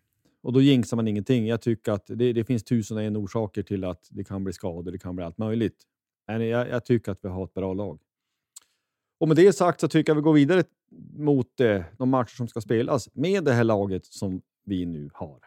och 0.42 0.52
då 0.52 0.60
jinxar 0.60 0.96
man 0.96 1.08
ingenting. 1.08 1.46
Jag 1.46 1.62
tycker 1.62 1.92
att 1.92 2.06
det, 2.06 2.32
det 2.32 2.44
finns 2.44 2.64
tusen 2.64 2.96
och 2.96 3.02
en 3.02 3.16
orsaker 3.16 3.62
till 3.62 3.84
att 3.84 4.08
det 4.10 4.24
kan 4.24 4.44
bli 4.44 4.52
skador. 4.52 4.92
Det 4.92 4.98
kan 4.98 5.16
bli 5.16 5.24
allt 5.24 5.38
möjligt. 5.38 5.82
Äh, 6.28 6.38
Men 6.38 6.48
jag, 6.48 6.68
jag, 6.68 6.84
tycker 6.84 7.12
att 7.12 7.18
vi 7.22 7.28
har 7.28 7.44
ett 7.44 7.54
bra 7.54 7.74
lag. 7.74 8.00
Och 9.20 9.28
med 9.28 9.36
det 9.36 9.52
sagt 9.52 9.80
så 9.80 9.88
tycker 9.88 10.10
jag 10.10 10.16
vi 10.16 10.22
går 10.22 10.32
vidare 10.32 10.64
mot 11.16 11.60
eh, 11.60 11.82
de 11.98 12.10
matcher 12.10 12.36
som 12.36 12.48
ska 12.48 12.60
spelas 12.60 13.08
med 13.14 13.44
det 13.44 13.52
här 13.52 13.64
laget 13.64 14.06
som 14.06 14.42
vi 14.64 14.86
nu 14.86 15.10
har. 15.14 15.38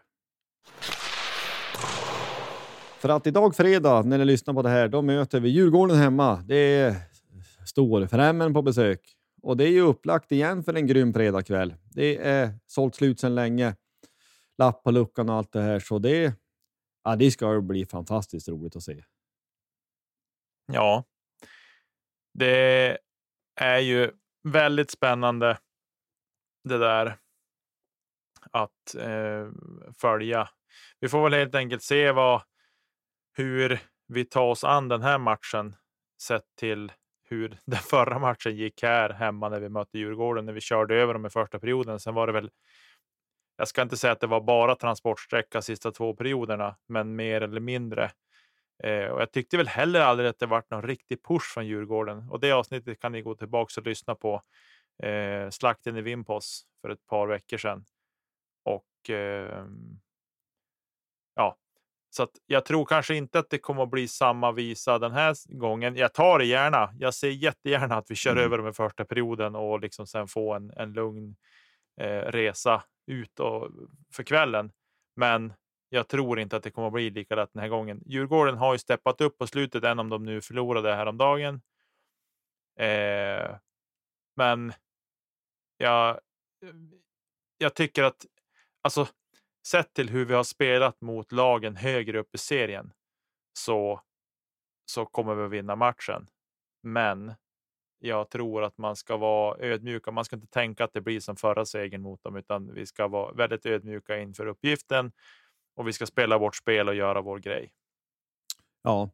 För 2.99 3.09
att 3.09 3.27
idag 3.27 3.55
fredag 3.55 4.01
när 4.01 4.17
ni 4.17 4.25
lyssnar 4.25 4.53
på 4.53 4.61
det 4.61 4.69
här, 4.69 4.87
då 4.87 5.01
möter 5.01 5.39
vi 5.39 5.49
Djurgården 5.49 5.97
hemma. 5.97 6.43
Det 6.47 6.55
är 6.55 6.95
storfrämmen 7.65 8.53
på 8.53 8.61
besök 8.61 8.99
och 9.41 9.57
det 9.57 9.63
är 9.63 9.71
ju 9.71 9.81
upplagt 9.81 10.31
igen 10.31 10.63
för 10.63 10.73
en 10.73 10.87
grym 10.87 11.13
fredagkväll. 11.13 11.73
Det 11.91 12.17
är 12.17 12.53
sålt 12.67 12.95
slut 12.95 13.19
sedan 13.19 13.35
länge. 13.35 13.75
Lapp 14.57 14.83
på 14.83 14.91
luckan 14.91 15.29
och 15.29 15.35
allt 15.35 15.51
det 15.51 15.61
här, 15.61 15.79
så 15.79 15.99
det, 15.99 16.33
ja, 17.03 17.15
det 17.15 17.31
ska 17.31 17.61
bli 17.61 17.85
fantastiskt 17.85 18.49
roligt 18.49 18.75
att 18.75 18.83
se. 18.83 19.03
Ja, 20.73 21.05
det 22.33 22.97
är 23.55 23.79
ju 23.79 24.11
väldigt 24.43 24.91
spännande 24.91 25.57
det 26.63 26.77
där 26.77 27.17
att 28.51 28.95
eh, 28.99 29.49
följa. 30.01 30.49
Vi 30.99 31.09
får 31.09 31.23
väl 31.23 31.33
helt 31.33 31.55
enkelt 31.55 31.83
se 31.83 32.11
vad, 32.11 32.41
hur 33.37 33.79
vi 34.07 34.25
tar 34.25 34.45
oss 34.47 34.63
an 34.63 34.87
den 34.87 35.01
här 35.01 35.17
matchen 35.17 35.75
sett 36.21 36.45
till 36.59 36.91
hur 37.29 37.57
den 37.65 37.79
förra 37.79 38.19
matchen 38.19 38.55
gick 38.55 38.83
här 38.83 39.09
hemma 39.09 39.49
när 39.49 39.59
vi 39.59 39.69
mötte 39.69 39.97
Djurgården 39.97 40.45
när 40.45 40.53
vi 40.53 40.61
körde 40.61 40.95
över 40.95 41.13
dem 41.13 41.25
i 41.25 41.29
första 41.29 41.59
perioden. 41.59 41.99
Sen 41.99 42.13
var 42.13 42.27
det 42.27 42.33
väl. 42.33 42.51
Jag 43.57 43.67
ska 43.67 43.81
inte 43.81 43.97
säga 43.97 44.13
att 44.13 44.19
det 44.19 44.27
var 44.27 44.41
bara 44.41 44.75
transportsträcka 44.75 45.61
sista 45.61 45.91
två 45.91 46.15
perioderna, 46.15 46.77
men 46.87 47.15
mer 47.15 47.41
eller 47.41 47.61
mindre. 47.61 48.11
Eh, 48.83 49.05
och 49.05 49.21
jag 49.21 49.31
tyckte 49.31 49.57
väl 49.57 49.67
heller 49.67 49.99
aldrig 49.99 50.29
att 50.29 50.39
det 50.39 50.45
varit 50.45 50.71
någon 50.71 50.83
riktig 50.83 51.23
push 51.23 51.53
från 51.53 51.67
Djurgården 51.67 52.29
och 52.29 52.39
det 52.39 52.51
avsnittet 52.51 52.99
kan 52.99 53.11
ni 53.11 53.21
gå 53.21 53.35
tillbaka 53.35 53.81
och 53.81 53.87
lyssna 53.87 54.15
på. 54.15 54.41
Eh, 55.03 55.49
slakten 55.49 55.97
i 55.97 56.01
Vimpos 56.01 56.65
för 56.81 56.89
ett 56.89 57.05
par 57.07 57.27
veckor 57.27 57.57
sedan. 57.57 57.85
Och 58.63 59.09
eh, 59.09 59.65
ja, 61.35 61.57
så 62.09 62.23
att 62.23 62.31
jag 62.45 62.65
tror 62.65 62.85
kanske 62.85 63.15
inte 63.15 63.39
att 63.39 63.49
det 63.49 63.57
kommer 63.57 63.83
att 63.83 63.89
bli 63.89 64.07
samma 64.07 64.51
visa 64.51 64.99
den 64.99 65.11
här 65.11 65.57
gången. 65.57 65.95
Jag 65.95 66.13
tar 66.13 66.39
det 66.39 66.45
gärna. 66.45 66.93
Jag 66.99 67.13
ser 67.13 67.29
jättegärna 67.29 67.95
att 67.95 68.11
vi 68.11 68.15
kör 68.15 68.31
mm. 68.31 68.43
över 68.43 68.57
dem 68.57 68.67
i 68.67 68.73
första 68.73 69.05
perioden 69.05 69.55
och 69.55 69.79
liksom 69.79 70.07
sen 70.07 70.27
få 70.27 70.53
en, 70.53 70.71
en 70.71 70.93
lugn 70.93 71.35
eh, 72.01 72.21
resa 72.21 72.83
ut 73.07 73.39
och, 73.39 73.69
för 74.13 74.23
kvällen. 74.23 74.71
Men 75.15 75.53
jag 75.93 76.07
tror 76.07 76.39
inte 76.39 76.55
att 76.55 76.63
det 76.63 76.71
kommer 76.71 76.87
att 76.87 76.93
bli 76.93 77.09
lika 77.09 77.35
lätt 77.35 77.53
den 77.53 77.61
här 77.61 77.69
gången. 77.69 78.03
Djurgården 78.05 78.57
har 78.57 78.73
ju 78.73 78.79
steppat 78.79 79.21
upp 79.21 79.37
på 79.37 79.47
slutet, 79.47 79.83
även 79.83 79.99
om 79.99 80.09
de 80.09 80.23
nu 80.23 80.41
förlorade 80.41 80.95
häromdagen. 80.95 81.61
Eh, 82.79 83.55
men 84.35 84.73
jag, 85.77 86.19
jag 87.57 87.75
tycker 87.75 88.03
att 88.03 88.25
alltså 88.81 89.07
sett 89.67 89.93
till 89.93 90.09
hur 90.09 90.25
vi 90.25 90.33
har 90.33 90.43
spelat 90.43 91.01
mot 91.01 91.31
lagen 91.31 91.75
högre 91.75 92.19
upp 92.19 92.35
i 92.35 92.37
serien 92.37 92.93
så, 93.53 94.01
så 94.85 95.05
kommer 95.05 95.35
vi 95.35 95.43
att 95.43 95.51
vinna 95.51 95.75
matchen. 95.75 96.27
Men 96.83 97.33
jag 97.99 98.29
tror 98.29 98.63
att 98.63 98.77
man 98.77 98.95
ska 98.95 99.17
vara 99.17 99.57
ödmjuka. 99.59 100.11
Man 100.11 100.25
ska 100.25 100.35
inte 100.35 100.47
tänka 100.47 100.83
att 100.83 100.93
det 100.93 101.01
blir 101.01 101.19
som 101.19 101.35
förra 101.35 101.65
segern 101.65 102.01
mot 102.01 102.23
dem, 102.23 102.35
utan 102.35 102.73
vi 102.73 102.85
ska 102.85 103.07
vara 103.07 103.33
väldigt 103.33 103.65
ödmjuka 103.65 104.17
inför 104.17 104.45
uppgiften 104.45 105.11
och 105.81 105.87
vi 105.87 105.93
ska 105.93 106.05
spela 106.05 106.37
vårt 106.37 106.55
spel 106.55 106.87
och 106.87 106.95
göra 106.95 107.21
vår 107.21 107.39
grej. 107.39 107.71
Ja, 108.81 109.09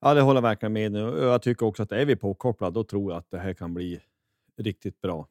ja 0.00 0.14
det 0.14 0.20
håller 0.20 0.38
jag 0.38 0.42
verkligen 0.42 0.72
med 0.72 0.92
nu. 0.92 0.98
Jag 1.00 1.42
tycker 1.42 1.66
också 1.66 1.82
att 1.82 1.92
är 1.92 2.06
vi 2.06 2.16
påkopplade, 2.16 2.74
då 2.74 2.84
tror 2.84 3.12
jag 3.12 3.18
att 3.18 3.30
det 3.30 3.38
här 3.38 3.54
kan 3.54 3.74
bli 3.74 4.00
riktigt 4.56 5.00
bra. 5.00 5.28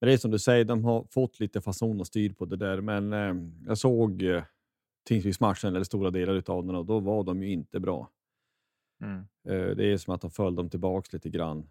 Men 0.00 0.08
det 0.08 0.12
är 0.12 0.18
som 0.18 0.30
du 0.30 0.38
säger, 0.38 0.64
de 0.64 0.84
har 0.84 1.06
fått 1.10 1.40
lite 1.40 1.60
fason 1.60 2.00
och 2.00 2.06
styr 2.06 2.32
på 2.32 2.44
det 2.44 2.56
där. 2.56 2.80
Men 2.80 3.12
eh, 3.12 3.34
jag 3.66 3.78
såg 3.78 4.22
eh, 4.22 4.42
Tingsrydsmatchen, 5.04 5.74
eller 5.74 5.84
stora 5.84 6.10
delar 6.10 6.50
av 6.50 6.66
den, 6.66 6.74
och 6.74 6.86
då 6.86 7.00
var 7.00 7.24
de 7.24 7.42
ju 7.42 7.52
inte 7.52 7.80
bra. 7.80 8.10
Mm. 9.02 9.18
Eh, 9.48 9.76
det 9.76 9.84
är 9.84 9.96
som 9.96 10.14
att 10.14 10.20
de 10.20 10.30
föll 10.30 10.54
dem 10.54 10.70
tillbaks 10.70 11.12
lite 11.12 11.28
grann. 11.28 11.70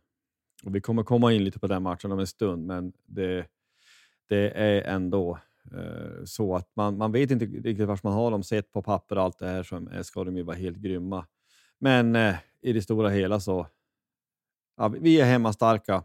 Och 0.63 0.75
vi 0.75 0.81
kommer 0.81 1.03
komma 1.03 1.33
in 1.33 1.43
lite 1.43 1.59
på 1.59 1.67
den 1.67 1.83
matchen 1.83 2.11
om 2.11 2.19
en 2.19 2.27
stund, 2.27 2.65
men 2.65 2.93
det, 3.05 3.47
det 4.27 4.51
är 4.51 4.81
ändå 4.81 5.39
så 6.25 6.55
att 6.55 6.71
man, 6.75 6.97
man 6.97 7.11
vet 7.11 7.31
inte 7.31 7.45
riktigt 7.45 7.87
vart 7.87 8.03
man 8.03 8.13
har 8.13 8.31
dem. 8.31 8.43
Sett 8.43 8.71
på 8.71 8.81
papper 8.81 9.15
och 9.15 9.23
allt 9.23 9.39
det 9.39 9.47
här 9.47 9.63
så 9.63 10.03
ska 10.03 10.23
de 10.23 10.37
ju 10.37 10.43
vara 10.43 10.55
helt 10.55 10.77
grymma. 10.77 11.25
Men 11.79 12.15
eh, 12.15 12.35
i 12.61 12.73
det 12.73 12.81
stora 12.81 13.09
hela 13.09 13.39
så 13.39 13.67
ja, 14.77 14.87
vi 14.87 15.21
är 15.21 15.25
hemmastarka. 15.25 16.03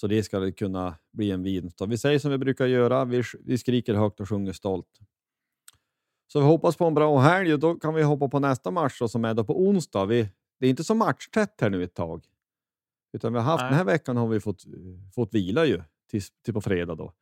Så 0.00 0.06
det 0.06 0.22
ska 0.22 0.52
kunna 0.52 0.94
bli 1.12 1.30
en 1.30 1.42
vinst. 1.42 1.80
Vi 1.88 1.98
säger 1.98 2.18
som 2.18 2.30
vi 2.30 2.38
brukar 2.38 2.66
göra. 2.66 3.04
Vi, 3.04 3.22
vi 3.44 3.58
skriker 3.58 3.94
högt 3.94 4.20
och 4.20 4.28
sjunger 4.28 4.52
stolt. 4.52 5.00
Så 6.32 6.40
vi 6.40 6.46
hoppas 6.46 6.76
på 6.76 6.84
en 6.84 6.94
bra 6.94 7.18
helg 7.18 7.52
och 7.52 7.60
då 7.60 7.74
kan 7.74 7.94
vi 7.94 8.02
hoppa 8.02 8.28
på 8.28 8.38
nästa 8.38 8.70
match 8.70 8.98
då, 9.00 9.08
som 9.08 9.24
är 9.24 9.34
då 9.34 9.44
på 9.44 9.60
onsdag. 9.60 10.06
Vi, 10.06 10.28
det 10.60 10.66
är 10.66 10.70
inte 10.70 10.84
så 10.84 10.94
matchtätt 10.94 11.60
här 11.60 11.70
nu 11.70 11.84
ett 11.84 11.94
tag. 11.94 12.24
Utan 13.12 13.32
vi 13.32 13.38
har 13.38 13.44
haft, 13.44 13.62
den 13.62 13.74
här 13.74 13.84
veckan 13.84 14.16
har 14.16 14.26
vi 14.26 14.40
fått, 14.40 14.64
fått 15.14 15.34
vila 15.34 15.64
ju 15.64 15.82
till, 16.10 16.22
till 16.44 16.54
på 16.54 16.60
fredag 16.60 16.94
då. 16.94 17.12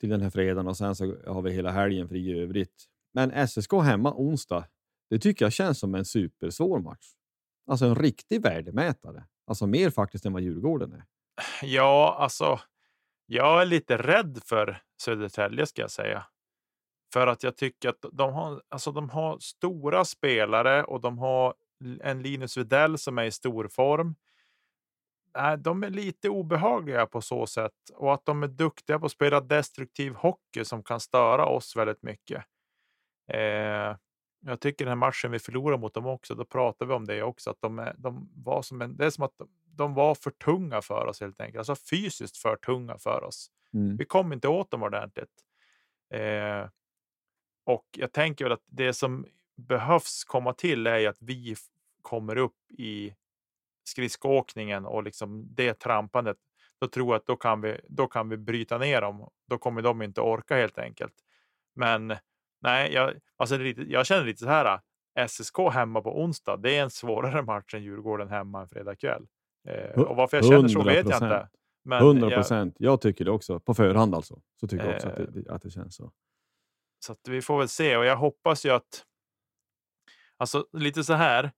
Till 0.00 0.08
den 0.08 0.20
här 0.20 0.30
fredagen 0.30 0.68
och 0.68 0.76
sen 0.76 0.94
så 0.94 1.16
har 1.26 1.42
vi 1.42 1.52
hela 1.52 1.70
helgen 1.70 2.08
fri 2.08 2.30
i 2.30 2.40
övrigt. 2.40 2.84
Men 3.14 3.48
SSK 3.48 3.72
hemma 3.72 4.14
onsdag, 4.14 4.64
det 5.10 5.18
tycker 5.18 5.44
jag 5.44 5.52
känns 5.52 5.78
som 5.78 5.94
en 5.94 6.04
supersvår 6.04 6.78
match. 6.78 7.12
Alltså 7.70 7.86
en 7.86 7.94
riktig 7.94 8.42
värdemätare. 8.42 9.24
Alltså 9.46 9.66
mer 9.66 9.90
faktiskt 9.90 10.26
än 10.26 10.32
vad 10.32 10.42
Djurgården 10.42 10.92
är. 10.92 11.04
Ja, 11.62 12.16
alltså. 12.18 12.60
Jag 13.26 13.62
är 13.62 13.66
lite 13.66 13.96
rädd 13.96 14.40
för 14.44 14.82
Södertälje 15.02 15.66
ska 15.66 15.82
jag 15.82 15.90
säga. 15.90 16.26
För 17.12 17.26
att 17.26 17.42
jag 17.42 17.56
tycker 17.56 17.88
att 17.88 18.04
de 18.12 18.32
har, 18.32 18.62
alltså 18.68 18.92
de 18.92 19.10
har 19.10 19.38
stora 19.38 20.04
spelare 20.04 20.84
och 20.84 21.00
de 21.00 21.18
har 21.18 21.54
en 22.02 22.22
Linus 22.22 22.56
Widell 22.56 22.98
som 22.98 23.18
är 23.18 23.24
i 23.24 23.30
stor 23.30 23.68
form. 23.68 24.14
De 25.58 25.82
är 25.82 25.90
lite 25.90 26.28
obehagliga 26.28 27.06
på 27.06 27.20
så 27.20 27.46
sätt 27.46 27.72
och 27.94 28.14
att 28.14 28.26
de 28.26 28.42
är 28.42 28.48
duktiga 28.48 28.98
på 28.98 29.06
att 29.06 29.12
spela 29.12 29.40
destruktiv 29.40 30.14
hockey 30.14 30.64
som 30.64 30.82
kan 30.82 31.00
störa 31.00 31.46
oss 31.46 31.76
väldigt 31.76 32.02
mycket. 32.02 32.44
Eh, 33.32 33.96
jag 34.40 34.60
tycker 34.60 34.84
den 34.84 34.88
här 34.88 34.96
matchen 34.96 35.30
vi 35.30 35.38
förlorade 35.38 35.80
mot 35.80 35.94
dem 35.94 36.06
också, 36.06 36.34
då 36.34 36.44
pratar 36.44 36.86
vi 36.86 36.94
om 36.94 37.06
det 37.06 37.22
också, 37.22 37.50
att 37.50 37.60
de, 37.60 37.78
är, 37.78 37.94
de 37.98 38.30
var 38.34 38.62
som 38.62 38.82
en, 38.82 38.96
det 38.96 39.06
är 39.06 39.10
som 39.10 39.24
att 39.24 39.34
de 39.64 39.94
var 39.94 40.14
för 40.14 40.30
tunga 40.30 40.82
för 40.82 41.06
oss 41.06 41.20
helt 41.20 41.40
enkelt, 41.40 41.58
alltså 41.58 41.76
fysiskt 41.90 42.36
för 42.36 42.56
tunga 42.56 42.98
för 42.98 43.24
oss. 43.24 43.50
Mm. 43.74 43.96
Vi 43.96 44.04
kom 44.04 44.32
inte 44.32 44.48
åt 44.48 44.70
dem 44.70 44.82
ordentligt. 44.82 45.44
Eh, 46.14 46.68
och 47.64 47.86
jag 47.96 48.12
tänker 48.12 48.44
väl 48.44 48.52
att 48.52 48.64
det 48.66 48.92
som 48.92 49.26
behövs 49.56 50.24
komma 50.24 50.52
till 50.52 50.86
är 50.86 51.08
att 51.08 51.22
vi 51.22 51.56
kommer 52.02 52.36
upp 52.36 52.70
i 52.70 53.14
skridskoåkningen 53.90 54.86
och 54.86 55.02
liksom 55.02 55.54
det 55.54 55.74
trampandet. 55.74 56.36
Då 56.80 56.88
tror 56.88 57.06
jag 57.06 57.16
att 57.16 57.26
då 57.26 57.36
kan 57.36 57.60
vi, 57.60 57.80
då 57.88 58.06
kan 58.06 58.28
vi 58.28 58.36
bryta 58.36 58.78
ner 58.78 59.00
dem. 59.00 59.30
Då 59.48 59.58
kommer 59.58 59.82
de 59.82 60.02
inte 60.02 60.20
orka 60.20 60.56
helt 60.56 60.78
enkelt. 60.78 61.14
Men 61.74 62.16
nej, 62.60 62.92
jag, 62.92 63.14
alltså, 63.36 63.56
jag 63.62 64.06
känner 64.06 64.24
lite 64.24 64.44
så 64.44 64.48
här. 64.48 64.80
SSK 65.28 65.58
hemma 65.72 66.00
på 66.00 66.22
onsdag, 66.22 66.56
det 66.56 66.76
är 66.76 66.82
en 66.82 66.90
svårare 66.90 67.42
match 67.52 67.74
än 67.74 67.82
Djurgården 67.82 68.28
hemma 68.28 68.60
en 68.60 68.68
fredagkväll. 68.68 69.26
Eh, 69.68 70.00
och 70.00 70.16
varför 70.16 70.36
jag 70.36 70.46
känner 70.46 70.68
så 70.68 70.82
vet 70.82 71.08
jag 71.08 71.16
inte. 71.16 71.48
Men 71.84 72.02
100 72.02 72.30
procent. 72.30 72.76
Jag, 72.78 72.92
jag, 72.92 73.00
tycker 73.00 73.24
det 73.24 73.30
också. 73.30 73.60
På 73.60 73.74
förhand 73.74 74.14
alltså. 74.14 74.40
Så 74.60 74.68
tycker 74.68 74.86
jag 74.86 74.94
också 74.94 75.08
att 75.08 75.16
det, 75.16 75.48
eh. 75.48 75.54
att 75.54 75.62
det 75.62 75.70
känns 75.70 75.96
så. 75.96 76.12
Så 77.06 77.16
vi 77.28 77.42
får 77.42 77.58
väl 77.58 77.68
se 77.68 77.96
och 77.96 78.04
jag 78.04 78.16
hoppas 78.16 78.66
ju 78.66 78.70
att. 78.70 79.04
Alltså 80.36 80.66
lite 80.72 81.04
så 81.04 81.12
här. 81.12 81.50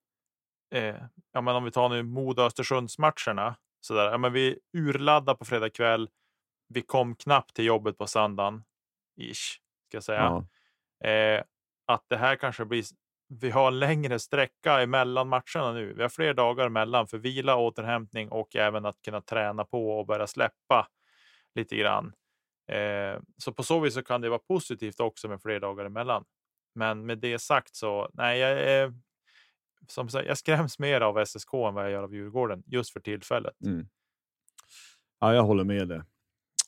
Eh, 0.75 0.97
ja, 1.33 1.41
men 1.41 1.57
om 1.57 1.65
vi 1.65 1.71
tar 1.71 1.89
nu 1.89 2.03
Modo 2.03 2.43
Östersunds 2.43 2.99
matcherna 2.99 3.57
så 3.81 3.95
där. 3.95 4.11
Ja, 4.11 4.19
men 4.19 4.33
vi 4.33 4.59
urladdar 4.73 5.35
på 5.35 5.45
fredag 5.45 5.71
kväll. 5.71 6.09
Vi 6.69 6.83
kom 6.83 7.17
knappt 7.17 7.55
till 7.55 7.65
jobbet 7.65 7.99
på 7.99 8.07
söndagen 8.07 8.65
ish, 9.17 9.61
ska 9.89 9.97
jag 9.97 10.05
säga. 10.05 10.45
Ja. 11.01 11.09
Eh, 11.09 11.45
att 11.87 12.05
det 12.09 12.17
här 12.17 12.37
kanske 12.37 12.65
blir 12.65 12.85
vi 13.41 13.51
har 13.51 13.69
en 13.69 13.79
längre 13.79 14.19
sträcka 14.19 14.81
emellan 14.81 15.29
matcherna 15.29 15.73
nu. 15.73 15.93
Vi 15.93 16.03
har 16.03 16.09
fler 16.09 16.35
dagar 16.35 16.67
emellan 16.67 17.07
för 17.07 17.19
vila, 17.19 17.57
återhämtning 17.57 18.29
och 18.29 18.57
även 18.57 18.87
att 18.87 19.03
kunna 19.03 19.21
träna 19.21 19.65
på 19.65 19.99
och 19.99 20.07
börja 20.07 20.27
släppa 20.27 20.89
lite 21.55 21.77
grann. 21.77 22.13
Eh, 22.69 23.21
så 23.37 23.53
på 23.53 23.63
så 23.63 23.81
vis 23.81 23.95
så 23.95 24.03
kan 24.03 24.21
det 24.21 24.29
vara 24.29 24.39
positivt 24.39 25.01
också 25.01 25.29
med 25.29 25.43
fler 25.43 25.61
dagar 25.61 25.85
emellan. 25.85 26.25
Men 26.75 27.07
med 27.07 27.19
det 27.19 27.39
sagt 27.39 27.75
så 27.75 28.11
nej, 28.13 28.39
jag, 28.39 28.51
är, 28.51 28.93
som 29.89 30.09
sagt, 30.09 30.29
jag 30.29 30.39
skräms 30.39 30.79
mer 30.79 31.01
av 31.01 31.25
SSK 31.25 31.55
än 31.55 31.75
vad 31.75 31.85
jag 31.85 31.91
gör 31.91 32.03
av 32.03 32.15
Djurgården 32.15 32.63
just 32.67 32.93
för 32.93 33.01
tillfället. 33.01 33.55
Mm. 33.65 33.87
Ja, 35.21 35.35
jag 35.35 35.43
håller 35.43 35.65
med 35.65 35.89
dig. 35.89 36.03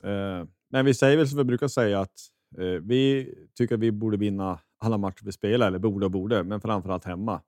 Eh, 0.02 0.46
men 0.70 0.84
vi 0.84 0.94
säger 0.94 1.16
väl 1.16 1.28
som 1.28 1.38
vi 1.38 1.44
brukar 1.44 1.68
säga 1.68 2.00
att 2.00 2.20
eh, 2.58 2.64
vi 2.64 3.34
tycker 3.54 3.74
att 3.74 3.80
vi 3.80 3.92
borde 3.92 4.16
vinna 4.16 4.60
alla 4.78 4.98
matcher 4.98 5.24
vi 5.24 5.32
spelar, 5.32 5.66
eller 5.66 5.78
borde 5.78 6.06
och 6.06 6.12
borde, 6.12 6.42
men 6.42 6.60
framförallt 6.60 7.04
hemma. 7.04 7.42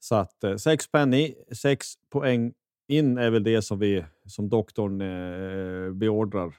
Så 0.00 0.14
att 0.14 0.44
eh, 0.44 0.56
sex, 0.56 0.90
penny, 0.90 1.34
sex 1.52 1.86
poäng 2.10 2.52
in 2.88 3.18
är 3.18 3.30
väl 3.30 3.42
det 3.42 3.62
som 3.62 3.78
vi 3.78 4.04
som 4.26 4.48
doktorn 4.48 5.00
eh, 5.00 5.92
beordrar 5.92 6.54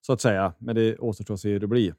så 0.00 0.12
att 0.12 0.20
säga. 0.20 0.54
Men 0.58 0.74
det 0.74 0.98
återstår 0.98 1.34
att 1.34 1.40
se 1.40 1.52
hur 1.52 1.60
det 1.60 1.66
blir. 1.66 1.94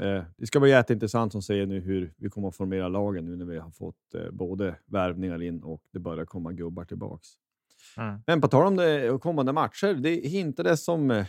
Eh, 0.00 0.22
det 0.36 0.46
ska 0.46 0.60
bli 0.60 0.70
jätteintressant 0.70 1.34
att 1.34 1.44
se 1.44 1.66
nu 1.66 1.80
hur 1.80 2.14
vi 2.16 2.30
kommer 2.30 2.48
att 2.48 2.56
formera 2.56 2.88
lagen 2.88 3.24
nu 3.24 3.36
när 3.36 3.44
vi 3.44 3.58
har 3.58 3.70
fått 3.70 4.14
eh, 4.14 4.30
både 4.30 4.74
värvningar 4.86 5.42
in 5.42 5.62
och 5.62 5.82
det 5.92 5.98
börjar 5.98 6.24
komma 6.24 6.52
gubbar 6.52 6.84
tillbaks. 6.84 7.28
Mm. 7.96 8.20
Men 8.26 8.40
på 8.40 8.48
tal 8.48 8.66
om 8.66 8.76
det, 8.76 9.18
kommande 9.22 9.52
matcher, 9.52 9.94
det 9.94 10.28
hintades 10.28 10.84
som 10.84 11.10
eh, 11.10 11.24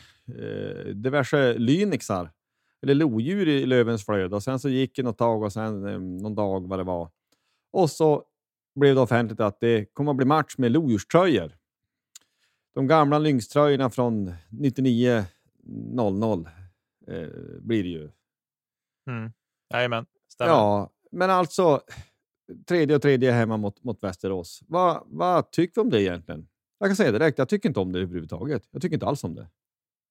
diverse 0.93 1.57
lynixar 1.57 2.31
eller 2.81 2.95
lodjur 2.95 3.47
i 3.47 3.65
Lövens 3.65 4.05
flöde 4.05 4.35
och 4.35 4.43
sen 4.43 4.59
så 4.59 4.69
gick 4.69 4.95
det 4.95 5.03
något 5.03 5.17
tag 5.17 5.43
och 5.43 5.53
sen 5.53 5.87
eh, 5.87 5.99
någon 5.99 6.35
dag 6.35 6.67
vad 6.67 6.79
det 6.79 6.83
var. 6.83 7.09
Och 7.71 7.89
så 7.89 8.23
blev 8.75 8.95
det 8.95 9.01
offentligt 9.01 9.39
att 9.39 9.59
det 9.59 9.85
kommer 9.93 10.11
att 10.11 10.17
bli 10.17 10.25
match 10.25 10.55
med 10.57 10.71
lodjurströjor. 10.71 11.51
De 12.73 12.87
gamla 12.87 13.19
Lynx-tröjorna 13.19 13.89
från 13.89 14.33
99 14.49 15.23
00 15.63 16.49
eh, 17.07 17.27
blir 17.61 17.83
det 17.83 17.89
ju. 17.89 18.09
Mm. 19.07 19.33
Jajamän, 19.73 20.05
stämmer. 20.27 20.51
Ja, 20.51 20.89
men 21.11 21.29
alltså 21.29 21.81
tredje 22.67 22.95
och 22.95 23.01
tredje 23.01 23.31
hemma 23.31 23.57
mot, 23.57 23.83
mot 23.83 24.03
Västerås. 24.03 24.63
Vad, 24.67 25.03
vad 25.05 25.51
tycker 25.51 25.73
du 25.75 25.81
om 25.81 25.89
det 25.89 26.01
egentligen? 26.01 26.47
Jag 26.77 26.89
kan 26.89 26.95
säga 26.95 27.11
direkt, 27.11 27.37
jag 27.37 27.49
tycker 27.49 27.69
inte 27.69 27.79
om 27.79 27.91
det 27.91 27.99
överhuvudtaget. 27.99 28.63
Jag 28.71 28.81
tycker 28.81 28.93
inte 28.93 29.05
alls 29.05 29.23
om 29.23 29.35
det. 29.35 29.47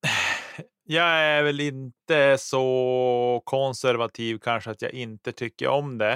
Jag 0.84 1.07
är 1.07 1.43
väl 1.43 1.61
inte 1.61 2.38
så 2.38 3.43
konservativ 3.45 4.38
kanske 4.38 4.70
att 4.70 4.82
jag 4.82 4.93
inte 4.93 5.32
tycker 5.32 5.68
om 5.68 5.99
det. 5.99 6.12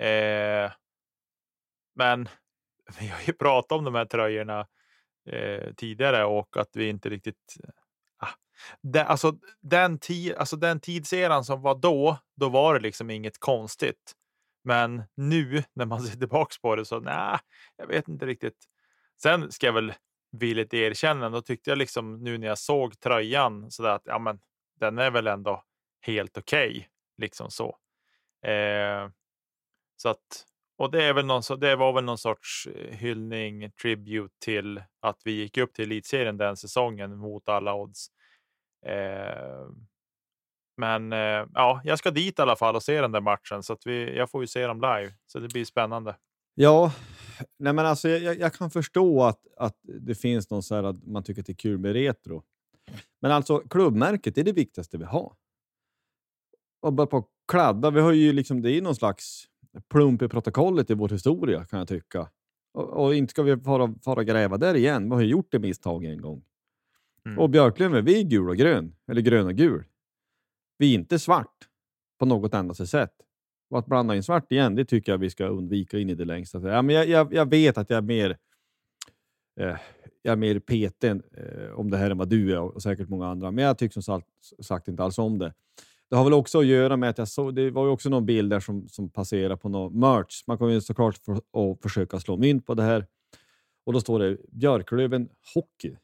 Eh, 0.00 0.72
men 1.94 2.28
vi 3.00 3.06
har 3.06 3.20
ju 3.26 3.32
pratat 3.32 3.78
om 3.78 3.84
de 3.84 3.94
här 3.94 4.04
tröjorna 4.04 4.66
eh, 5.28 5.74
tidigare 5.76 6.24
och 6.24 6.56
att 6.56 6.70
vi 6.76 6.88
inte 6.88 7.08
riktigt 7.08 7.56
det, 8.82 9.04
alltså, 9.04 9.38
den, 9.60 9.98
alltså 10.36 10.56
den 10.56 10.80
tidseran 10.80 11.44
som 11.44 11.62
var 11.62 11.74
då, 11.74 12.18
då 12.36 12.48
var 12.48 12.74
det 12.74 12.80
liksom 12.80 13.10
inget 13.10 13.38
konstigt. 13.38 14.12
Men 14.64 15.02
nu 15.14 15.62
när 15.72 15.86
man 15.86 16.00
ser 16.02 16.18
tillbaka 16.18 16.54
på 16.62 16.76
det 16.76 16.84
så 16.84 17.00
nej, 17.00 17.38
jag 17.76 17.86
vet 17.86 18.08
inte 18.08 18.26
riktigt. 18.26 18.64
Sen 19.22 19.52
ska 19.52 19.66
jag 19.66 19.72
väl 19.72 19.94
villigt 20.32 20.74
erkänna, 20.74 21.30
då 21.30 21.42
tyckte 21.42 21.70
jag 21.70 21.78
liksom 21.78 22.24
nu 22.24 22.38
när 22.38 22.46
jag 22.46 22.58
såg 22.58 23.00
tröjan 23.00 23.70
så 23.70 23.82
där 23.82 23.90
att 23.90 24.02
ja, 24.04 24.18
men 24.18 24.40
den 24.80 24.98
är 24.98 25.10
väl 25.10 25.26
ändå 25.26 25.62
helt 26.00 26.38
okej. 26.38 26.70
Okay, 26.70 26.84
liksom 27.18 27.50
så. 27.50 27.78
Eh, 28.46 29.10
så 29.96 30.08
att 30.08 30.46
och 30.78 30.90
det 30.90 31.04
är 31.04 31.14
väl 31.14 31.26
någon, 31.26 31.42
det 31.58 31.76
var 31.76 31.92
väl 31.92 32.04
någon 32.04 32.18
sorts 32.18 32.66
eh, 32.66 32.96
hyllning, 32.96 33.70
tribute 33.70 34.34
till 34.38 34.82
att 35.00 35.20
vi 35.24 35.32
gick 35.32 35.58
upp 35.58 35.74
till 35.74 35.84
elitserien 35.84 36.36
den 36.36 36.56
säsongen 36.56 37.16
mot 37.16 37.48
alla 37.48 37.74
odds. 37.74 38.08
Eh, 38.86 39.68
men 40.76 41.12
eh, 41.12 41.46
ja, 41.54 41.80
jag 41.84 41.98
ska 41.98 42.10
dit 42.10 42.38
i 42.38 42.42
alla 42.42 42.56
fall 42.56 42.76
och 42.76 42.82
se 42.82 43.00
den 43.00 43.12
där 43.12 43.20
matchen 43.20 43.62
så 43.62 43.72
att 43.72 43.86
vi, 43.86 44.16
jag 44.16 44.30
får 44.30 44.40
ju 44.40 44.46
se 44.46 44.66
dem 44.66 44.80
live. 44.80 45.12
Så 45.26 45.38
det 45.38 45.48
blir 45.48 45.64
spännande. 45.64 46.16
Ja, 46.54 46.92
nej 47.58 47.72
men 47.72 47.86
alltså, 47.86 48.08
jag, 48.08 48.38
jag 48.38 48.52
kan 48.52 48.70
förstå 48.70 49.22
att, 49.22 49.40
att 49.56 49.76
det 49.82 50.14
finns 50.14 50.50
någon 50.50 50.62
så 50.62 50.74
här 50.74 50.82
att 50.82 51.06
man 51.06 51.22
tycker 51.24 51.42
att 51.42 51.46
det 51.46 51.52
är 51.52 51.54
kul 51.54 51.78
med 51.78 51.92
retro. 51.92 52.42
Men 53.20 53.30
alltså 53.30 53.58
klubbmärket 53.58 54.38
är 54.38 54.44
det 54.44 54.52
viktigaste 54.52 54.98
vi 54.98 55.04
har. 55.04 55.32
Och 56.82 56.92
bara 56.92 57.06
på 57.06 57.28
kladda, 57.48 57.90
vi 57.90 58.00
har 58.00 58.12
ju 58.12 58.32
liksom, 58.32 58.62
det 58.62 58.72
är 58.72 58.82
någon 58.82 58.96
slags 58.96 59.44
plump 59.88 60.22
i 60.22 60.28
protokollet 60.28 60.90
i 60.90 60.94
vår 60.94 61.08
historia 61.08 61.64
kan 61.64 61.78
jag 61.78 61.88
tycka. 61.88 62.28
Och, 62.74 63.04
och 63.04 63.14
inte 63.14 63.30
ska 63.30 63.42
vi 63.42 63.56
fara, 63.56 63.94
fara 64.04 64.24
gräva 64.24 64.56
där 64.56 64.74
igen. 64.74 65.08
Vi 65.08 65.14
har 65.14 65.22
ju 65.22 65.28
gjort 65.28 65.48
det 65.50 65.58
misstag 65.58 66.04
en 66.04 66.20
gång. 66.20 66.44
Mm. 67.26 67.38
Och 67.38 67.50
Björklöven, 67.50 68.04
vi 68.04 68.20
är 68.20 68.24
gul 68.24 68.48
och 68.48 68.56
grön, 68.56 68.94
eller 69.08 69.20
grön 69.20 69.46
och 69.46 69.54
gul. 69.54 69.84
Vi 70.78 70.90
är 70.90 70.94
inte 70.94 71.18
svart 71.18 71.68
på 72.18 72.26
något 72.26 72.54
endaste 72.54 72.86
sätt. 72.86 73.12
Och 73.70 73.78
att 73.78 73.86
blanda 73.86 74.16
in 74.16 74.22
svart 74.22 74.52
igen, 74.52 74.74
det 74.74 74.84
tycker 74.84 75.12
jag 75.12 75.18
vi 75.18 75.30
ska 75.30 75.46
undvika 75.46 75.98
in 75.98 76.10
i 76.10 76.14
det 76.14 76.24
längsta. 76.24 76.60
Ja, 76.60 76.82
men 76.82 76.94
jag, 76.94 77.08
jag, 77.08 77.34
jag 77.34 77.50
vet 77.50 77.78
att 77.78 77.90
jag 77.90 77.96
är 77.96 78.02
mer, 78.02 78.36
eh, 79.60 79.76
jag 80.22 80.32
är 80.32 80.36
mer 80.36 80.58
peten 80.58 81.22
eh, 81.36 81.70
om 81.70 81.90
det 81.90 81.96
här 81.96 82.10
än 82.10 82.18
vad 82.18 82.28
du 82.28 82.52
är 82.52 82.60
och 82.60 82.82
säkert 82.82 83.08
många 83.08 83.26
andra. 83.26 83.50
Men 83.50 83.64
jag 83.64 83.78
tycker 83.78 84.00
som 84.00 84.22
sagt 84.62 84.88
inte 84.88 85.02
alls 85.02 85.18
om 85.18 85.38
det. 85.38 85.54
Det 86.10 86.16
har 86.16 86.24
väl 86.24 86.32
också 86.32 86.58
att 86.58 86.66
göra 86.66 86.96
med 86.96 87.10
att 87.10 87.18
jag 87.18 87.28
såg, 87.28 87.54
det 87.54 87.70
var 87.70 87.84
ju 87.84 87.90
också 87.90 88.08
någon 88.08 88.26
bild 88.26 88.50
där 88.50 88.60
som, 88.60 88.88
som 88.88 89.10
passerade 89.10 89.56
på 89.56 89.68
någon 89.68 89.98
merch. 89.98 90.44
Man 90.46 90.58
kommer 90.58 90.72
ju 90.72 90.80
såklart 90.80 91.18
för, 91.18 91.32
att 91.32 91.82
försöka 91.82 92.20
slå 92.20 92.36
mynt 92.36 92.66
på 92.66 92.74
det 92.74 92.82
här. 92.82 93.06
Och 93.84 93.92
då 93.92 94.00
står 94.00 94.18
det 94.18 94.36
Björklöven 94.48 95.28
Hockey. 95.54 95.96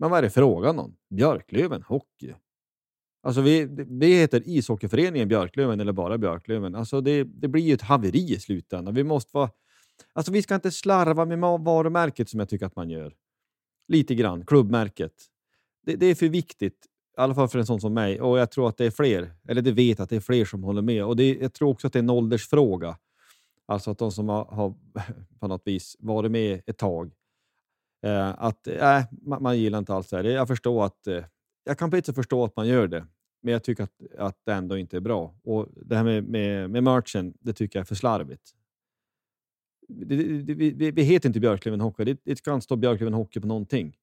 Men 0.00 0.10
vad 0.10 0.18
är 0.18 0.22
det 0.22 0.30
frågan 0.30 0.78
om? 0.78 0.96
Björklöven 1.10 1.82
Hockey? 1.82 2.34
Alltså 3.22 3.40
vi, 3.40 3.68
vi 3.88 4.14
heter 4.14 4.42
ishockeyföreningen 4.46 5.28
Björklöven 5.28 5.80
eller 5.80 5.92
bara 5.92 6.18
Björklöven. 6.18 6.74
Alltså 6.74 7.00
det, 7.00 7.24
det 7.24 7.48
blir 7.48 7.62
ju 7.62 7.74
ett 7.74 7.82
haveri 7.82 8.32
i 8.32 8.40
slutändan. 8.40 8.94
Vi 8.94 9.04
måste 9.04 9.30
vara... 9.36 9.50
Alltså 10.12 10.32
vi 10.32 10.42
ska 10.42 10.54
inte 10.54 10.70
slarva 10.70 11.24
med 11.24 11.38
varumärket 11.38 12.28
som 12.28 12.40
jag 12.40 12.48
tycker 12.48 12.66
att 12.66 12.76
man 12.76 12.90
gör. 12.90 13.14
Lite 13.88 14.14
grann, 14.14 14.46
klubbmärket. 14.46 15.12
Det, 15.86 15.96
det, 15.96 16.06
är 16.06 16.14
för 16.14 16.28
viktigt, 16.28 16.86
i 17.18 17.20
alla 17.20 17.34
fall 17.34 17.48
för 17.48 17.58
en 17.58 17.66
sån 17.66 17.80
som 17.80 17.94
mig. 17.94 18.20
Och 18.20 18.38
jag 18.38 18.50
tror 18.50 18.68
att 18.68 18.76
det 18.76 18.86
är 18.86 18.90
fler, 18.90 19.32
eller 19.48 19.62
det 19.62 19.72
vet 19.72 20.00
att 20.00 20.10
det 20.10 20.16
är 20.16 20.20
fler 20.20 20.44
som 20.44 20.64
håller 20.64 20.82
med. 20.82 21.04
Och 21.04 21.16
det, 21.16 21.34
jag 21.34 21.52
tror 21.52 21.68
också 21.70 21.86
att 21.86 21.92
det 21.92 21.98
är 21.98 22.02
en 22.02 22.10
åldersfråga. 22.10 22.98
Alltså 23.66 23.90
att 23.90 23.98
de 23.98 24.12
som 24.12 24.28
har, 24.28 24.44
har 24.44 24.74
på 25.40 25.48
något 25.48 25.62
vis 25.64 25.96
varit 25.98 26.30
med 26.30 26.62
ett 26.66 26.78
tag 26.78 27.12
Eh, 28.02 28.34
att 28.38 28.66
äh, 28.66 29.02
man, 29.10 29.42
man, 29.42 29.58
gillar 29.58 29.78
inte 29.78 29.94
alls 29.94 30.08
det 30.08 30.16
här. 30.16 30.24
Jag 30.24 30.48
förstår 30.48 30.84
att 30.84 31.06
eh, 31.06 31.24
jag 31.64 31.78
kan 31.78 31.90
på 31.90 31.96
ett 31.96 32.06
sätt 32.06 32.14
förstå 32.14 32.44
att 32.44 32.56
man 32.56 32.68
gör 32.68 32.86
det, 32.86 33.06
men 33.42 33.52
jag 33.52 33.64
tycker 33.64 33.84
att, 33.84 34.16
att 34.18 34.44
det 34.44 34.52
ändå 34.52 34.78
inte 34.78 34.96
är 34.96 35.00
bra. 35.00 35.34
Och 35.42 35.68
Det 35.72 35.96
här 35.96 36.04
med, 36.04 36.24
med, 36.24 36.70
med 36.70 36.82
merchen, 36.82 37.34
det 37.40 37.52
tycker 37.52 37.78
jag 37.78 37.84
är 37.84 37.86
för 37.86 37.94
slarvigt. 37.94 38.50
Det, 39.88 40.42
det, 40.42 40.54
vi, 40.54 40.90
vi 40.90 41.02
heter 41.02 41.28
inte 41.28 41.40
Björklöven 41.40 41.80
Hockey. 41.80 42.04
Det, 42.04 42.20
det 42.24 42.46
inte 42.46 42.60
stå 42.60 42.76
Björklöven 42.76 43.14
Hockey 43.14 43.40
på 43.40 43.46
någonting. 43.46 43.96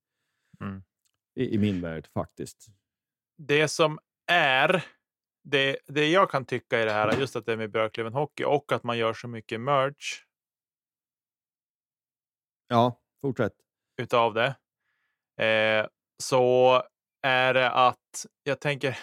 Mm. 0.61 0.83
I, 1.35 1.55
I, 1.55 1.57
min 1.57 1.81
värld 1.81 2.07
faktiskt. 2.13 2.67
Det 3.37 3.67
som 3.67 3.99
är 4.31 4.85
det, 5.43 5.77
det 5.87 6.07
jag 6.07 6.31
kan 6.31 6.45
tycka 6.45 6.81
i 6.81 6.85
det 6.85 6.91
här, 6.91 7.19
just 7.19 7.35
att 7.35 7.45
det 7.45 7.53
är 7.53 7.57
med 7.57 7.71
Björklöven 7.71 8.13
Hockey 8.13 8.43
och 8.43 8.71
att 8.71 8.83
man 8.83 8.97
gör 8.97 9.13
så 9.13 9.27
mycket 9.27 9.61
merch. 9.61 10.23
Ja, 12.67 13.01
fortsätt 13.21 13.66
utav 13.97 14.33
det. 14.33 14.55
Eh, 15.45 15.87
så 16.23 16.83
är 17.21 17.53
det 17.53 17.71
att 17.71 18.25
jag 18.43 18.59
tänker. 18.59 18.97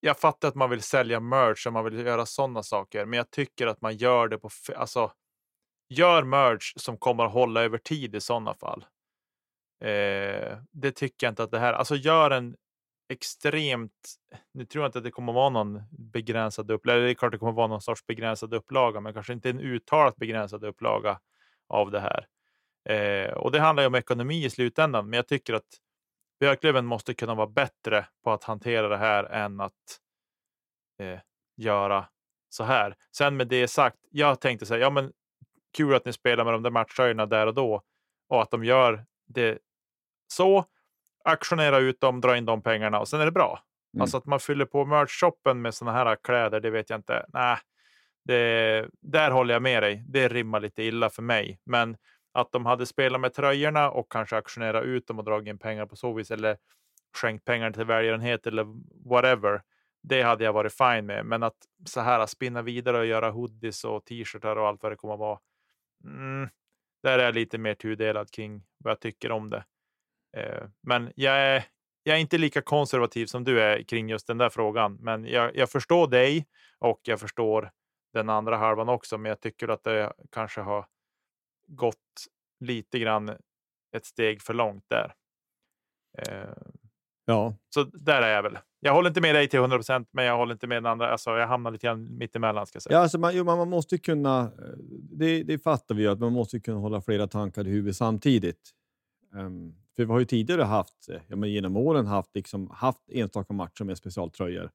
Jag 0.00 0.18
fattar 0.18 0.48
att 0.48 0.54
man 0.54 0.70
vill 0.70 0.82
sälja 0.82 1.20
merch 1.20 1.66
och 1.66 1.72
man 1.72 1.84
vill 1.84 2.06
göra 2.06 2.26
sådana 2.26 2.62
saker, 2.62 3.04
men 3.04 3.16
jag 3.16 3.30
tycker 3.30 3.66
att 3.66 3.80
man 3.80 3.96
gör 3.96 4.28
det 4.28 4.38
på 4.38 4.48
alltså. 4.76 5.12
Gör 5.90 6.22
merch 6.22 6.72
som 6.76 6.96
kommer 6.96 7.24
att 7.24 7.32
hålla 7.32 7.62
över 7.62 7.78
tid 7.78 8.14
i 8.14 8.20
sådana 8.20 8.54
fall. 8.54 8.84
Eh, 9.84 10.58
det 10.72 10.92
tycker 10.92 11.26
jag 11.26 11.32
inte 11.32 11.42
att 11.42 11.50
det 11.50 11.58
här. 11.58 11.72
Alltså 11.72 11.96
gör 11.96 12.30
en 12.30 12.56
extremt. 13.08 14.14
Nu 14.54 14.64
tror 14.64 14.84
jag 14.84 14.88
inte 14.88 14.98
att 14.98 15.04
det 15.04 15.10
kommer 15.10 15.32
att 15.32 15.36
vara 15.36 15.50
någon 15.50 15.82
begränsad 15.90 16.70
upplaga. 16.70 17.00
Det 17.00 17.10
är 17.10 17.14
klart 17.14 17.32
det 17.32 17.38
kommer 17.38 17.52
att 17.52 17.56
vara 17.56 17.66
någon 17.66 17.82
sorts 17.82 18.06
begränsad 18.06 18.54
upplaga, 18.54 19.00
men 19.00 19.14
kanske 19.14 19.32
inte 19.32 19.50
en 19.50 19.60
uttalat 19.60 20.16
begränsad 20.16 20.64
upplaga 20.64 21.20
av 21.68 21.90
det 21.90 22.00
här. 22.00 22.26
Eh, 22.88 23.32
och 23.32 23.52
det 23.52 23.60
handlar 23.60 23.82
ju 23.82 23.86
om 23.86 23.94
ekonomi 23.94 24.44
i 24.44 24.50
slutändan, 24.50 25.10
men 25.10 25.16
jag 25.16 25.26
tycker 25.26 25.54
att 25.54 25.78
Björklöven 26.40 26.86
måste 26.86 27.14
kunna 27.14 27.34
vara 27.34 27.46
bättre 27.46 28.06
på 28.24 28.32
att 28.32 28.44
hantera 28.44 28.88
det 28.88 28.96
här 28.96 29.24
än 29.24 29.60
att 29.60 29.72
eh, 31.00 31.18
göra 31.56 32.08
så 32.48 32.64
här. 32.64 32.96
Sen 33.16 33.36
med 33.36 33.48
det 33.48 33.68
sagt, 33.68 33.96
jag 34.10 34.40
tänkte 34.40 34.66
säga, 34.66 34.80
ja 34.80 34.90
men 34.90 35.12
kul 35.76 35.94
att 35.94 36.04
ni 36.04 36.12
spelar 36.12 36.44
med 36.44 36.54
de 36.54 36.62
där 36.62 36.70
matchtröjorna 36.70 37.26
där 37.26 37.46
och 37.46 37.54
då 37.54 37.82
och 38.28 38.42
att 38.42 38.50
de 38.50 38.64
gör 38.64 39.04
det 39.26 39.58
så. 40.32 40.64
Aktionera 41.24 41.78
ut 41.78 42.00
dem, 42.00 42.20
dra 42.20 42.36
in 42.36 42.44
de 42.44 42.62
pengarna 42.62 43.00
och 43.00 43.08
sen 43.08 43.20
är 43.20 43.24
det 43.24 43.32
bra. 43.32 43.62
Mm. 43.94 44.02
Alltså 44.02 44.16
att 44.16 44.26
man 44.26 44.40
fyller 44.40 44.64
på 44.64 44.84
merch-shoppen 44.84 45.54
med 45.54 45.74
sådana 45.74 45.98
här 45.98 46.16
kläder, 46.16 46.60
det 46.60 46.70
vet 46.70 46.90
jag 46.90 46.98
inte. 46.98 47.26
Nej, 47.28 47.58
det, 48.24 48.88
där 49.00 49.30
håller 49.30 49.54
jag 49.54 49.62
med 49.62 49.82
dig. 49.82 50.04
Det 50.08 50.28
rimmar 50.28 50.60
lite 50.60 50.82
illa 50.82 51.10
för 51.10 51.22
mig. 51.22 51.60
Men 51.64 51.96
att 52.40 52.52
de 52.52 52.66
hade 52.66 52.86
spelat 52.86 53.20
med 53.20 53.34
tröjorna 53.34 53.90
och 53.90 54.12
kanske 54.12 54.36
auktionerat 54.36 54.84
ut 54.84 55.06
dem 55.06 55.18
och 55.18 55.24
dragit 55.24 55.48
in 55.48 55.58
pengar 55.58 55.86
på 55.86 55.96
så 55.96 56.12
vis 56.12 56.30
eller 56.30 56.56
skänkt 57.16 57.44
pengar 57.44 57.70
till 57.70 57.84
välgörenhet 57.84 58.46
eller 58.46 58.66
whatever. 59.08 59.62
Det 60.02 60.22
hade 60.22 60.44
jag 60.44 60.52
varit 60.52 60.72
fine 60.72 61.06
med. 61.06 61.26
Men 61.26 61.42
att 61.42 61.56
så 61.86 62.00
här 62.00 62.26
spinna 62.26 62.62
vidare 62.62 62.98
och 62.98 63.06
göra 63.06 63.30
hoodies 63.30 63.84
och 63.84 64.04
t-shirtar 64.04 64.56
och 64.56 64.68
allt 64.68 64.82
vad 64.82 64.92
det 64.92 64.96
kommer 64.96 65.14
att 65.14 65.20
vara. 65.20 65.38
Mm, 66.04 66.48
där 67.02 67.18
är 67.18 67.24
jag 67.24 67.34
lite 67.34 67.58
mer 67.58 67.74
tudelad 67.74 68.30
kring 68.30 68.62
vad 68.78 68.90
jag 68.90 69.00
tycker 69.00 69.30
om 69.30 69.50
det. 69.50 69.64
Eh, 70.36 70.64
men 70.82 71.12
jag 71.14 71.34
är, 71.34 71.64
jag 72.02 72.16
är 72.16 72.20
inte 72.20 72.38
lika 72.38 72.62
konservativ 72.62 73.26
som 73.26 73.44
du 73.44 73.60
är 73.60 73.82
kring 73.82 74.08
just 74.08 74.26
den 74.26 74.38
där 74.38 74.50
frågan. 74.50 74.94
Men 75.00 75.24
jag, 75.24 75.56
jag 75.56 75.70
förstår 75.70 76.08
dig 76.08 76.46
och 76.78 77.00
jag 77.02 77.20
förstår 77.20 77.70
den 78.12 78.28
andra 78.28 78.56
halvan 78.56 78.88
också. 78.88 79.18
Men 79.18 79.28
jag 79.28 79.40
tycker 79.40 79.68
att 79.68 79.84
det 79.84 80.12
kanske 80.30 80.60
har 80.60 80.86
gått 81.68 81.96
lite 82.60 82.98
grann 82.98 83.30
ett 83.96 84.06
steg 84.06 84.42
för 84.42 84.54
långt 84.54 84.84
där. 84.88 85.14
Eh, 86.18 86.54
ja, 87.24 87.54
så 87.74 87.84
där 87.84 88.22
är 88.22 88.34
jag 88.34 88.42
väl. 88.42 88.58
Jag 88.80 88.92
håller 88.92 89.08
inte 89.10 89.20
med 89.20 89.34
dig 89.34 89.48
till 89.48 89.58
100 89.58 89.76
procent, 89.76 90.08
men 90.12 90.24
jag 90.24 90.36
håller 90.36 90.52
inte 90.52 90.66
med 90.66 90.76
den 90.76 90.86
andra. 90.86 91.10
Alltså, 91.10 91.30
jag 91.30 91.46
hamnar 91.46 91.70
lite 91.70 91.86
grann 91.86 92.18
mittemellan. 92.18 92.66
Ska 92.66 92.76
jag 92.76 92.82
säga. 92.82 92.96
Ja, 92.96 93.02
alltså 93.02 93.18
man, 93.18 93.36
jo, 93.36 93.44
man 93.44 93.70
måste 93.70 93.98
kunna. 93.98 94.50
Det, 95.10 95.42
det 95.42 95.58
fattar 95.58 95.94
vi 95.94 96.02
ju 96.02 96.08
att 96.08 96.18
man 96.18 96.32
måste 96.32 96.60
kunna 96.60 96.78
hålla 96.78 97.00
flera 97.00 97.26
tankar 97.26 97.66
i 97.66 97.70
huvudet 97.70 97.96
samtidigt. 97.96 98.70
Um, 99.32 99.74
för 99.96 100.04
vi 100.04 100.12
har 100.12 100.18
ju 100.18 100.24
tidigare 100.24 100.62
haft, 100.62 101.08
ja, 101.26 101.36
men 101.36 101.50
genom 101.50 101.76
åren 101.76 102.06
haft, 102.06 102.34
liksom, 102.34 102.70
haft 102.70 103.10
enstaka 103.10 103.52
matcher 103.52 103.84
med 103.84 103.98
specialtröjor. 103.98 104.70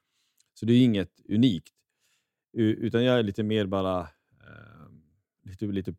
Så 0.54 0.66
det 0.66 0.74
är 0.74 0.84
inget 0.84 1.20
unikt. 1.30 1.74
Utan 2.58 3.04
jag 3.04 3.20
är 3.20 3.24
lite 3.24 3.44
mer 3.44 3.66
bara... 3.66 4.02
Uh, 4.02 4.08
lite, 5.44 5.66
lite, 5.66 5.94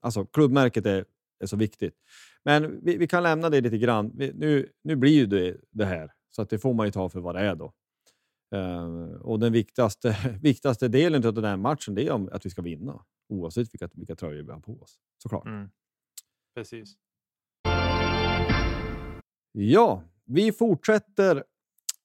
alltså 0.00 0.24
klubbmärket 0.26 0.86
är, 0.86 1.04
är 1.40 1.46
så 1.46 1.56
viktigt. 1.56 1.94
Men 2.44 2.84
vi, 2.84 2.96
vi 2.96 3.06
kan 3.06 3.22
lämna 3.22 3.50
det 3.50 3.60
lite 3.60 3.78
grann. 3.78 4.12
Vi, 4.14 4.32
nu, 4.34 4.68
nu 4.82 4.96
blir 4.96 5.12
ju 5.12 5.26
det, 5.26 5.56
det 5.70 5.84
här, 5.84 6.12
så 6.30 6.42
att 6.42 6.50
det 6.50 6.58
får 6.58 6.74
man 6.74 6.86
ju 6.86 6.92
ta 6.92 7.08
för 7.08 7.20
vad 7.20 7.34
det 7.34 7.40
är 7.40 7.54
då. 7.54 7.72
Uh, 8.54 9.12
och 9.14 9.40
den 9.40 9.52
viktigaste, 9.52 10.16
viktigaste 10.42 10.88
delen 10.88 11.26
av 11.26 11.34
den 11.34 11.44
här 11.44 11.56
matchen 11.56 11.94
det 11.94 12.06
är 12.06 12.10
om 12.10 12.28
att 12.32 12.46
vi 12.46 12.50
ska 12.50 12.62
vinna, 12.62 13.04
oavsett 13.28 13.74
vilka, 13.74 13.88
vilka 13.92 14.16
tröjor 14.16 14.42
vi 14.42 14.52
har 14.52 14.60
på 14.60 14.82
oss. 14.82 14.98
Såklart. 15.22 15.46
Mm. 15.46 15.70
Precis. 16.54 16.96
Ja, 19.52 20.02
vi 20.24 20.52
fortsätter 20.52 21.44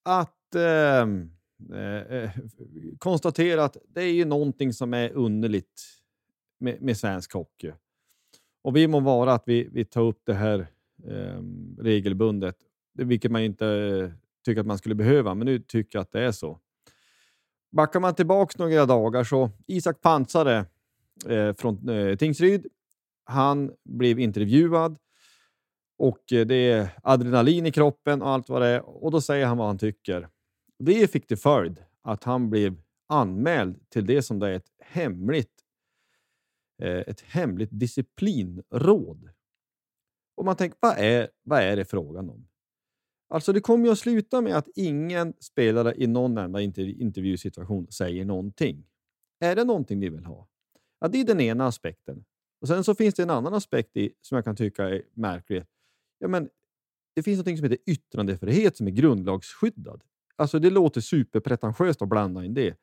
att 0.04 0.56
ehm, 0.56 1.32
eh, 1.74 2.02
eh, 2.02 2.32
konstatera 2.98 3.64
att 3.64 3.78
det 3.88 4.02
är 4.02 4.14
ju 4.14 4.26
någonting 4.26 4.74
som 4.74 4.94
är 4.94 5.12
underligt 5.12 5.82
med, 6.60 6.82
med 6.82 6.98
svensk 6.98 7.34
hockey. 7.34 7.74
Och 8.66 8.76
vi 8.76 8.88
må 8.88 9.00
vara 9.00 9.34
att 9.34 9.44
vi, 9.46 9.70
vi 9.72 9.86
tar 9.86 10.02
upp 10.02 10.22
det 10.24 10.34
här 10.34 10.68
eh, 11.08 11.42
regelbundet, 11.78 12.56
vilket 12.94 13.32
man 13.32 13.42
inte 13.42 13.68
eh, 13.68 14.12
tycker 14.46 14.62
att 14.62 14.68
man 14.68 14.78
skulle 14.78 14.96
behöva, 14.96 15.36
men 15.36 15.46
nu 15.46 15.60
tycker 15.60 15.98
jag 15.98 16.02
att 16.02 16.12
det 16.12 16.22
är 16.22 16.32
så. 16.32 16.60
Backar 17.72 18.00
man 18.00 18.16
tillbaka 18.16 18.64
några 18.64 18.86
dagar 18.86 19.24
så 19.24 19.50
Isak 19.68 20.02
Pansare 20.02 20.66
eh, 21.30 21.54
från 21.54 21.90
eh, 21.90 22.16
Tingsryd, 22.16 22.68
han 23.24 23.72
blev 23.84 24.20
intervjuad 24.20 24.98
och 25.98 26.34
eh, 26.34 26.46
det 26.46 26.72
är 26.72 26.90
adrenalin 27.04 27.66
i 27.66 27.72
kroppen 27.72 28.22
och 28.22 28.30
allt 28.30 28.50
vad 28.50 28.62
det 28.62 28.68
är. 28.68 29.04
Och 29.04 29.12
då 29.12 29.22
säger 29.22 29.46
han 29.46 29.58
vad 29.58 29.68
han 29.68 29.78
tycker. 29.78 30.30
Det 30.80 31.12
fick 31.12 31.28
till 31.28 31.38
följd 31.38 31.84
att 32.02 32.24
han 32.24 32.50
blev 32.50 32.82
anmäld 33.08 33.90
till 33.90 34.06
det 34.06 34.22
som 34.22 34.40
det 34.40 34.50
är 34.50 34.54
ett 34.54 34.72
hemligt, 34.80 35.65
Eh, 36.82 37.00
ett 37.00 37.22
hemligt 37.22 37.70
disciplinråd. 37.72 39.30
Och 40.36 40.46
man 40.46 40.56
tänker, 40.56 40.78
vad 40.82 40.98
är, 40.98 41.30
vad 41.44 41.62
är 41.62 41.76
det 41.76 41.86
frågan 41.86 42.30
om? 42.30 42.48
Alltså 43.30 43.54
det 43.54 43.62
kommer 43.62 43.86
ju 43.86 43.92
att 43.92 44.00
sluta 44.00 44.42
med 44.42 44.56
att 44.56 44.68
ingen 44.76 45.34
spelare 45.40 45.94
i 45.98 46.08
någon 46.08 46.38
enda 46.38 46.62
intervjusituation 46.62 47.88
säger 47.92 48.26
någonting. 48.26 48.88
Är 49.40 49.56
det 49.56 49.64
någonting 49.64 50.00
vi 50.00 50.10
vill 50.10 50.26
ha? 50.26 50.48
Ja, 51.00 51.08
det 51.08 51.22
är 51.22 51.26
den 51.26 51.42
ena 51.42 51.68
aspekten. 51.68 52.26
Och 52.62 52.68
Sen 52.68 52.84
så 52.84 52.96
finns 52.96 53.16
det 53.16 53.24
en 53.24 53.30
annan 53.30 53.54
aspekt 53.54 53.98
i, 53.98 54.14
som 54.22 54.36
jag 54.36 54.46
kan 54.46 54.56
tycka 54.56 54.90
är 54.90 55.04
märklig 55.14 55.64
ja, 56.20 56.28
men 56.28 56.50
det 57.16 57.24
finns 57.24 57.38
något 57.38 57.58
som 57.58 57.64
heter 57.64 57.78
yttrandefrihet 57.86 58.78
som 58.78 58.88
är 58.88 58.92
grundlagsskyddad. 58.92 60.04
Alltså 60.36 60.60
det 60.60 60.70
låter 60.70 61.02
superpretentiöst 61.02 62.02
att 62.02 62.10
blanda 62.10 62.46
in 62.46 62.54
det. 62.54 62.78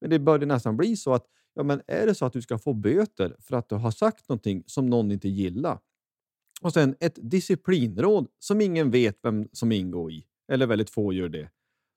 Men 0.00 0.10
det 0.10 0.18
börjar 0.18 0.46
nästan 0.46 0.76
bli 0.76 0.96
så 0.96 1.14
att 1.14 1.26
ja, 1.54 1.62
men 1.62 1.82
är 1.86 2.06
det 2.06 2.14
så 2.14 2.24
att 2.26 2.32
du 2.32 2.42
ska 2.42 2.58
få 2.58 2.74
böter 2.74 3.36
för 3.38 3.56
att 3.56 3.68
du 3.68 3.74
har 3.74 3.90
sagt 3.90 4.28
någonting 4.28 4.64
som 4.66 4.86
någon 4.86 5.12
inte 5.12 5.28
gillar 5.28 5.78
och 6.62 6.72
sen 6.72 6.96
ett 7.00 7.18
disciplinråd 7.22 8.28
som 8.38 8.60
ingen 8.60 8.90
vet 8.90 9.18
vem 9.22 9.48
som 9.52 9.72
ingår 9.72 10.12
i, 10.12 10.26
eller 10.52 10.66
väldigt 10.66 10.90
få 10.90 11.12
gör 11.12 11.28
det, 11.28 11.50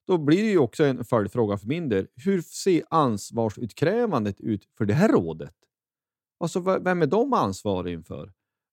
då 0.06 0.18
blir 0.18 0.42
det 0.42 0.50
ju 0.50 0.58
också 0.58 0.84
en 0.84 1.04
följdfråga 1.04 1.58
för 1.58 1.66
min 1.66 1.88
del. 1.88 2.06
Hur 2.14 2.42
ser 2.42 2.82
ansvarsutkrävandet 2.90 4.40
ut 4.40 4.68
för 4.78 4.84
det 4.84 4.94
här 4.94 5.08
rådet? 5.08 5.54
Alltså, 6.40 6.60
vem 6.60 7.02
är 7.02 7.06
de 7.06 7.32
ansvariga 7.32 7.94
inför? 7.94 8.32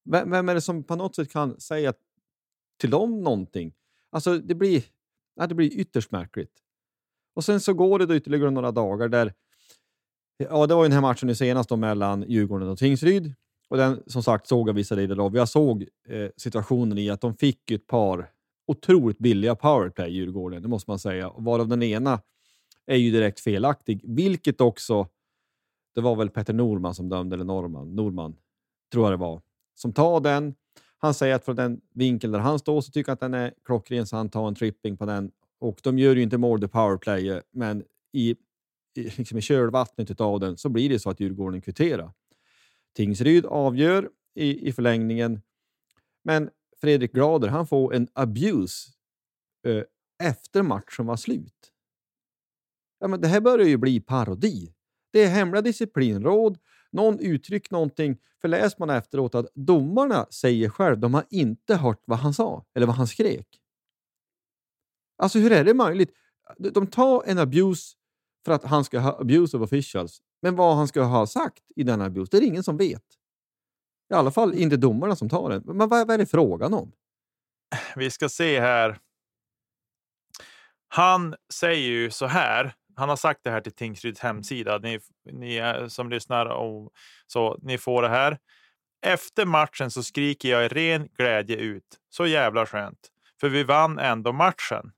Vem, 0.10 0.32
vem 0.32 0.50
är 0.50 0.56
det 0.56 0.62
som 0.62 0.84
på 0.84 0.96
något 0.96 1.16
sätt 1.16 1.32
kan 1.32 1.60
säga 1.60 1.94
till 2.80 2.90
dem 2.90 3.24
någonting. 3.24 3.74
Alltså 4.10 4.38
det 4.38 4.56
blir, 4.56 4.84
det 5.50 5.56
blir 5.56 5.80
ytterst 5.80 6.12
märkligt. 6.12 6.52
Och 7.38 7.44
sen 7.44 7.60
så 7.60 7.74
går 7.74 8.00
det 8.00 8.06
då 8.06 8.16
ytterligare 8.16 8.52
några 8.52 8.72
dagar 8.72 9.08
där... 9.08 9.34
Ja, 10.38 10.68
det 10.68 10.76
var 10.76 10.84
ju 10.84 10.90
den 10.90 10.94
här 10.94 11.02
matchen 11.02 11.28
nu 11.28 11.36
senast 11.36 11.70
då 11.70 11.76
mellan 11.76 12.26
Djurgården 12.28 12.70
och 12.70 12.78
Tingsryd. 12.78 13.34
Och 13.70 13.78
den 13.78 14.04
som 14.08 14.24
sagt 14.24 14.48
såg 14.48 14.70
jag 14.70 14.74
vissa 14.74 14.96
delar 14.96 15.26
av. 15.26 15.36
Jag 15.36 15.50
såg 15.50 15.86
eh, 16.08 16.30
situationen 16.38 16.98
i 16.98 17.10
att 17.10 17.22
de 17.22 17.36
fick 17.36 17.72
ett 17.72 17.88
par 17.88 18.30
otroligt 18.68 19.18
billiga 19.18 19.56
powerplay, 19.56 20.12
Djurgården, 20.12 20.62
det 20.62 20.68
måste 20.68 20.92
man 20.92 21.00
säga. 21.00 21.34
Varav 21.38 21.68
den 21.68 21.84
ena 21.84 22.22
är 22.86 22.98
ju 22.98 23.12
direkt 23.12 23.40
felaktig, 23.40 24.02
vilket 24.04 24.62
också... 24.62 25.08
Det 25.96 26.02
var 26.02 26.16
väl 26.16 26.30
Petter 26.30 26.54
Norman 26.54 26.96
som 26.96 27.10
dömde, 27.10 27.34
eller 27.34 27.46
Norman, 27.46 27.96
Norman 27.96 28.36
tror 28.92 29.06
jag 29.06 29.14
det 29.14 29.18
var, 29.18 29.42
som 29.76 29.94
tar 29.94 30.20
den 30.20 30.56
han 30.98 31.14
säger 31.14 31.36
att 31.36 31.46
från 31.46 31.56
den 31.56 31.82
vinkel 31.94 32.32
där 32.32 32.40
han 32.40 32.60
står 32.60 32.82
så 32.82 32.92
tycker 32.92 33.10
han 33.10 33.14
att 33.14 33.20
den 33.20 33.34
är 33.34 33.54
klockren, 33.66 34.08
så 34.08 34.16
han 34.16 34.30
tar 34.30 34.48
en 34.48 34.56
tripping 34.56 34.98
på 34.98 35.06
den. 35.06 35.32
Och 35.60 35.80
de 35.84 36.00
gör 36.00 36.16
ju 36.16 36.22
inte 36.22 36.38
mål 36.38 36.62
the 36.62 36.68
powerplay, 36.68 37.30
eh, 37.30 37.42
men 37.52 37.84
i, 38.14 38.36
i, 38.96 39.10
liksom 39.18 39.38
i 39.38 39.42
kölvattnet 39.42 40.22
av 40.22 40.40
den 40.40 40.58
så 40.58 40.70
blir 40.70 40.90
det 40.90 41.00
så 41.00 41.10
att 41.10 41.20
Djurgården 41.20 41.62
kvitterar. 41.62 42.14
Tingsryd 42.96 43.46
avgör 43.46 44.10
i, 44.36 44.68
i 44.68 44.72
förlängningen, 44.72 45.42
men 46.24 46.50
Fredrik 46.82 47.12
Glader 47.12 47.48
han 47.48 47.68
får 47.68 47.94
en 47.94 48.08
abuse 48.14 48.90
eh, 49.68 49.84
efter 50.24 50.62
matchen 50.62 51.06
var 51.06 51.18
slut. 51.18 51.74
Ja, 53.00 53.08
men 53.08 53.22
det 53.22 53.28
här 53.28 53.42
börjar 53.42 53.68
ju 53.68 53.78
bli 53.78 54.00
parodi. 54.00 54.74
Det 55.12 55.24
är 55.24 55.30
hemliga 55.30 55.62
disciplinråd 55.62 56.58
någon 56.92 57.20
uttryckt 57.20 57.72
någonting. 57.72 58.18
För 58.42 58.48
läser 58.48 58.80
man 58.80 58.90
efteråt 58.90 59.36
att 59.36 59.48
domarna 59.54 60.26
säger 60.30 60.70
själv 60.70 61.00
de 61.00 61.14
har 61.14 61.24
inte 61.30 61.76
hört 61.76 62.02
vad 62.06 62.20
han 62.20 62.34
sa 62.34 62.66
eller 62.76 62.88
vad 62.88 62.96
han 62.96 63.08
skrek. 63.08 63.48
Alltså 65.18 65.40
hur 65.40 65.52
är 65.52 65.64
det 65.64 65.74
möjligt? 65.74 66.12
De 66.58 66.88
tar 66.88 67.24
en 67.26 67.38
abuse 67.38 67.96
för 68.46 68.52
att 68.52 68.64
han 68.64 68.84
ska 68.84 69.00
ha 69.00 69.20
abuse 69.22 69.58
of 69.58 69.64
officials. 69.64 70.22
Men 70.42 70.56
vad 70.56 70.76
han 70.76 70.88
ska 70.88 71.04
ha 71.04 71.28
sagt 71.28 71.64
i 71.76 71.84
den 71.84 72.02
abuse, 72.02 72.28
det 72.32 72.38
är 72.38 72.42
det 72.42 72.48
ingen 72.48 72.64
som 72.64 72.78
vet. 72.78 73.04
I 74.12 74.14
alla 74.14 74.32
fall 74.32 74.54
inte 74.54 74.78
domarna 74.78 75.16
som 75.16 75.30
tar 75.30 75.50
den. 75.50 75.64
Men 75.66 75.78
vad, 75.78 75.90
vad 75.90 76.12
är 76.12 76.18
det 76.18 76.26
frågan 76.26 76.74
om? 76.74 76.92
Vi 77.96 78.10
ska 78.10 78.30
se 78.30 78.60
här. 78.60 79.00
Han 80.88 81.36
säger 81.54 81.90
ju 81.90 82.12
så 82.12 82.26
här 82.26 82.76
han 82.98 83.10
har 83.10 83.16
sagt 83.16 83.44
det 83.44 83.52
här 83.52 83.62
till 83.62 83.72
Tingsryds 83.72 84.20
hemsida. 84.20 84.78
Ni, 84.78 85.00
ni 85.32 85.56
eh, 85.56 85.88
som 85.88 86.10
lyssnar 86.10 86.46
och 86.46 86.92
så 87.28 87.58
ni 87.62 87.78
får 87.78 88.02
det 88.02 88.10
här. 88.10 88.38
Efter 89.06 89.46
matchen 89.46 89.92
så 89.92 90.04
skriker 90.04 90.50
jag 90.50 90.66
i 90.66 90.68
ren 90.68 91.10
glädje 91.18 91.56
ut. 91.56 92.00
Så 92.10 92.28
jävla 92.28 92.66
skönt, 92.66 93.12
för 93.40 93.50
vi 93.50 93.64
vann 93.64 94.00
ändå 94.00 94.34
matchen. 94.34 94.92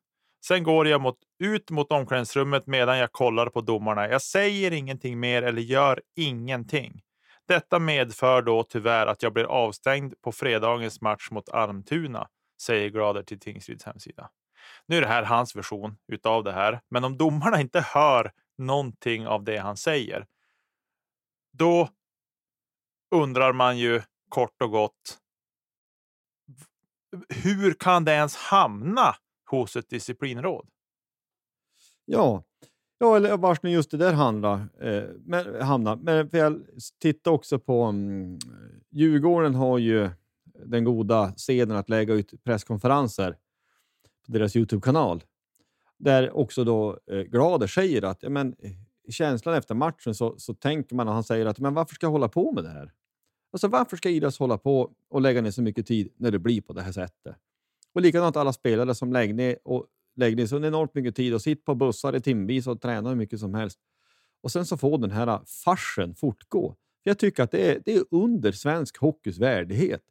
Sen 0.46 0.64
går 0.64 0.88
jag 0.88 1.02
mot, 1.02 1.18
ut 1.40 1.72
mot 1.72 1.92
omklädningsrummet 1.92 2.68
medan 2.68 2.98
jag 2.98 3.12
kollar 3.12 3.50
på 3.50 3.62
domarna. 3.62 4.08
Jag 4.08 4.22
säger 4.22 4.72
ingenting 4.72 5.20
mer 5.20 5.44
eller 5.44 5.62
gör 5.62 6.02
ingenting. 6.16 7.02
Detta 7.48 7.80
medför 7.80 8.42
då 8.42 8.64
tyvärr 8.64 9.08
att 9.08 9.24
jag 9.24 9.34
blir 9.34 9.44
avstängd 9.44 10.22
på 10.22 10.32
fredagens 10.32 11.02
match 11.02 11.32
mot 11.32 11.50
Almtuna, 11.50 12.28
säger 12.62 12.90
Glader 12.90 13.24
till 13.24 13.40
Tingsryds 13.40 13.84
hemsida. 13.86 14.30
Nu 14.86 14.98
är 14.98 15.02
det 15.02 15.08
här 15.08 15.24
hans 15.24 15.56
version 15.56 15.98
utav 16.08 16.44
det 16.44 16.52
här, 16.52 16.82
men 16.90 17.04
om 17.04 17.18
domarna 17.18 17.62
inte 17.62 17.80
hör 17.82 18.32
någonting 18.58 19.28
av 19.28 19.44
det 19.44 19.58
han 19.58 19.78
säger, 19.78 20.26
då 21.54 21.90
undrar 23.16 23.54
man 23.54 23.78
ju 23.78 24.02
kort 24.30 24.62
och 24.62 24.72
gott. 24.72 25.20
Hur 27.30 27.74
kan 27.74 28.06
det 28.06 28.12
ens 28.12 28.36
hamna 28.36 29.16
hos 29.58 29.76
ett 29.76 29.90
disciplinråd? 29.90 30.68
Ja, 32.06 32.44
ja 32.98 33.16
eller 33.16 33.38
vars 33.38 33.64
nu 33.64 33.70
just 33.70 33.92
det 33.92 33.98
där 33.98 34.14
handlar, 34.14 34.70
eh, 34.82 35.04
men, 35.20 35.62
hamnar. 35.62 35.96
Men 35.96 36.30
för 36.30 36.38
jag 36.38 36.62
tittar 37.02 37.32
också 37.32 37.60
på... 37.60 37.86
Um, 37.86 38.40
Djurgården 38.92 39.56
har 39.56 39.78
ju 39.78 40.10
den 40.66 40.84
goda 40.84 41.34
seden 41.38 41.78
att 41.78 41.90
lägga 41.90 42.14
ut 42.14 42.44
presskonferenser 42.44 43.38
på 44.26 44.32
deras 44.32 44.56
Youtube-kanal. 44.56 45.24
Där 45.98 46.38
också 46.38 46.64
då 46.64 47.00
eh, 47.12 47.20
Glader 47.20 47.68
säger 47.68 48.02
att 48.02 48.24
ja, 48.24 48.30
men, 48.30 48.56
känslan 49.10 49.56
efter 49.56 49.76
matchen 49.76 50.16
så, 50.16 50.36
så 50.38 50.54
tänker 50.54 50.96
man 50.96 51.08
och 51.08 51.14
han 51.14 51.24
säger 51.24 51.46
att 51.46 51.60
men 51.60 51.74
varför 51.74 51.96
ska 51.96 52.06
jag 52.06 52.12
hålla 52.12 52.30
på 52.30 52.52
med 52.52 52.64
det 52.64 52.70
här? 52.70 52.92
Alltså 53.52 53.68
varför 53.68 53.98
ska 53.98 54.10
Idas 54.10 54.40
hålla 54.40 54.58
på 54.58 54.92
och 55.10 55.22
lägga 55.22 55.42
ner 55.42 55.52
så 55.52 55.62
mycket 55.62 55.88
tid 55.88 56.14
när 56.18 56.32
det 56.32 56.40
blir 56.40 56.62
på 56.62 56.74
det 56.74 56.82
här 56.82 56.92
sättet? 56.92 57.36
Och 57.94 58.02
likadant 58.02 58.38
alla 58.38 58.54
spelare 58.54 58.96
som 58.96 59.14
lägger 59.14 59.34
ner, 59.34 59.58
och 59.64 59.86
lägger 60.16 60.38
ner 60.38 60.46
så 60.46 60.66
enormt 60.66 60.94
mycket 60.94 61.16
tid 61.16 61.34
och 61.34 61.42
sitter 61.42 61.64
på 61.64 61.76
bussar 61.76 62.16
i 62.16 62.22
timvis 62.22 62.68
och 62.68 62.82
tränar 62.82 63.10
hur 63.10 63.18
mycket 63.18 63.40
som 63.40 63.54
helst. 63.54 63.80
Och 64.42 64.52
sen 64.52 64.66
så 64.66 64.78
får 64.78 64.98
den 64.98 65.12
här 65.12 65.40
farsen 65.46 66.16
fortgå. 66.16 66.76
För 67.04 67.10
jag 67.10 67.20
tycker 67.20 67.44
att 67.44 67.52
det 67.52 67.72
är, 67.72 67.82
det 67.86 67.96
är 67.96 68.04
under 68.12 68.52
svensk 68.52 68.98
hockeys 68.98 69.38
värdighet 69.38 70.02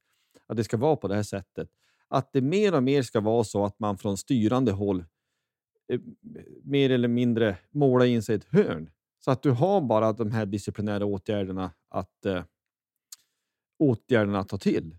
att 0.47 0.57
det 0.57 0.65
ska 0.65 0.77
vara 0.77 0.97
på 0.97 1.09
det 1.09 1.15
här 1.15 1.23
sättet. 1.23 1.69
Att 2.09 2.33
det 2.33 2.41
mer 2.41 2.75
och 2.75 2.83
mer 2.83 3.03
ska 3.03 3.21
vara 3.21 3.45
så 3.45 3.65
att 3.65 3.79
man 3.79 3.99
från 3.99 4.17
styrande 4.17 4.73
håll 4.73 5.05
eh, 5.93 6.01
mer 6.63 6.91
eller 6.91 7.09
mindre 7.09 7.57
målar 7.71 8.07
in 8.07 8.23
sig 8.23 8.35
i 8.35 8.39
ett 8.39 8.45
hörn. 8.45 8.91
Så 9.19 9.31
att 9.31 9.43
du 9.43 9.51
har 9.51 9.81
bara 9.81 10.13
de 10.13 10.31
här 10.31 10.47
disciplinära 10.47 11.05
åtgärderna 11.05 11.71
att, 11.89 12.27
eh, 12.27 12.45
åtgärderna 13.79 14.39
att 14.39 14.49
ta 14.49 14.59
till. 14.59 14.97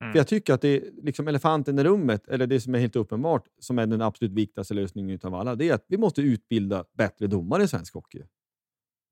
Mm. 0.00 0.12
För 0.12 0.18
Jag 0.18 0.26
tycker 0.26 0.54
att 0.54 0.60
det 0.60 0.68
är 0.68 0.90
liksom 1.02 1.28
elefanten 1.28 1.78
i 1.78 1.84
rummet, 1.84 2.28
eller 2.28 2.46
det 2.46 2.60
som 2.60 2.74
är 2.74 2.78
helt 2.78 2.96
uppenbart, 2.96 3.48
som 3.58 3.78
är 3.78 3.86
den 3.86 4.02
absolut 4.02 4.32
viktigaste 4.32 4.74
lösningen 4.74 5.18
av 5.22 5.34
alla, 5.34 5.54
det 5.54 5.68
är 5.68 5.74
att 5.74 5.84
vi 5.88 5.98
måste 5.98 6.22
utbilda 6.22 6.84
bättre 6.92 7.26
domare 7.26 7.62
i 7.62 7.68
svensk 7.68 7.94
hockey. 7.94 8.22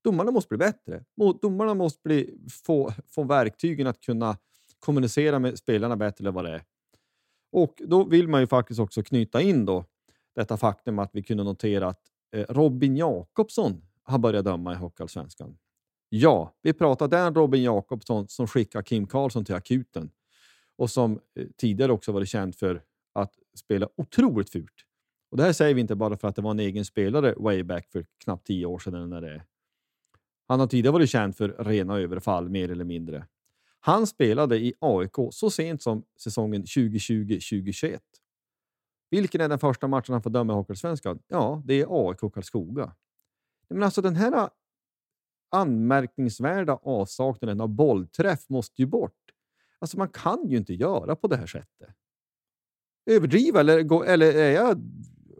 Domarna 0.04 0.30
måste 0.30 0.48
bli 0.48 0.58
bättre. 0.58 1.04
Domarna 1.42 1.74
måste 1.74 2.00
bli, 2.04 2.38
få, 2.66 2.92
få 3.06 3.24
verktygen 3.24 3.86
att 3.86 4.00
kunna 4.00 4.36
kommunicera 4.78 5.38
med 5.38 5.58
spelarna 5.58 5.96
bättre 5.96 6.22
eller 6.22 6.32
vad 6.32 6.44
det 6.44 6.50
är. 6.50 6.62
Och 7.52 7.82
då 7.86 8.04
vill 8.04 8.28
man 8.28 8.40
ju 8.40 8.46
faktiskt 8.46 8.80
också 8.80 9.02
knyta 9.02 9.40
in 9.40 9.64
då 9.64 9.84
detta 10.34 10.56
faktum 10.56 10.98
att 10.98 11.10
vi 11.12 11.22
kunde 11.22 11.44
notera 11.44 11.88
att 11.88 12.00
eh, 12.36 12.44
Robin 12.48 12.96
Jakobsson 12.96 13.82
har 14.02 14.18
börjat 14.18 14.44
döma 14.44 14.72
i 14.72 14.76
Hockeyallsvenskan. 14.76 15.58
Ja, 16.08 16.54
vi 16.62 16.72
pratar 16.72 17.08
den 17.08 17.34
Robin 17.34 17.62
Jakobsson 17.62 18.28
som 18.28 18.46
skickar 18.46 18.82
Kim 18.82 19.06
Karlsson 19.06 19.44
till 19.44 19.54
akuten 19.54 20.10
och 20.76 20.90
som 20.90 21.20
eh, 21.34 21.46
tidigare 21.56 21.92
också 21.92 22.12
varit 22.12 22.28
känd 22.28 22.54
för 22.54 22.82
att 23.12 23.32
spela 23.54 23.88
otroligt 23.96 24.50
fult. 24.50 24.84
Och 25.30 25.36
Det 25.36 25.42
här 25.42 25.52
säger 25.52 25.74
vi 25.74 25.80
inte 25.80 25.94
bara 25.94 26.16
för 26.16 26.28
att 26.28 26.36
det 26.36 26.42
var 26.42 26.50
en 26.50 26.60
egen 26.60 26.84
spelare 26.84 27.34
way 27.36 27.62
back 27.62 27.88
för 27.92 28.06
knappt 28.24 28.46
tio 28.46 28.66
år 28.66 28.78
sedan. 28.78 29.10
När 29.10 29.20
det 29.20 29.44
Han 30.48 30.60
har 30.60 30.66
tidigare 30.66 30.92
varit 30.92 31.10
känd 31.10 31.36
för 31.36 31.48
rena 31.48 31.98
överfall, 31.98 32.48
mer 32.48 32.70
eller 32.70 32.84
mindre. 32.84 33.26
Han 33.80 34.06
spelade 34.06 34.58
i 34.58 34.74
AIK 34.80 35.14
så 35.30 35.50
sent 35.50 35.82
som 35.82 36.04
säsongen 36.20 36.64
2020-2021. 36.64 37.98
Vilken 39.10 39.40
är 39.40 39.48
den 39.48 39.58
första 39.58 39.88
matchen 39.88 40.12
han 40.12 40.22
får 40.22 40.30
döma 40.30 40.52
i 40.52 40.56
Hockeyallsvenskan? 40.56 41.18
Ja, 41.28 41.62
det 41.64 41.80
är 41.80 42.08
AIK 42.08 42.20
Karlskoga. 42.20 42.94
Men 43.68 43.82
alltså 43.82 44.02
den 44.02 44.16
här 44.16 44.32
ah, 44.32 44.50
anmärkningsvärda 45.50 46.78
avsaknaden 46.82 47.60
av 47.60 47.68
bollträff 47.68 48.48
måste 48.48 48.82
ju 48.82 48.86
bort. 48.86 49.23
Alltså 49.84 49.98
man 49.98 50.08
kan 50.08 50.48
ju 50.48 50.56
inte 50.56 50.74
göra 50.74 51.16
på 51.16 51.26
det 51.26 51.36
här 51.36 51.46
sättet. 51.46 51.94
Överdriva 53.10 53.60
eller, 53.60 54.04
eller 54.04 54.34
är 54.34 54.50
jag, 54.50 54.80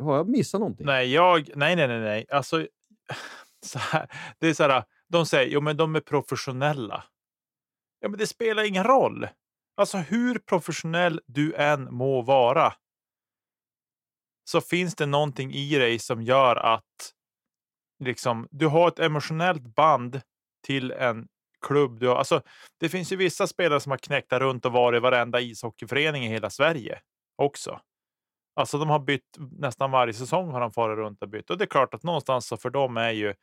har 0.01 0.17
jag 0.17 0.29
missat 0.29 0.61
någonting? 0.61 0.87
Nej, 0.87 1.13
jag, 1.13 1.51
nej, 1.57 1.77
nej, 1.77 1.89
nej, 1.89 2.01
nej. 2.01 2.27
Alltså, 2.29 2.67
så 3.67 3.79
här, 3.79 4.11
det 4.39 4.49
är 4.49 4.55
så 4.55 4.63
här, 4.63 4.85
de 5.09 5.27
säger 5.27 5.51
jo, 5.51 5.61
men 5.61 5.77
de 5.77 5.97
är 5.97 6.01
professionella. 6.01 7.05
Ja, 8.01 8.09
men 8.09 8.19
det 8.19 8.27
spelar 8.27 8.65
ingen 8.65 8.85
roll. 8.85 9.29
Alltså 9.77 9.99
hur 9.99 10.39
professionell 10.39 11.21
du 11.27 11.55
än 11.55 11.95
må 11.95 12.23
vara. 12.23 12.73
Så 14.51 14.61
finns 14.61 14.95
det 14.95 15.07
någonting 15.07 15.53
i 15.53 15.79
dig 15.79 15.99
som 15.99 16.23
gör 16.23 16.57
att 16.57 17.13
liksom, 17.99 18.49
du 18.51 18.67
har 18.67 18.89
ett 18.89 18.99
emotionellt 18.99 19.63
band 19.63 20.21
till 20.67 20.91
en 20.91 21.29
klubb. 21.65 22.01
Du 22.01 22.09
har, 22.09 22.17
alltså, 22.17 22.43
det 22.81 22.89
finns 22.89 23.13
ju 23.13 23.17
vissa 23.17 23.47
spelare 23.47 23.81
som 23.81 23.91
har 23.91 23.99
knäckt 23.99 24.33
runt 24.33 24.65
och 24.65 24.73
varit 24.73 24.97
i 24.97 25.01
varenda 25.01 25.41
ishockeyförening 25.41 26.25
i 26.25 26.29
hela 26.29 26.51
Sverige 26.51 27.01
också. 27.37 27.81
Alltså 28.57 28.79
de 28.79 28.91
har 28.91 28.99
bytt 28.99 29.37
nästan 29.39 29.91
varje 29.91 30.13
säsong 30.13 30.51
har 30.51 30.61
de 30.61 30.73
farit 30.73 30.99
runt 30.99 31.23
och 31.23 31.29
bytt 31.29 31.51
och 31.51 31.59
det 31.59 31.65
är 31.65 31.67
klart 31.67 31.95
att 31.95 32.03
någonstans 32.03 32.47
så 32.47 32.57
för 32.57 32.71
dem 32.71 32.97
är 32.97 33.11
ju 33.11 33.35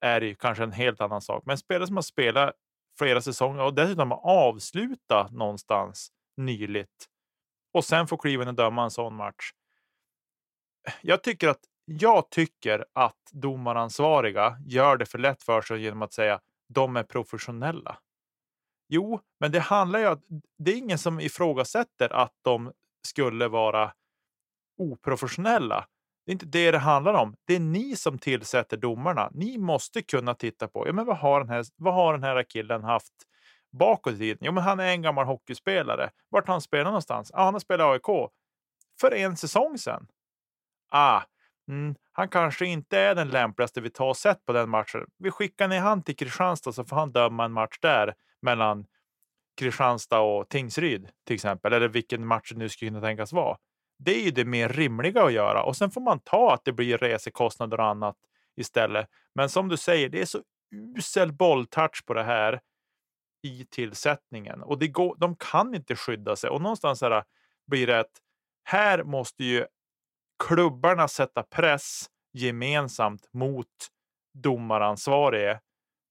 är 0.00 0.20
det 0.20 0.26
ju 0.26 0.34
kanske 0.34 0.64
en 0.64 0.72
helt 0.72 1.00
annan 1.00 1.20
sak. 1.20 1.42
Men 1.46 1.58
spelare 1.58 1.86
som 1.86 1.96
har 1.96 2.02
spelat 2.02 2.54
flera 2.98 3.20
säsonger 3.20 3.62
och 3.62 3.74
dessutom 3.74 4.10
har 4.10 4.18
avslutat 4.18 5.32
någonstans 5.32 6.08
nyligt 6.36 7.06
och 7.72 7.84
sen 7.84 8.06
får 8.06 8.16
kliva 8.16 8.42
in 8.42 8.48
och 8.48 8.54
döma 8.54 8.84
en 8.84 8.90
sån 8.90 9.14
match. 9.14 9.50
Jag 11.02 11.22
tycker 11.22 11.48
att 11.48 11.60
jag 11.84 12.30
tycker 12.30 12.84
att 12.92 13.30
domaransvariga 13.32 14.56
gör 14.66 14.96
det 14.96 15.06
för 15.06 15.18
lätt 15.18 15.42
för 15.42 15.62
sig 15.62 15.82
genom 15.82 16.02
att 16.02 16.12
säga 16.12 16.40
de 16.74 16.96
är 16.96 17.02
professionella. 17.02 17.98
Jo, 18.88 19.20
men 19.40 19.52
det 19.52 19.60
handlar 19.60 19.98
ju 19.98 20.08
om 20.08 20.22
det 20.58 20.70
är 20.70 20.76
ingen 20.76 20.98
som 20.98 21.20
ifrågasätter 21.20 22.12
att 22.12 22.32
de 22.42 22.72
skulle 23.06 23.48
vara 23.48 23.92
oprofessionella. 24.78 25.86
Det 26.26 26.30
är 26.30 26.32
inte 26.32 26.46
det 26.46 26.70
det 26.70 26.78
handlar 26.78 27.14
om. 27.14 27.36
Det 27.46 27.54
är 27.54 27.60
ni 27.60 27.96
som 27.96 28.18
tillsätter 28.18 28.76
domarna. 28.76 29.30
Ni 29.34 29.58
måste 29.58 30.02
kunna 30.02 30.34
titta 30.34 30.68
på 30.68 30.86
ja, 30.86 30.92
men 30.92 31.06
vad, 31.06 31.16
har 31.16 31.40
den 31.40 31.48
här, 31.48 31.64
vad 31.76 31.94
har 31.94 32.12
den 32.12 32.22
här 32.22 32.42
killen 32.42 32.84
haft 32.84 33.14
bakåt 33.72 34.14
i 34.14 34.18
tiden? 34.18 34.38
Jo, 34.40 34.52
men 34.52 34.64
han 34.64 34.80
är 34.80 34.90
en 34.90 35.02
gammal 35.02 35.26
hockeyspelare. 35.26 36.10
Vart 36.28 36.46
har 36.46 36.54
han 36.54 36.60
spelat 36.60 36.86
någonstans? 36.86 37.30
Ah, 37.34 37.44
han 37.44 37.54
har 37.54 37.60
spelat 37.60 37.86
AIK 37.86 38.30
för 39.00 39.14
en 39.14 39.36
säsong 39.36 39.78
sedan. 39.78 40.06
Ah, 40.88 41.22
mm, 41.68 41.94
han 42.20 42.28
kanske 42.28 42.66
inte 42.66 42.98
är 42.98 43.14
den 43.14 43.28
lämpligaste 43.28 43.80
vi 43.80 43.90
tar 43.90 44.14
sett 44.14 44.44
på 44.44 44.52
den 44.52 44.70
matchen. 44.70 45.06
Vi 45.18 45.30
skickar 45.30 45.68
ner 45.68 45.80
han 45.80 46.02
till 46.02 46.16
Kristianstad 46.16 46.72
så 46.72 46.84
får 46.84 46.96
han 46.96 47.12
döma 47.12 47.44
en 47.44 47.52
match 47.52 47.78
där 47.80 48.14
mellan 48.42 48.86
Kristianstad 49.56 50.20
och 50.20 50.48
Tingsryd 50.48 51.08
till 51.26 51.34
exempel, 51.34 51.72
eller 51.72 51.88
vilken 51.88 52.26
match 52.26 52.52
det 52.52 52.58
nu 52.58 52.68
skulle 52.68 52.90
kunna 52.90 53.00
tänkas 53.00 53.32
vara. 53.32 53.56
Det 53.98 54.20
är 54.20 54.24
ju 54.24 54.30
det 54.30 54.44
mer 54.44 54.68
rimliga 54.68 55.22
att 55.22 55.32
göra 55.32 55.62
och 55.62 55.76
sen 55.76 55.90
får 55.90 56.00
man 56.00 56.20
ta 56.20 56.54
att 56.54 56.64
det 56.64 56.72
blir 56.72 56.98
resekostnader 56.98 57.80
och 57.80 57.86
annat 57.86 58.16
istället. 58.56 59.08
Men 59.34 59.48
som 59.48 59.68
du 59.68 59.76
säger, 59.76 60.08
det 60.08 60.20
är 60.20 60.26
så 60.26 60.42
usel 60.96 61.32
bolltouch 61.32 62.06
på 62.06 62.14
det 62.14 62.22
här 62.22 62.60
i 63.42 63.66
tillsättningen 63.70 64.62
och 64.62 64.78
det 64.78 64.88
går, 64.88 65.16
de 65.18 65.36
kan 65.36 65.74
inte 65.74 65.96
skydda 65.96 66.36
sig 66.36 66.50
och 66.50 66.62
någonstans 66.62 67.00
här 67.00 67.24
blir 67.66 67.86
det 67.86 68.00
att 68.00 68.12
här 68.64 69.02
måste 69.02 69.44
ju 69.44 69.66
klubbarna 70.48 71.08
sätta 71.08 71.42
press 71.42 72.06
gemensamt 72.32 73.28
mot 73.32 73.66
domaransvarige 74.34 75.60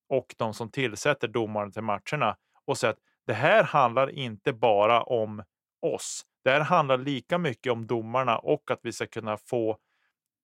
och 0.09 0.35
de 0.37 0.53
som 0.53 0.71
tillsätter 0.71 1.27
domarna 1.27 1.71
till 1.71 1.83
matcherna 1.83 2.37
och 2.65 2.77
säga 2.77 2.91
att 2.91 2.99
det 3.27 3.33
här 3.33 3.63
handlar 3.63 4.09
inte 4.09 4.53
bara 4.53 5.03
om 5.03 5.43
oss. 5.81 6.25
Det 6.43 6.49
här 6.49 6.61
handlar 6.61 6.97
lika 6.97 7.37
mycket 7.37 7.71
om 7.71 7.87
domarna 7.87 8.37
och 8.37 8.71
att 8.71 8.79
vi 8.83 8.91
ska 8.91 9.07
kunna 9.07 9.37
få 9.37 9.77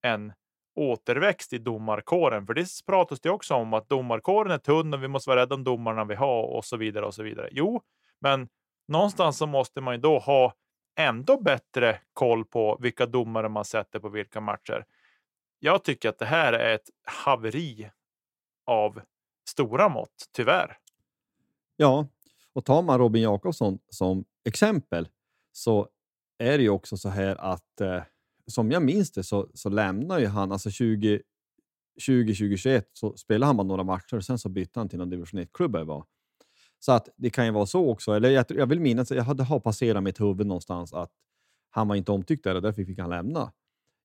en 0.01 0.33
återväxt 0.75 1.53
i 1.53 1.57
domarkåren. 1.57 2.47
För 2.47 2.53
det 2.53 2.67
pratas 2.85 3.21
det 3.21 3.29
också 3.29 3.53
om 3.53 3.73
att 3.73 3.89
domarkåren 3.89 4.51
är 4.51 4.57
tunn 4.57 4.93
och 4.93 5.03
vi 5.03 5.07
måste 5.07 5.29
vara 5.29 5.41
rädda 5.41 5.55
om 5.55 5.63
domarna 5.63 6.05
vi 6.05 6.15
har 6.15 6.43
och 6.43 6.65
så 6.65 6.77
vidare 6.77 7.05
och 7.05 7.13
så 7.13 7.23
vidare. 7.23 7.49
Jo, 7.51 7.81
men 8.21 8.47
någonstans 8.87 9.37
så 9.37 9.47
måste 9.47 9.81
man 9.81 9.93
ju 9.93 10.01
då 10.01 10.19
ha 10.19 10.53
ändå 10.95 11.41
bättre 11.41 11.99
koll 12.13 12.45
på 12.45 12.77
vilka 12.81 13.05
domare 13.05 13.49
man 13.49 13.65
sätter 13.65 13.99
på 13.99 14.09
vilka 14.09 14.41
matcher. 14.41 14.85
Jag 15.59 15.83
tycker 15.83 16.09
att 16.09 16.19
det 16.19 16.25
här 16.25 16.53
är 16.53 16.75
ett 16.75 16.89
haveri 17.03 17.89
av 18.65 19.01
stora 19.49 19.89
mått, 19.89 20.29
tyvärr. 20.31 20.77
Ja, 21.75 22.07
och 22.53 22.65
tar 22.65 22.81
man 22.81 22.99
Robin 22.99 23.23
Jakobsson 23.23 23.79
som 23.89 24.25
exempel 24.45 25.07
så 25.51 25.89
är 26.37 26.57
det 26.57 26.63
ju 26.63 26.69
också 26.69 26.97
så 26.97 27.09
här 27.09 27.35
att 27.35 27.81
eh, 27.81 28.03
som 28.47 28.71
jag 28.71 28.83
minns 28.83 29.11
det 29.11 29.23
så, 29.23 29.49
så 29.53 29.69
lämnar 29.69 30.19
ju 30.19 30.25
han, 30.25 30.51
alltså 30.51 30.71
20, 30.71 31.21
2021 32.07 32.89
så 32.93 33.17
spelade 33.17 33.45
han 33.45 33.57
bara 33.57 33.67
några 33.67 33.83
matcher 33.83 34.15
och 34.15 34.25
sen 34.25 34.39
så 34.39 34.49
bytte 34.49 34.79
han 34.79 34.89
till 34.89 34.99
någon 34.99 35.09
division 35.09 35.39
1-klubb. 35.39 35.75
Så 36.79 36.91
att 36.91 37.09
det 37.15 37.29
kan 37.29 37.45
ju 37.45 37.51
vara 37.51 37.65
så 37.65 37.89
också. 37.89 38.11
Eller 38.11 38.29
jag, 38.29 38.45
jag 38.49 38.67
vill 38.67 38.79
minnas 38.79 39.11
att 39.11 39.17
jag 39.17 39.23
hade 39.23 39.43
har 39.43 39.59
passerat 39.59 40.03
mitt 40.03 40.21
huvud 40.21 40.47
någonstans 40.47 40.93
att 40.93 41.11
han 41.69 41.87
var 41.87 41.95
inte 41.95 42.11
omtyckt 42.11 42.43
där 42.43 42.55
och 42.55 42.61
därför 42.61 42.83
fick 42.83 42.99
han 42.99 43.09
lämna. 43.09 43.51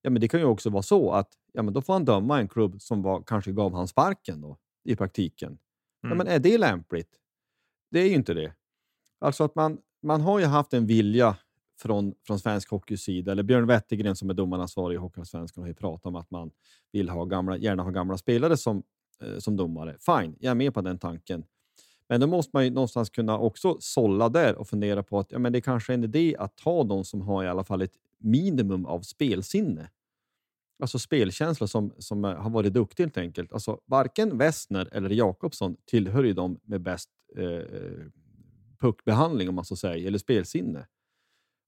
Ja, 0.02 0.10
men 0.10 0.20
det 0.20 0.28
kan 0.28 0.40
ju 0.40 0.46
också 0.46 0.70
vara 0.70 0.82
så 0.82 1.12
att 1.12 1.28
ja, 1.52 1.62
men 1.62 1.74
då 1.74 1.82
får 1.82 1.92
han 1.92 2.04
döma 2.04 2.40
en 2.40 2.48
klubb 2.48 2.80
som 2.82 3.02
var, 3.02 3.22
kanske 3.22 3.52
gav 3.52 3.74
han 3.74 3.88
sparken 3.88 4.40
då, 4.40 4.58
i 4.84 4.96
praktiken. 4.96 5.48
Mm. 5.48 5.58
Ja, 6.02 6.14
men 6.14 6.26
är 6.26 6.38
det 6.38 6.58
lämpligt? 6.58 7.10
Det 7.90 8.00
är 8.00 8.08
ju 8.08 8.14
inte 8.14 8.34
det. 8.34 8.54
Alltså 9.18 9.44
att 9.44 9.54
man, 9.54 9.78
man 10.02 10.20
har 10.20 10.38
ju 10.38 10.44
haft 10.44 10.72
en 10.72 10.86
vilja 10.86 11.36
från, 11.80 12.14
från 12.26 12.38
svensk 12.38 12.70
hockeys 12.70 13.02
sida, 13.02 13.32
eller 13.32 13.42
Björn 13.42 13.66
Wettergren 13.66 14.16
som 14.16 14.30
är 14.30 14.34
domaransvarig 14.34 14.94
i 14.94 14.98
Hockeyallsvenskan 14.98 15.62
har 15.62 15.68
ju 15.68 15.74
pratat 15.74 16.06
om 16.06 16.16
att 16.16 16.30
man 16.30 16.50
vill 16.92 17.08
ha 17.08 17.24
gamla, 17.24 17.56
gärna 17.56 17.82
ha 17.82 17.90
gamla 17.90 18.18
spelare 18.18 18.56
som, 18.56 18.82
eh, 19.22 19.38
som 19.38 19.56
domare. 19.56 19.96
Fine, 20.00 20.36
jag 20.40 20.50
är 20.50 20.54
med 20.54 20.74
på 20.74 20.80
den 20.80 20.98
tanken. 20.98 21.44
Men 22.10 22.20
då 22.20 22.26
måste 22.26 22.50
man 22.52 22.64
ju 22.64 22.70
någonstans 22.70 23.10
kunna 23.10 23.38
också 23.38 23.76
sålla 23.80 24.28
där 24.28 24.56
och 24.56 24.68
fundera 24.68 25.02
på 25.02 25.18
att 25.18 25.32
ja, 25.32 25.38
men 25.38 25.52
det 25.52 25.60
kanske 25.60 25.92
är 25.92 25.94
en 25.94 26.04
idé 26.04 26.36
att 26.38 26.56
ta 26.56 26.84
de 26.84 27.04
som 27.04 27.20
har 27.20 27.44
i 27.44 27.48
alla 27.48 27.64
fall 27.64 27.82
ett 27.82 27.94
minimum 28.18 28.86
av 28.86 29.00
spelsinne. 29.00 29.90
Alltså 30.82 30.98
spelkänsla 30.98 31.66
som, 31.66 31.92
som 31.98 32.24
eh, 32.24 32.34
har 32.34 32.50
varit 32.50 32.72
duktig 32.72 33.02
helt 33.02 33.16
enkelt. 33.16 33.52
Alltså, 33.52 33.80
varken 33.84 34.38
Westner 34.38 34.88
eller 34.92 35.10
Jakobsson 35.10 35.76
tillhör 35.84 36.24
ju 36.24 36.32
de 36.32 36.60
med 36.62 36.80
bäst 36.80 37.10
eh, 37.36 38.06
puckbehandling 38.80 39.48
om 39.48 39.54
man 39.54 39.64
så 39.64 39.76
säger, 39.76 40.06
eller 40.06 40.18
spelsinne. 40.18 40.86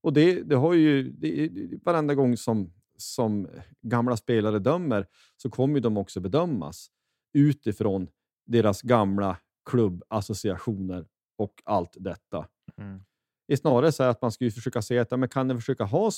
Och 0.03 0.13
det, 0.13 0.43
det 0.43 0.57
har 0.57 0.75
ju 0.75 1.11
det, 1.11 1.51
varenda 1.85 2.15
gång 2.15 2.37
som, 2.37 2.73
som 2.97 3.49
gamla 3.83 4.17
spelare 4.17 4.59
dömer 4.59 5.07
så 5.37 5.51
kommer 5.51 5.81
de 5.81 5.97
också 5.97 6.21
bedömas 6.21 6.91
utifrån 7.33 8.09
deras 8.47 8.83
gamla 8.83 9.37
klubbassociationer 9.71 11.07
och 11.37 11.63
allt 11.65 11.97
detta. 12.01 12.47
Mm. 12.77 13.05
Det 13.47 13.53
är 13.53 13.57
snarare 13.57 13.93
så 13.93 14.03
att 14.03 14.23
man 14.23 14.33
skulle 14.33 14.51
försöka 14.51 14.83
se 14.83 14.99
att 14.99 15.11
ja, 15.11 15.17
men 15.17 15.29
kan 15.29 15.49
ni 15.49 15.55
försöka 15.55 15.85
ha 15.85 16.11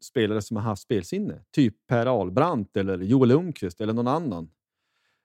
spelare 0.00 0.42
som 0.42 0.56
har 0.56 0.64
haft 0.64 0.82
spelsinne? 0.82 1.44
Typ 1.50 1.86
Per 1.86 2.06
Ahlbrandt 2.06 2.76
eller 2.76 2.98
Joel 2.98 3.28
Lundqvist 3.28 3.80
eller 3.80 3.92
någon 3.92 4.08
annan 4.08 4.50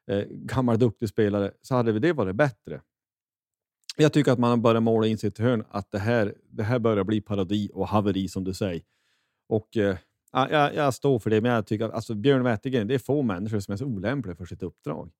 eh, 0.08 0.26
gammal 0.30 0.80
duktig 0.80 1.10
spelare 1.10 1.52
så 1.62 1.76
hade 1.76 2.00
det 2.00 2.14
varit 2.14 2.36
bättre. 2.36 2.82
Jag 3.98 4.14
tycker 4.14 4.32
att 4.32 4.40
man 4.40 4.62
börjar 4.62 4.82
måla 4.82 5.08
in 5.08 5.18
sig 5.18 5.32
i 5.38 5.42
hörn 5.42 5.64
att 5.70 5.92
det 5.92 6.00
här, 6.00 6.36
det 6.50 6.64
här 6.64 6.80
börjar 6.80 7.04
bli 7.04 7.22
parodi 7.22 7.70
och 7.74 7.88
haveri 7.88 8.28
som 8.28 8.44
du 8.44 8.54
säger. 8.54 8.82
Och 9.48 9.78
eh, 9.78 9.98
jag, 10.32 10.76
jag, 10.76 10.94
står 10.94 11.20
för 11.20 11.30
det, 11.30 11.42
men 11.42 11.52
jag 11.52 11.68
tycker 11.68 11.86
att 11.86 11.94
alltså, 11.94 12.16
Björn 12.16 12.44
Wettergren, 12.44 12.88
det 12.88 12.94
är 12.94 13.00
få 13.00 13.22
människor 13.22 13.60
som 13.60 13.72
är 13.72 13.78
så 13.78 13.86
olämpliga 13.86 14.36
för 14.36 14.46
sitt 14.46 14.64
uppdrag. 14.64 15.12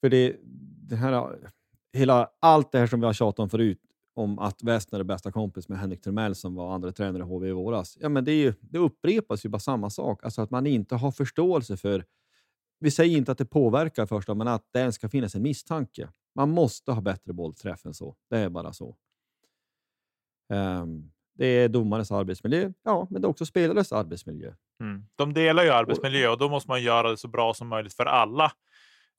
För 0.00 0.08
det, 0.08 0.36
det 0.88 0.96
här, 0.96 1.38
hela, 1.92 2.30
allt 2.40 2.72
det 2.72 2.78
här 2.78 2.86
som 2.86 3.00
vi 3.00 3.06
har 3.06 3.12
tjatat 3.12 3.38
om 3.38 3.50
förut, 3.50 3.80
om 4.14 4.38
att 4.38 4.62
Westner 4.62 5.00
är 5.00 5.04
bästa 5.04 5.32
kompis 5.32 5.68
med 5.68 5.78
Henrik 5.78 6.02
Tremell 6.02 6.34
som 6.34 6.54
var 6.54 6.74
andra 6.74 6.92
tränare 6.92 7.22
i 7.22 7.26
HV 7.26 7.48
i 7.48 7.52
våras. 7.52 7.98
Ja, 8.00 8.08
men 8.08 8.24
det, 8.24 8.32
är 8.32 8.36
ju, 8.36 8.54
det 8.60 8.78
upprepas 8.78 9.44
ju 9.44 9.48
bara 9.48 9.58
samma 9.58 9.90
sak. 9.90 10.24
Alltså 10.24 10.42
att 10.42 10.50
man 10.50 10.66
inte 10.66 10.96
har 10.96 11.12
förståelse 11.12 11.76
för... 11.76 12.04
Vi 12.80 12.90
säger 12.90 13.16
inte 13.16 13.32
att 13.32 13.38
det 13.38 13.46
påverkar 13.46 14.06
första, 14.06 14.34
men 14.34 14.48
att 14.48 14.68
det 14.72 14.78
ens 14.78 14.94
ska 14.94 15.08
finnas 15.08 15.34
en 15.34 15.42
misstanke. 15.42 16.08
Man 16.34 16.50
måste 16.50 16.92
ha 16.92 17.00
bättre 17.00 17.32
bollträff 17.32 17.86
än 17.86 17.94
så. 17.94 18.16
Det 18.30 18.38
är 18.38 18.48
bara 18.48 18.72
så. 18.72 18.96
Um, 20.52 21.12
det 21.34 21.46
är 21.46 21.68
domares 21.68 22.12
arbetsmiljö, 22.12 22.72
ja, 22.82 23.06
men 23.10 23.22
det 23.22 23.26
är 23.26 23.30
också 23.30 23.46
spelares 23.46 23.92
arbetsmiljö. 23.92 24.54
Mm. 24.80 25.06
De 25.14 25.34
delar 25.34 25.64
ju 25.64 25.70
arbetsmiljö 25.70 26.28
och 26.28 26.38
då 26.38 26.48
måste 26.48 26.70
man 26.70 26.82
göra 26.82 27.10
det 27.10 27.16
så 27.16 27.28
bra 27.28 27.54
som 27.54 27.68
möjligt 27.68 27.94
för 27.94 28.06
alla. 28.06 28.52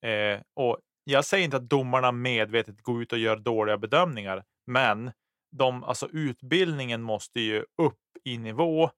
Eh, 0.05 0.41
och 0.53 0.77
jag 1.03 1.25
säger 1.25 1.45
inte 1.45 1.57
att 1.57 1.69
domarna 1.69 2.11
medvetet 2.11 2.81
går 2.81 3.01
ut 3.01 3.11
och 3.11 3.19
gör 3.19 3.35
dåliga 3.35 3.77
bedömningar, 3.77 4.43
men 4.67 5.11
de, 5.51 5.83
alltså 5.83 6.09
utbildningen 6.11 7.01
måste 7.01 7.39
ju 7.39 7.65
upp 7.77 7.99
i 8.23 8.37
nivå 8.37 8.89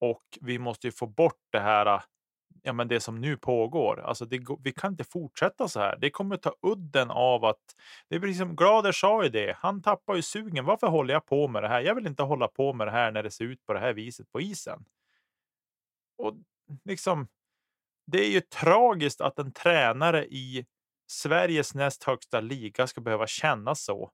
och 0.00 0.22
vi 0.40 0.58
måste 0.58 0.86
ju 0.86 0.92
få 0.92 1.06
bort 1.06 1.40
det 1.52 1.60
här 1.60 2.02
ja, 2.62 2.72
men 2.72 2.88
det 2.88 3.00
som 3.00 3.20
nu 3.20 3.36
pågår. 3.36 4.00
Alltså 4.00 4.24
det, 4.24 4.40
vi 4.64 4.72
kan 4.72 4.92
inte 4.92 5.04
fortsätta 5.04 5.68
så 5.68 5.80
här. 5.80 5.96
Det 6.00 6.10
kommer 6.10 6.36
ta 6.36 6.54
udden 6.62 7.10
av 7.10 7.44
att... 7.44 7.76
Det 8.08 8.16
är 8.16 8.20
precis 8.20 8.38
som 8.38 8.56
Glader 8.56 8.92
sa 8.92 9.22
ju 9.22 9.28
det. 9.28 9.56
Han 9.58 9.82
tappar 9.82 10.14
ju 10.14 10.22
sugen. 10.22 10.64
Varför 10.64 10.86
håller 10.86 11.14
jag 11.14 11.26
på 11.26 11.48
med 11.48 11.62
det 11.62 11.68
här? 11.68 11.80
Jag 11.80 11.94
vill 11.94 12.06
inte 12.06 12.22
hålla 12.22 12.48
på 12.48 12.72
med 12.72 12.86
det 12.86 12.90
här 12.90 13.12
när 13.12 13.22
det 13.22 13.30
ser 13.30 13.44
ut 13.44 13.66
på 13.66 13.72
det 13.72 13.80
här 13.80 13.92
viset 13.92 14.32
på 14.32 14.40
isen. 14.40 14.84
Och 16.18 16.34
liksom, 16.84 17.28
det 18.10 18.18
är 18.18 18.30
ju 18.30 18.40
tragiskt 18.40 19.20
att 19.20 19.38
en 19.38 19.52
tränare 19.52 20.26
i 20.26 20.66
Sveriges 21.06 21.74
näst 21.74 22.04
högsta 22.04 22.40
liga 22.40 22.86
ska 22.86 23.00
behöva 23.00 23.26
känna 23.26 23.74
så 23.74 24.10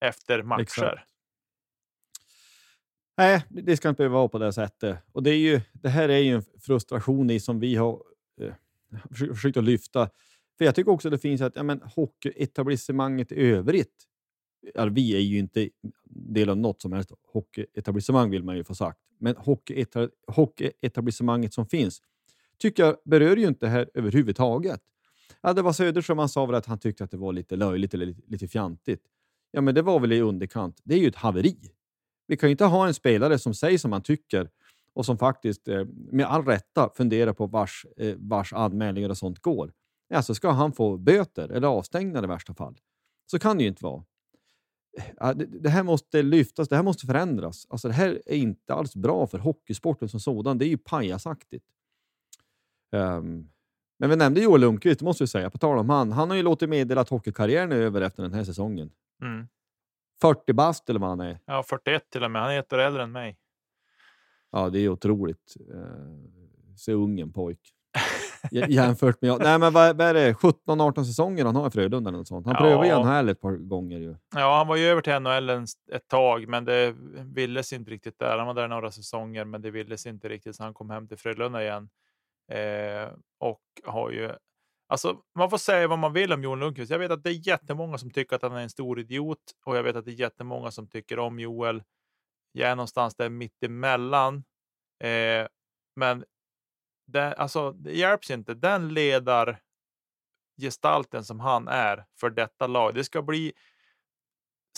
efter 0.00 0.42
matcher. 0.42 0.62
Exakt. 0.62 1.10
Nej, 3.16 3.44
det 3.48 3.76
ska 3.76 3.88
inte 3.88 3.96
behöva 3.98 4.18
vara 4.18 4.28
på 4.28 4.38
det 4.38 4.52
sättet. 4.52 4.98
Och 5.12 5.22
det, 5.22 5.30
är 5.30 5.38
ju, 5.38 5.60
det 5.72 5.88
här 5.88 6.08
är 6.08 6.18
ju 6.18 6.34
en 6.34 6.42
frustration 6.60 7.30
i 7.30 7.40
som 7.40 7.60
vi 7.60 7.74
har 7.76 8.02
eh, 8.40 8.54
försökt 9.34 9.56
att 9.56 9.64
lyfta. 9.64 10.10
För 10.58 10.64
jag 10.64 10.74
tycker 10.74 10.90
också 10.90 11.08
att 11.08 11.12
det 11.12 11.18
finns 11.18 11.40
att 11.40 11.56
ja, 11.56 11.62
men, 11.62 11.82
hockeyetablissemanget 11.82 13.32
i 13.32 13.50
övrigt, 13.50 14.06
Alltså, 14.74 14.94
vi 14.94 15.16
är 15.16 15.20
ju 15.20 15.38
inte 15.38 15.68
del 16.04 16.50
av 16.50 16.56
något 16.56 16.82
som 16.82 16.92
helst 16.92 17.12
hockeyetablissemang 17.32 18.30
vill 18.30 18.42
man 18.42 18.56
ju 18.56 18.64
få 18.64 18.74
sagt, 18.74 18.98
men 19.18 19.34
hockeyetablissemanget 20.26 21.54
som 21.54 21.66
finns 21.66 22.02
tycker 22.58 22.82
jag 22.82 22.96
berör 23.04 23.36
ju 23.36 23.46
inte 23.46 23.66
det 23.66 23.70
här 23.70 23.90
överhuvudtaget. 23.94 24.80
Ja, 25.40 25.52
det 25.52 25.62
var 25.62 25.72
Söderström, 25.72 26.18
han 26.18 26.28
sa 26.28 26.46
väl 26.46 26.54
att 26.54 26.66
han 26.66 26.78
tyckte 26.78 27.04
att 27.04 27.10
det 27.10 27.16
var 27.16 27.32
lite 27.32 27.56
löjligt 27.56 27.94
eller 27.94 28.06
lite, 28.06 28.22
lite 28.26 28.48
fjantigt. 28.48 29.02
Ja, 29.50 29.60
men 29.60 29.74
det 29.74 29.82
var 29.82 30.00
väl 30.00 30.12
i 30.12 30.20
underkant. 30.20 30.80
Det 30.84 30.94
är 30.94 30.98
ju 30.98 31.08
ett 31.08 31.16
haveri. 31.16 31.56
Vi 32.26 32.36
kan 32.36 32.48
ju 32.48 32.50
inte 32.50 32.64
ha 32.64 32.86
en 32.86 32.94
spelare 32.94 33.38
som 33.38 33.54
säger 33.54 33.78
som 33.78 33.90
man 33.90 34.02
tycker 34.02 34.50
och 34.92 35.06
som 35.06 35.18
faktiskt 35.18 35.68
eh, 35.68 35.84
med 36.12 36.26
all 36.26 36.44
rätta 36.44 36.90
funderar 36.94 37.32
på 37.32 37.46
vars, 37.46 37.86
eh, 37.96 38.14
vars 38.18 38.52
anmälningar 38.52 39.08
och 39.08 39.18
sånt 39.18 39.38
går. 39.38 39.72
Alltså 40.14 40.34
ska 40.34 40.50
han 40.50 40.72
få 40.72 40.96
böter 40.96 41.48
eller 41.48 41.68
avstängningar 41.68 42.24
i 42.24 42.26
värsta 42.26 42.54
fall. 42.54 42.78
Så 43.30 43.38
kan 43.38 43.56
det 43.56 43.62
ju 43.62 43.68
inte 43.68 43.84
vara. 43.84 44.04
Det 45.46 45.68
här 45.68 45.82
måste 45.82 46.22
lyftas, 46.22 46.68
det 46.68 46.76
här 46.76 46.82
måste 46.82 47.06
förändras. 47.06 47.66
Alltså 47.68 47.88
det 47.88 47.94
här 47.94 48.22
är 48.26 48.36
inte 48.36 48.74
alls 48.74 48.96
bra 48.96 49.26
för 49.26 49.38
hockeysporten 49.38 50.08
som 50.08 50.20
sådan. 50.20 50.58
Det 50.58 50.64
är 50.64 50.68
ju 50.68 50.78
pajasaktigt. 50.78 51.64
Um, 52.92 53.50
men 53.98 54.10
vi 54.10 54.16
nämnde 54.16 54.40
Joel 54.40 54.60
Lundqvist, 54.60 55.02
måste 55.02 55.24
vi 55.24 55.28
säga. 55.28 55.50
På 55.50 55.58
tal 55.58 55.78
om 55.78 55.90
han. 55.90 56.12
Han 56.12 56.30
har 56.30 56.36
ju 56.36 56.42
låtit 56.42 56.68
meddela 56.68 57.00
att 57.00 57.08
hockeykarriären 57.08 57.72
är 57.72 57.76
över 57.76 58.00
efter 58.00 58.22
den 58.22 58.32
här 58.32 58.44
säsongen. 58.44 58.90
Mm. 59.22 59.48
40 60.20 60.52
bast 60.52 60.90
eller 60.90 61.00
vad 61.00 61.08
han 61.08 61.20
är. 61.20 61.38
Ja, 61.44 61.62
41 61.62 62.10
till 62.10 62.24
och 62.24 62.30
med. 62.30 62.42
Han 62.42 62.50
är 62.50 62.58
ett 62.58 62.72
år 62.72 62.78
äldre 62.78 63.02
än 63.02 63.12
mig. 63.12 63.38
Ja, 64.52 64.70
det 64.70 64.78
är 64.78 64.88
otroligt. 64.88 65.56
Uh, 65.74 66.76
se 66.76 66.92
ungen 66.92 67.32
pojk. 67.32 67.60
Jämfört 68.50 69.22
med... 69.22 69.38
Nej, 69.40 69.58
men 69.58 69.72
vad, 69.72 69.96
vad 69.96 70.06
är 70.06 70.14
det? 70.14 70.32
17-18 70.32 71.04
säsonger 71.04 71.44
han 71.44 71.56
har 71.56 71.68
i 71.68 71.70
Frölunda 71.70 72.08
eller 72.08 72.18
något 72.18 72.28
sånt. 72.28 72.46
Han 72.46 72.54
ja. 72.54 72.60
prövade 72.60 72.88
ju 72.88 73.22
NHL 73.22 73.28
ett 73.28 73.40
par 73.40 73.52
gånger 73.52 73.98
ju. 73.98 74.16
Ja, 74.34 74.56
han 74.56 74.68
var 74.68 74.76
ju 74.76 74.84
över 74.84 75.02
till 75.02 75.20
NHL 75.20 75.50
ett 75.92 76.08
tag, 76.08 76.48
men 76.48 76.64
det 76.64 76.94
ville 77.24 77.62
sig 77.62 77.78
inte 77.78 77.90
riktigt 77.90 78.18
där. 78.18 78.38
Han 78.38 78.46
var 78.46 78.54
där 78.54 78.68
några 78.68 78.90
säsonger, 78.90 79.44
men 79.44 79.62
det 79.62 79.70
ville 79.70 79.98
sig 79.98 80.10
inte 80.10 80.28
riktigt 80.28 80.56
så 80.56 80.62
han 80.62 80.74
kom 80.74 80.90
hem 80.90 81.08
till 81.08 81.18
Frölunda 81.18 81.62
igen. 81.62 81.88
Eh, 82.48 83.12
och 83.38 83.60
har 83.84 84.10
ju 84.10 84.32
Alltså, 84.88 85.22
man 85.34 85.50
får 85.50 85.58
säga 85.58 85.88
vad 85.88 85.98
man 85.98 86.12
vill 86.12 86.32
om 86.32 86.42
Joel 86.42 86.58
Lundqvist. 86.58 86.90
Jag 86.90 86.98
vet 86.98 87.10
att 87.10 87.22
det 87.22 87.30
är 87.30 87.48
jättemånga 87.48 87.98
som 87.98 88.10
tycker 88.10 88.36
att 88.36 88.42
han 88.42 88.52
är 88.52 88.60
en 88.60 88.70
stor 88.70 89.00
idiot 89.00 89.38
och 89.64 89.76
jag 89.76 89.82
vet 89.82 89.96
att 89.96 90.04
det 90.04 90.10
är 90.10 90.20
jättemånga 90.20 90.70
som 90.70 90.88
tycker 90.88 91.18
om 91.18 91.40
Joel. 91.40 91.82
Jag 92.52 92.70
är 92.70 92.76
någonstans 92.76 93.14
där 93.14 93.28
mitt 93.28 93.62
emellan. 93.62 94.44
Eh, 95.04 95.46
men 95.96 96.24
det, 97.06 97.34
alltså, 97.34 97.72
det 97.72 97.92
hjälps 97.92 98.30
inte. 98.30 98.54
Den 98.54 98.94
ledar 98.94 99.60
gestalten 100.60 101.24
som 101.24 101.40
han 101.40 101.68
är 101.68 102.06
för 102.20 102.30
detta 102.30 102.66
lag. 102.66 102.94
Det 102.94 103.04
ska 103.04 103.22
bli 103.22 103.52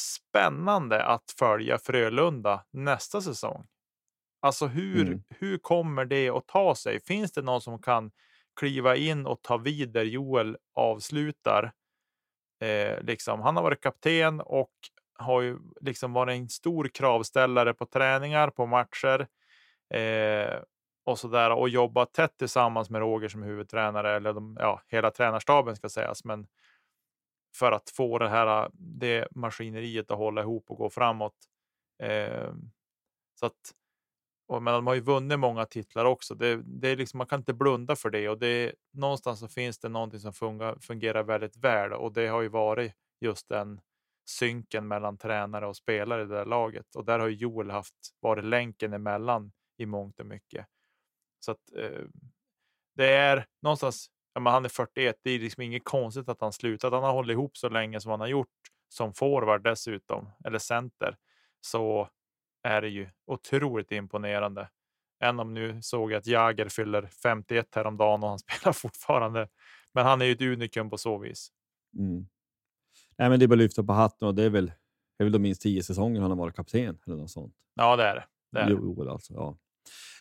spännande 0.01 1.05
att 1.05 1.31
följa 1.39 1.79
Frölunda 1.79 2.65
nästa 2.71 3.21
säsong. 3.21 3.67
Alltså 4.41 4.67
hur, 4.67 5.07
mm. 5.07 5.23
hur 5.29 5.59
kommer 5.59 6.05
det 6.05 6.29
att 6.31 6.47
ta 6.47 6.75
sig? 6.75 7.01
Finns 7.01 7.33
det 7.33 7.43
någon 7.43 7.61
som 7.61 7.83
kan 7.83 8.11
kliva 8.57 8.97
in 8.97 9.27
och 9.27 9.43
ta 9.43 9.57
vid 9.57 9.93
där 9.93 10.05
Joel 10.05 10.57
avslutar. 10.75 11.73
Eh, 12.61 13.01
liksom. 13.01 13.41
Han 13.41 13.57
har 13.57 13.63
varit 13.63 13.81
kapten 13.81 14.41
och 14.41 14.73
har 15.19 15.43
ju 15.43 15.59
liksom 15.81 16.13
varit 16.13 16.33
en 16.33 16.49
stor 16.49 16.89
kravställare 16.95 17.75
på 17.75 17.87
träningar, 17.87 18.51
på 18.51 18.67
matcher 18.67 19.29
eh, 19.95 20.61
och 21.05 21.19
så 21.19 21.29
där 21.29 21.51
och 21.51 21.69
jobbat 21.69 22.13
tätt 22.13 22.37
tillsammans 22.39 22.91
med 22.91 23.01
Roger 23.01 23.29
som 23.29 23.43
huvudtränare 23.43 24.17
eller 24.17 24.33
de, 24.33 24.57
ja, 24.61 24.83
hela 24.87 25.11
tränarstaben 25.11 25.77
ska 25.77 25.89
sägas. 25.89 26.25
Men 26.25 26.47
för 27.55 27.73
att 27.73 27.91
få 27.91 28.19
det 28.19 28.29
här 28.29 28.71
det 28.73 29.29
maskineriet 29.31 30.11
att 30.11 30.19
hålla 30.19 30.41
ihop 30.41 30.71
och 30.71 30.77
gå 30.77 30.91
framåt. 30.91 31.37
Eh, 32.03 32.53
så 33.41 33.47
att 33.47 33.75
och, 34.49 34.63
men 34.63 34.75
de 34.75 34.87
har 34.87 34.95
ju 34.95 35.01
vunnit 35.01 35.39
många 35.39 35.65
titlar 35.65 36.05
också. 36.05 36.35
Det, 36.35 36.63
det 36.65 36.89
är 36.89 36.97
liksom, 36.97 37.19
man 37.19 37.27
kan 37.27 37.41
inte 37.41 37.55
blunda 37.55 37.97
för 37.97 38.11
det 38.11 38.29
och 38.29 38.39
det, 38.39 38.47
är 38.47 38.75
någonstans 38.93 39.41
så 39.41 39.49
finns 39.49 39.79
det 39.79 39.89
någonting 39.89 40.21
som 40.21 40.33
fungerar, 40.33 40.79
fungerar 40.81 41.23
väldigt 41.23 41.57
väl 41.57 41.93
och 41.93 42.13
det 42.13 42.27
har 42.27 42.43
ju 42.43 42.49
varit 42.49 42.93
just 43.21 43.49
den 43.49 43.81
synken 44.29 44.89
mellan 44.89 45.19
tränare 45.19 45.67
och 45.67 45.77
spelare 45.77 46.23
i 46.23 46.25
det 46.25 46.35
där 46.35 46.45
laget 46.45 46.95
och 46.95 47.05
där 47.05 47.19
har 47.19 47.29
Joel 47.29 47.71
haft 47.71 47.95
varit 48.21 48.45
länken 48.45 48.93
emellan 48.93 49.53
i 49.77 49.87
mångt 49.87 50.21
och 50.21 50.27
mycket. 50.27 50.67
Så 51.41 51.53
att 51.53 51.73
eh, 51.77 52.05
det 52.97 53.13
är 53.13 53.47
någonstans. 53.63 54.11
Ja, 54.33 54.41
men 54.41 54.53
han 54.53 54.65
är 54.65 54.69
41. 54.69 55.17
Det 55.23 55.31
är 55.31 55.39
liksom 55.39 55.63
inget 55.63 55.85
konstigt 55.85 56.29
att 56.29 56.41
han 56.41 56.53
slutat. 56.53 56.93
Han 56.93 57.03
har 57.03 57.13
hållit 57.13 57.33
ihop 57.33 57.57
så 57.57 57.69
länge 57.69 58.01
som 58.01 58.11
han 58.11 58.21
har 58.21 58.27
gjort 58.27 58.49
som 58.89 59.15
forward 59.15 59.63
dessutom 59.63 60.31
eller 60.45 60.59
center. 60.59 61.17
Så 61.61 62.09
är 62.63 62.81
det 62.81 62.89
ju 62.89 63.09
otroligt 63.27 63.93
imponerande. 63.93 64.69
Än 65.25 65.41
om 65.41 65.55
nu 65.55 65.83
såg 65.83 66.13
jag 66.13 66.19
att 66.19 66.27
Jager 66.27 66.69
fyller 66.69 67.07
51 67.23 67.75
häromdagen 67.75 68.23
och 68.23 68.29
han 68.29 68.39
spelar 68.49 68.73
fortfarande. 68.73 69.49
Men 69.95 70.07
han 70.07 70.23
är 70.23 70.27
ju 70.27 70.33
ett 70.33 70.41
unikum 70.41 70.91
på 70.91 70.99
så 70.99 71.19
vis. 71.19 71.49
Mm. 71.99 72.27
Nej, 73.19 73.31
men 73.31 73.39
det 73.39 73.45
är 73.45 73.47
bara 73.47 73.55
att 73.55 73.59
lyfta 73.59 73.83
på 73.83 73.93
hatten 73.93 74.29
och 74.29 74.35
det 74.35 74.43
är 74.43 74.51
väl, 74.51 74.67
det 74.67 75.23
är 75.23 75.25
väl 75.25 75.33
de 75.33 75.39
minst 75.39 75.63
tio 75.63 75.83
säsonger 75.83 76.21
han 76.21 76.31
har 76.31 76.39
varit 76.39 76.57
kapten 76.57 76.99
eller 77.07 77.17
något 77.17 77.31
sånt. 77.31 77.55
Ja, 77.75 77.97
det 77.97 78.05
är 78.05 78.15
det. 78.15 78.25
det, 78.53 78.61
är 78.61 78.71
jo, 78.71 79.11
alltså, 79.11 79.33
ja. 79.33 79.57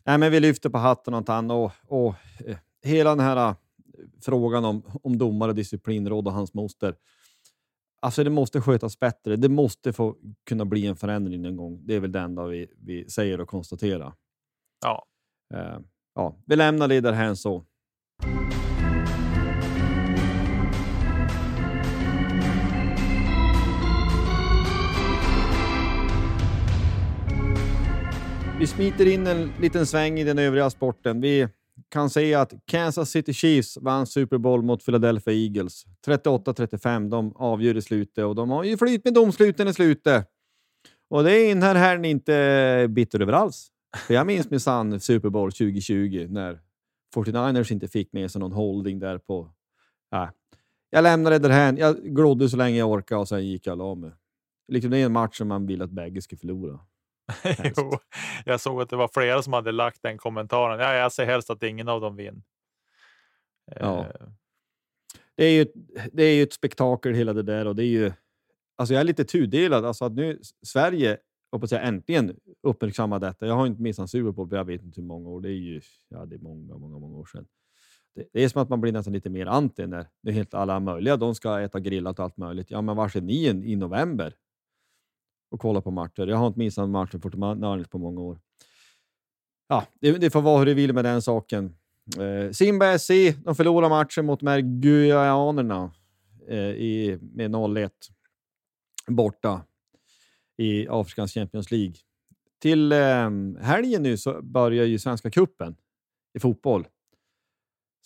Nej, 0.05 0.17
men 0.17 0.31
vi 0.31 0.39
lyfter 0.39 0.69
på 0.69 0.77
hatten 0.77 1.13
och 1.13 1.29
annat 1.29 1.73
och, 1.87 2.05
och 2.07 2.15
eh, 2.45 2.57
hela 2.83 3.09
den 3.09 3.19
här 3.19 3.49
eh, 3.49 3.55
frågan 4.21 4.65
om, 4.65 4.99
om 5.03 5.17
domare, 5.17 5.53
disciplinråd 5.53 6.27
och 6.27 6.33
hans 6.33 6.53
moster. 6.53 6.95
Alltså 7.99 8.23
det 8.23 8.29
måste 8.29 8.61
skötas 8.61 8.99
bättre. 8.99 9.35
Det 9.35 9.49
måste 9.49 9.93
få 9.93 10.15
kunna 10.43 10.65
bli 10.65 10.85
en 10.85 10.95
förändring 10.95 11.45
en 11.45 11.57
gång. 11.57 11.81
Det 11.85 11.95
är 11.95 11.99
väl 11.99 12.11
det 12.11 12.19
enda 12.19 12.45
vi, 12.45 12.67
vi 12.77 13.09
säger 13.09 13.41
och 13.41 13.49
konstaterar. 13.49 14.13
Ja. 14.81 15.05
Uh, 15.53 15.79
ja, 16.15 16.35
vi 16.45 16.55
lämnar 16.55 16.87
det 16.87 17.01
därhän 17.01 17.35
så. 17.35 17.65
Vi 28.59 28.67
smiter 28.67 29.05
in 29.13 29.27
en 29.27 29.51
liten 29.59 29.85
sväng 29.85 30.19
i 30.19 30.23
den 30.23 30.39
övriga 30.39 30.69
sporten. 30.69 31.21
Vi 31.21 31.47
kan 31.89 32.09
säga 32.09 32.41
att 32.41 32.53
Kansas 32.65 33.09
City 33.09 33.33
Chiefs 33.33 33.77
vann 33.77 34.07
Super 34.07 34.37
Bowl 34.37 34.61
mot 34.61 34.85
Philadelphia 34.85 35.33
Eagles. 35.33 35.85
38-35. 36.07 37.09
De 37.09 37.33
avgör 37.35 37.77
i 37.77 37.81
slutet 37.81 38.25
och 38.25 38.35
de 38.35 38.49
har 38.49 38.63
ju 38.63 38.77
flyt 38.77 39.05
med 39.05 39.13
domsluten 39.13 39.67
i 39.67 39.73
slutet. 39.73 40.27
Och 41.09 41.23
det 41.23 41.31
är 41.33 41.49
den 41.49 41.63
här 41.63 41.75
herrn 41.75 42.05
inte 42.05 42.87
bitter 42.89 43.21
över 43.21 43.33
alls. 43.33 43.71
För 44.07 44.13
jag 44.13 44.27
minns 44.27 44.49
minsann 44.49 44.99
Super 44.99 45.29
Bowl 45.29 45.51
2020 45.51 46.27
när 46.29 46.59
49ers 47.15 47.71
inte 47.71 47.87
fick 47.87 48.13
med 48.13 48.31
sig 48.31 48.39
någon 48.39 48.51
holding 48.51 48.99
där 48.99 49.17
på... 49.17 49.51
Äh. 50.13 50.29
Jag 50.89 51.03
lämnade 51.03 51.39
det 51.39 51.47
därhän. 51.47 51.77
Jag 51.77 51.95
glodde 52.03 52.49
så 52.49 52.57
länge 52.57 52.77
jag 52.77 52.91
orkade 52.91 53.21
och 53.21 53.27
sen 53.27 53.47
gick 53.47 53.67
jag 53.67 53.73
och 53.73 53.77
la 53.77 53.95
mig. 53.95 54.11
Liksom 54.67 54.91
det 54.91 54.97
är 54.97 55.05
en 55.05 55.11
match 55.11 55.37
som 55.37 55.47
man 55.47 55.67
vill 55.67 55.81
att 55.81 55.91
bägge 55.91 56.21
ska 56.21 56.37
förlora. 56.37 56.79
jo, 57.77 57.91
jag 58.45 58.61
såg 58.61 58.81
att 58.81 58.89
det 58.89 58.95
var 58.95 59.09
flera 59.13 59.41
som 59.41 59.53
hade 59.53 59.71
lagt 59.71 60.01
den 60.01 60.17
kommentaren. 60.17 60.79
Ja, 60.79 60.93
jag 60.93 61.11
ser 61.11 61.25
helst 61.25 61.49
att 61.49 61.63
ingen 61.63 61.87
av 61.87 62.01
dem 62.01 62.15
vinner. 62.15 62.41
Ja. 63.75 64.05
Eh. 64.05 64.27
Det 65.35 65.45
är, 65.45 65.51
ju, 65.51 65.65
det 66.13 66.23
är 66.23 66.35
ju 66.35 66.43
ett 66.43 66.53
spektakel 66.53 67.13
hela 67.13 67.33
det 67.33 67.43
där 67.43 67.67
och 67.67 67.75
det 67.75 67.83
är 67.83 67.87
ju... 67.87 68.11
Alltså 68.75 68.93
jag 68.93 69.01
är 69.01 69.03
lite 69.03 69.23
tudelad. 69.23 69.85
Alltså 69.85 70.05
att 70.05 70.13
nu 70.13 70.39
Sverige 70.65 71.17
hoppas 71.51 71.71
jag 71.71 71.87
äntligen 71.87 72.39
uppmärksammar 72.63 73.19
detta. 73.19 73.47
Jag 73.47 73.53
har 73.53 73.67
inte 73.67 73.81
missat 73.81 74.09
Super 74.09 74.31
Bowl 74.31 74.49
på 74.49 74.55
jag 74.55 74.65
vet 74.65 74.83
inte 74.83 75.01
hur 75.01 75.07
många 75.07 75.29
år. 75.29 75.41
Det 75.41 75.49
är 75.49 75.53
ju 75.53 75.81
ja, 76.09 76.25
det 76.25 76.35
är 76.35 76.39
många, 76.39 76.77
många, 76.77 76.99
många 76.99 77.17
år 77.17 77.25
sedan. 77.25 77.47
Det, 78.15 78.27
det 78.33 78.43
är 78.43 78.49
som 78.49 78.61
att 78.61 78.69
man 78.69 78.81
blir 78.81 78.91
nästan 78.91 79.13
lite 79.13 79.29
mer 79.29 79.45
anti 79.45 79.87
när 79.87 80.07
det 80.21 80.29
är 80.29 80.33
helt 80.33 80.53
alla 80.53 80.79
möjliga. 80.79 81.17
De 81.17 81.35
ska 81.35 81.59
äta 81.59 81.79
grillat 81.79 82.19
och 82.19 82.25
allt 82.25 82.37
möjligt. 82.37 82.71
Ja, 82.71 82.81
men 82.81 82.95
var 82.95 83.17
är 83.17 83.21
ni 83.21 83.45
i 83.45 83.75
november? 83.75 84.33
Och 85.49 85.59
kolla 85.59 85.81
på 85.81 85.91
matcher. 85.91 86.27
Jag 86.27 86.37
har 86.37 86.47
inte 86.47 86.59
missat 86.59 86.89
matchen 86.89 87.21
fortfarande 87.21 87.85
på 87.85 87.97
många 87.97 88.21
år. 88.21 88.39
Ja, 89.67 89.85
det, 90.01 90.11
det, 90.11 90.29
får 90.29 90.41
vara 90.41 90.59
hur 90.59 90.65
det 90.65 90.73
vill 90.73 90.93
med 90.93 91.05
den 91.05 91.21
saken. 91.21 91.75
Eh, 92.19 92.51
Simba 92.51 92.99
SC 92.99 93.09
de 93.43 93.55
förlorar 93.55 93.89
matchen 93.89 94.25
mot 94.25 94.41
Guyananerna 94.81 95.91
eh, 96.47 97.19
med 97.21 97.51
0-1 97.51 97.89
borta 99.07 99.61
i 100.57 100.87
Afrikans 100.89 101.33
Champions 101.33 101.71
League. 101.71 101.95
Till 102.59 102.91
eh, 102.91 103.29
helgen 103.61 104.03
nu 104.03 104.17
så 104.17 104.41
börjar 104.41 104.85
ju 104.85 104.99
Svenska 104.99 105.31
Kuppen 105.31 105.75
i 106.33 106.39
fotboll. 106.39 106.87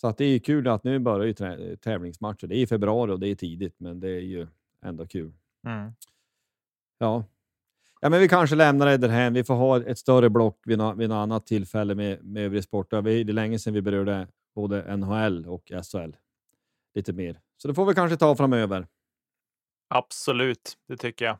Så 0.00 0.08
att 0.08 0.18
det 0.18 0.24
är 0.24 0.38
kul 0.38 0.68
att 0.68 0.84
nu 0.84 0.98
börjar 0.98 1.26
ju 1.26 1.76
tävlingsmatcher. 1.76 2.46
Det 2.46 2.56
är 2.56 2.62
i 2.62 2.66
februari 2.66 3.12
och 3.12 3.20
det 3.20 3.28
är 3.28 3.34
tidigt, 3.34 3.74
men 3.78 4.00
det 4.00 4.08
är 4.08 4.20
ju 4.20 4.46
ändå 4.82 5.06
kul. 5.06 5.32
Mm. 5.66 5.92
Ja 6.98 7.24
ja, 8.02 8.08
men 8.08 8.20
vi 8.20 8.28
kanske 8.28 8.56
lämnar 8.56 8.86
det 8.86 8.96
därhän. 8.96 9.32
Vi 9.32 9.44
får 9.44 9.54
ha 9.54 9.82
ett 9.82 9.98
större 9.98 10.30
block 10.30 10.60
vid, 10.64 10.78
no 10.78 10.94
vid 10.94 11.08
något 11.08 11.16
annat 11.16 11.46
tillfälle 11.46 11.94
med, 11.94 12.24
med 12.24 12.44
övrig 12.44 12.64
sport. 12.64 12.90
Det 12.90 12.96
är 12.96 13.24
länge 13.24 13.58
sedan 13.58 13.74
vi 13.74 13.82
berörde 13.82 14.28
både 14.54 14.96
NHL 14.96 15.46
och 15.46 15.72
SHL 15.92 16.16
lite 16.94 17.12
mer, 17.12 17.40
så 17.56 17.68
det 17.68 17.74
får 17.74 17.86
vi 17.86 17.94
kanske 17.94 18.16
ta 18.16 18.36
framöver. 18.36 18.86
Absolut, 19.94 20.76
det 20.88 20.96
tycker 20.96 21.24
jag. 21.24 21.38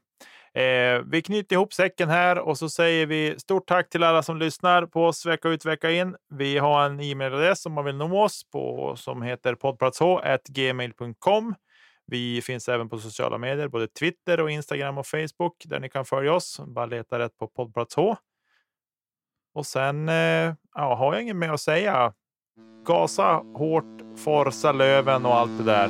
Eh, 0.54 1.02
vi 1.06 1.22
knyter 1.22 1.56
ihop 1.56 1.72
säcken 1.72 2.08
här 2.08 2.38
och 2.38 2.58
så 2.58 2.68
säger 2.68 3.06
vi 3.06 3.38
stort 3.38 3.68
tack 3.68 3.88
till 3.88 4.02
alla 4.02 4.22
som 4.22 4.38
lyssnar 4.38 4.86
på 4.86 5.04
oss 5.04 5.26
vecka 5.26 5.48
ut 5.48 5.64
vecka 5.64 5.90
in. 5.90 6.16
Vi 6.28 6.58
har 6.58 6.86
en 6.86 7.00
e-mailadress 7.00 7.66
om 7.66 7.72
man 7.72 7.84
vill 7.84 7.96
nå 7.96 8.24
oss 8.24 8.42
på 8.52 8.94
som 8.96 9.22
heter 9.22 9.54
poddplatsh.gmail.com. 9.54 11.54
Vi 12.06 12.42
finns 12.42 12.68
även 12.68 12.88
på 12.88 12.98
sociala 12.98 13.38
medier, 13.38 13.68
både 13.68 13.88
Twitter 13.88 14.40
och 14.40 14.50
Instagram 14.50 14.98
och 14.98 15.06
Facebook 15.06 15.62
där 15.64 15.80
ni 15.80 15.88
kan 15.88 16.04
följa 16.04 16.34
oss. 16.34 16.60
Bara 16.66 16.86
leta 16.86 17.18
rätt 17.18 17.38
på 17.38 17.46
poddplats 17.48 17.96
H. 17.96 18.16
Och 19.54 19.66
sen 19.66 20.08
eh, 20.08 20.54
ja, 20.74 20.94
har 20.94 21.12
jag 21.12 21.22
inget 21.22 21.36
mer 21.36 21.50
att 21.50 21.60
säga. 21.60 22.12
Gasa 22.86 23.42
hårt, 23.54 24.02
forsa 24.24 24.72
löven 24.72 25.26
och 25.26 25.34
allt 25.34 25.58
det 25.58 25.64
där. 25.64 25.88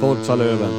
Forsa 0.00 0.34
löven. 0.34 0.70